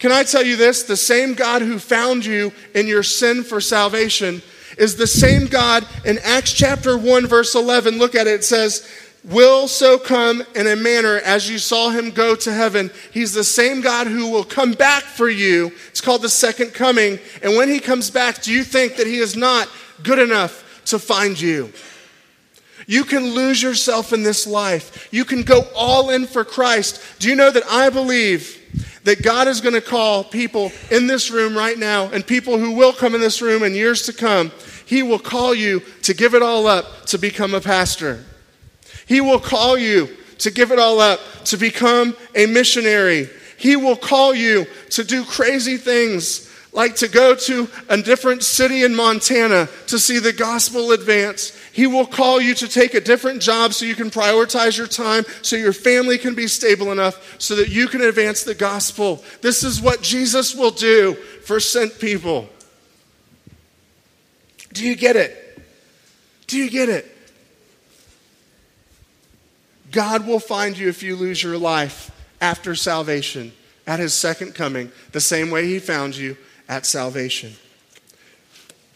Can 0.00 0.12
I 0.12 0.24
tell 0.24 0.42
you 0.42 0.56
this? 0.56 0.82
The 0.82 0.96
same 0.96 1.34
God 1.34 1.60
who 1.60 1.78
found 1.78 2.24
you 2.24 2.52
in 2.74 2.86
your 2.86 3.02
sin 3.02 3.44
for 3.44 3.60
salvation 3.60 4.42
is 4.78 4.96
the 4.96 5.06
same 5.06 5.46
God 5.46 5.86
in 6.06 6.18
Acts 6.24 6.52
chapter 6.52 6.96
1, 6.96 7.26
verse 7.26 7.54
11. 7.54 7.98
Look 7.98 8.14
at 8.14 8.26
it. 8.26 8.40
It 8.40 8.44
says, 8.44 8.90
Will 9.24 9.68
so 9.68 9.98
come 9.98 10.42
in 10.54 10.66
a 10.66 10.74
manner 10.74 11.16
as 11.18 11.50
you 11.50 11.58
saw 11.58 11.90
him 11.90 12.10
go 12.10 12.34
to 12.34 12.50
heaven. 12.50 12.90
He's 13.12 13.34
the 13.34 13.44
same 13.44 13.82
God 13.82 14.06
who 14.06 14.30
will 14.30 14.44
come 14.44 14.72
back 14.72 15.02
for 15.02 15.28
you. 15.28 15.72
It's 15.90 16.00
called 16.00 16.22
the 16.22 16.30
second 16.30 16.72
coming. 16.72 17.18
And 17.42 17.54
when 17.54 17.68
he 17.68 17.78
comes 17.78 18.10
back, 18.10 18.40
do 18.40 18.50
you 18.50 18.64
think 18.64 18.96
that 18.96 19.06
he 19.06 19.18
is 19.18 19.36
not 19.36 19.68
good 20.02 20.18
enough 20.18 20.82
to 20.86 20.98
find 20.98 21.38
you? 21.38 21.70
You 22.86 23.04
can 23.04 23.34
lose 23.34 23.62
yourself 23.62 24.14
in 24.14 24.22
this 24.22 24.46
life. 24.46 25.08
You 25.12 25.26
can 25.26 25.42
go 25.42 25.66
all 25.76 26.08
in 26.08 26.26
for 26.26 26.42
Christ. 26.42 27.02
Do 27.18 27.28
you 27.28 27.36
know 27.36 27.50
that 27.50 27.66
I 27.66 27.90
believe 27.90 28.56
that 29.04 29.22
God 29.22 29.48
is 29.48 29.60
going 29.60 29.74
to 29.74 29.80
call 29.80 30.24
people 30.24 30.72
in 30.90 31.06
this 31.06 31.30
room 31.30 31.56
right 31.56 31.78
now 31.78 32.10
and 32.10 32.26
people 32.26 32.58
who 32.58 32.72
will 32.72 32.92
come 32.92 33.14
in 33.14 33.20
this 33.20 33.40
room 33.40 33.62
in 33.62 33.74
years 33.74 34.02
to 34.06 34.12
come. 34.12 34.52
He 34.86 35.02
will 35.02 35.18
call 35.18 35.54
you 35.54 35.80
to 36.02 36.14
give 36.14 36.34
it 36.34 36.42
all 36.42 36.66
up 36.66 37.06
to 37.06 37.18
become 37.18 37.54
a 37.54 37.60
pastor. 37.60 38.24
He 39.06 39.20
will 39.20 39.40
call 39.40 39.78
you 39.78 40.08
to 40.38 40.50
give 40.50 40.72
it 40.72 40.78
all 40.78 41.00
up 41.00 41.20
to 41.44 41.56
become 41.56 42.16
a 42.34 42.46
missionary. 42.46 43.28
He 43.56 43.76
will 43.76 43.96
call 43.96 44.34
you 44.34 44.66
to 44.90 45.04
do 45.04 45.24
crazy 45.24 45.76
things 45.76 46.49
like 46.72 46.96
to 46.96 47.08
go 47.08 47.34
to 47.34 47.68
a 47.88 48.00
different 48.00 48.42
city 48.42 48.84
in 48.84 48.94
Montana 48.94 49.68
to 49.88 49.98
see 49.98 50.18
the 50.18 50.32
gospel 50.32 50.92
advance. 50.92 51.56
He 51.72 51.86
will 51.86 52.06
call 52.06 52.40
you 52.40 52.54
to 52.54 52.68
take 52.68 52.94
a 52.94 53.00
different 53.00 53.42
job 53.42 53.74
so 53.74 53.84
you 53.84 53.96
can 53.96 54.10
prioritize 54.10 54.78
your 54.78 54.86
time, 54.86 55.24
so 55.42 55.56
your 55.56 55.72
family 55.72 56.16
can 56.16 56.34
be 56.34 56.46
stable 56.46 56.92
enough, 56.92 57.40
so 57.40 57.56
that 57.56 57.68
you 57.70 57.88
can 57.88 58.02
advance 58.02 58.44
the 58.44 58.54
gospel. 58.54 59.24
This 59.40 59.64
is 59.64 59.80
what 59.80 60.02
Jesus 60.02 60.54
will 60.54 60.70
do 60.70 61.14
for 61.44 61.58
sent 61.58 61.98
people. 61.98 62.48
Do 64.72 64.86
you 64.86 64.94
get 64.94 65.16
it? 65.16 65.36
Do 66.46 66.56
you 66.56 66.70
get 66.70 66.88
it? 66.88 67.16
God 69.90 70.24
will 70.24 70.38
find 70.38 70.78
you 70.78 70.88
if 70.88 71.02
you 71.02 71.16
lose 71.16 71.42
your 71.42 71.58
life 71.58 72.12
after 72.40 72.76
salvation, 72.76 73.52
at 73.88 73.98
his 73.98 74.14
second 74.14 74.54
coming, 74.54 74.92
the 75.10 75.20
same 75.20 75.50
way 75.50 75.66
he 75.66 75.80
found 75.80 76.16
you 76.16 76.36
at 76.70 76.86
salvation. 76.86 77.52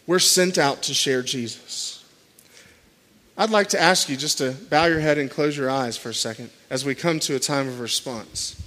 We're 0.07 0.21
sent 0.21 0.59
out 0.59 0.85
to 0.85 0.95
share 0.95 1.23
Jesus. 1.23 2.05
I'd 3.37 3.51
like 3.51 3.69
to 3.71 3.81
ask 3.81 4.09
you 4.09 4.17
just 4.17 4.39
to 4.39 4.53
bow 4.53 4.85
your 4.85 5.01
head 5.01 5.19
and 5.19 5.29
close 5.29 5.57
your 5.57 5.69
eyes 5.69 5.97
for 5.97 6.11
a 6.11 6.15
second 6.15 6.51
as 6.71 6.85
we 6.85 6.95
come 6.95 7.19
to 7.21 7.35
a 7.35 7.41
time 7.41 7.67
of 7.67 7.81
response. 7.81 8.61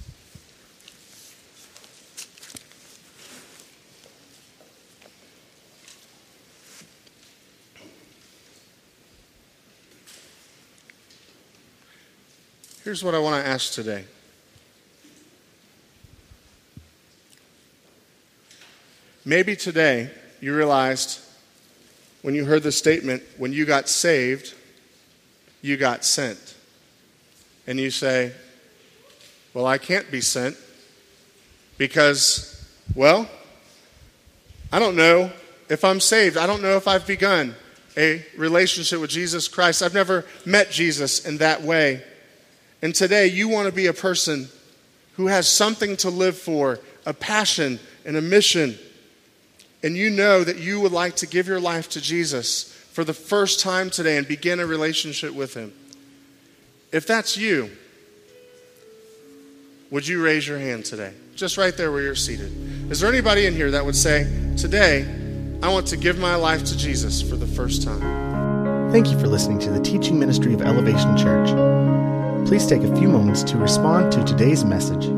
Here's 12.84 13.02
what 13.02 13.14
I 13.14 13.18
want 13.18 13.42
to 13.42 13.48
ask 13.48 13.72
today. 13.72 14.04
Maybe 19.28 19.56
today 19.56 20.10
you 20.40 20.56
realized 20.56 21.20
when 22.22 22.34
you 22.34 22.46
heard 22.46 22.62
the 22.62 22.72
statement, 22.72 23.22
when 23.36 23.52
you 23.52 23.66
got 23.66 23.86
saved, 23.86 24.54
you 25.60 25.76
got 25.76 26.02
sent. 26.02 26.54
And 27.66 27.78
you 27.78 27.90
say, 27.90 28.32
Well, 29.52 29.66
I 29.66 29.76
can't 29.76 30.10
be 30.10 30.22
sent 30.22 30.56
because, 31.76 32.66
well, 32.94 33.28
I 34.72 34.78
don't 34.78 34.96
know 34.96 35.30
if 35.68 35.84
I'm 35.84 36.00
saved. 36.00 36.38
I 36.38 36.46
don't 36.46 36.62
know 36.62 36.78
if 36.78 36.88
I've 36.88 37.06
begun 37.06 37.54
a 37.98 38.24
relationship 38.34 38.98
with 38.98 39.10
Jesus 39.10 39.46
Christ. 39.46 39.82
I've 39.82 39.92
never 39.92 40.24
met 40.46 40.70
Jesus 40.70 41.26
in 41.26 41.36
that 41.36 41.60
way. 41.60 42.02
And 42.80 42.94
today 42.94 43.26
you 43.26 43.50
want 43.50 43.66
to 43.66 43.74
be 43.74 43.88
a 43.88 43.92
person 43.92 44.48
who 45.16 45.26
has 45.26 45.46
something 45.46 45.98
to 45.98 46.08
live 46.08 46.38
for, 46.38 46.80
a 47.04 47.12
passion 47.12 47.78
and 48.06 48.16
a 48.16 48.22
mission 48.22 48.78
and 49.82 49.96
you 49.96 50.10
know 50.10 50.44
that 50.44 50.58
you 50.58 50.80
would 50.80 50.92
like 50.92 51.16
to 51.16 51.26
give 51.26 51.46
your 51.46 51.60
life 51.60 51.88
to 51.90 52.00
Jesus 52.00 52.72
for 52.92 53.04
the 53.04 53.14
first 53.14 53.60
time 53.60 53.90
today 53.90 54.16
and 54.16 54.26
begin 54.26 54.58
a 54.58 54.66
relationship 54.66 55.32
with 55.32 55.54
Him, 55.54 55.72
if 56.90 57.06
that's 57.06 57.36
you, 57.36 57.70
would 59.90 60.06
you 60.06 60.22
raise 60.22 60.46
your 60.46 60.58
hand 60.58 60.84
today? 60.84 61.12
Just 61.34 61.56
right 61.56 61.76
there 61.76 61.92
where 61.92 62.02
you're 62.02 62.14
seated. 62.14 62.50
Is 62.90 63.00
there 63.00 63.08
anybody 63.08 63.46
in 63.46 63.54
here 63.54 63.70
that 63.70 63.84
would 63.84 63.96
say, 63.96 64.26
Today, 64.56 65.06
I 65.62 65.72
want 65.72 65.86
to 65.88 65.96
give 65.96 66.18
my 66.18 66.34
life 66.34 66.64
to 66.64 66.76
Jesus 66.76 67.22
for 67.22 67.36
the 67.36 67.46
first 67.46 67.82
time? 67.82 68.90
Thank 68.90 69.08
you 69.10 69.18
for 69.20 69.28
listening 69.28 69.60
to 69.60 69.70
the 69.70 69.80
teaching 69.80 70.18
ministry 70.18 70.52
of 70.52 70.62
Elevation 70.62 71.16
Church. 71.16 71.48
Please 72.48 72.66
take 72.66 72.82
a 72.82 72.96
few 72.96 73.08
moments 73.08 73.42
to 73.44 73.56
respond 73.56 74.10
to 74.12 74.24
today's 74.24 74.64
message. 74.64 75.17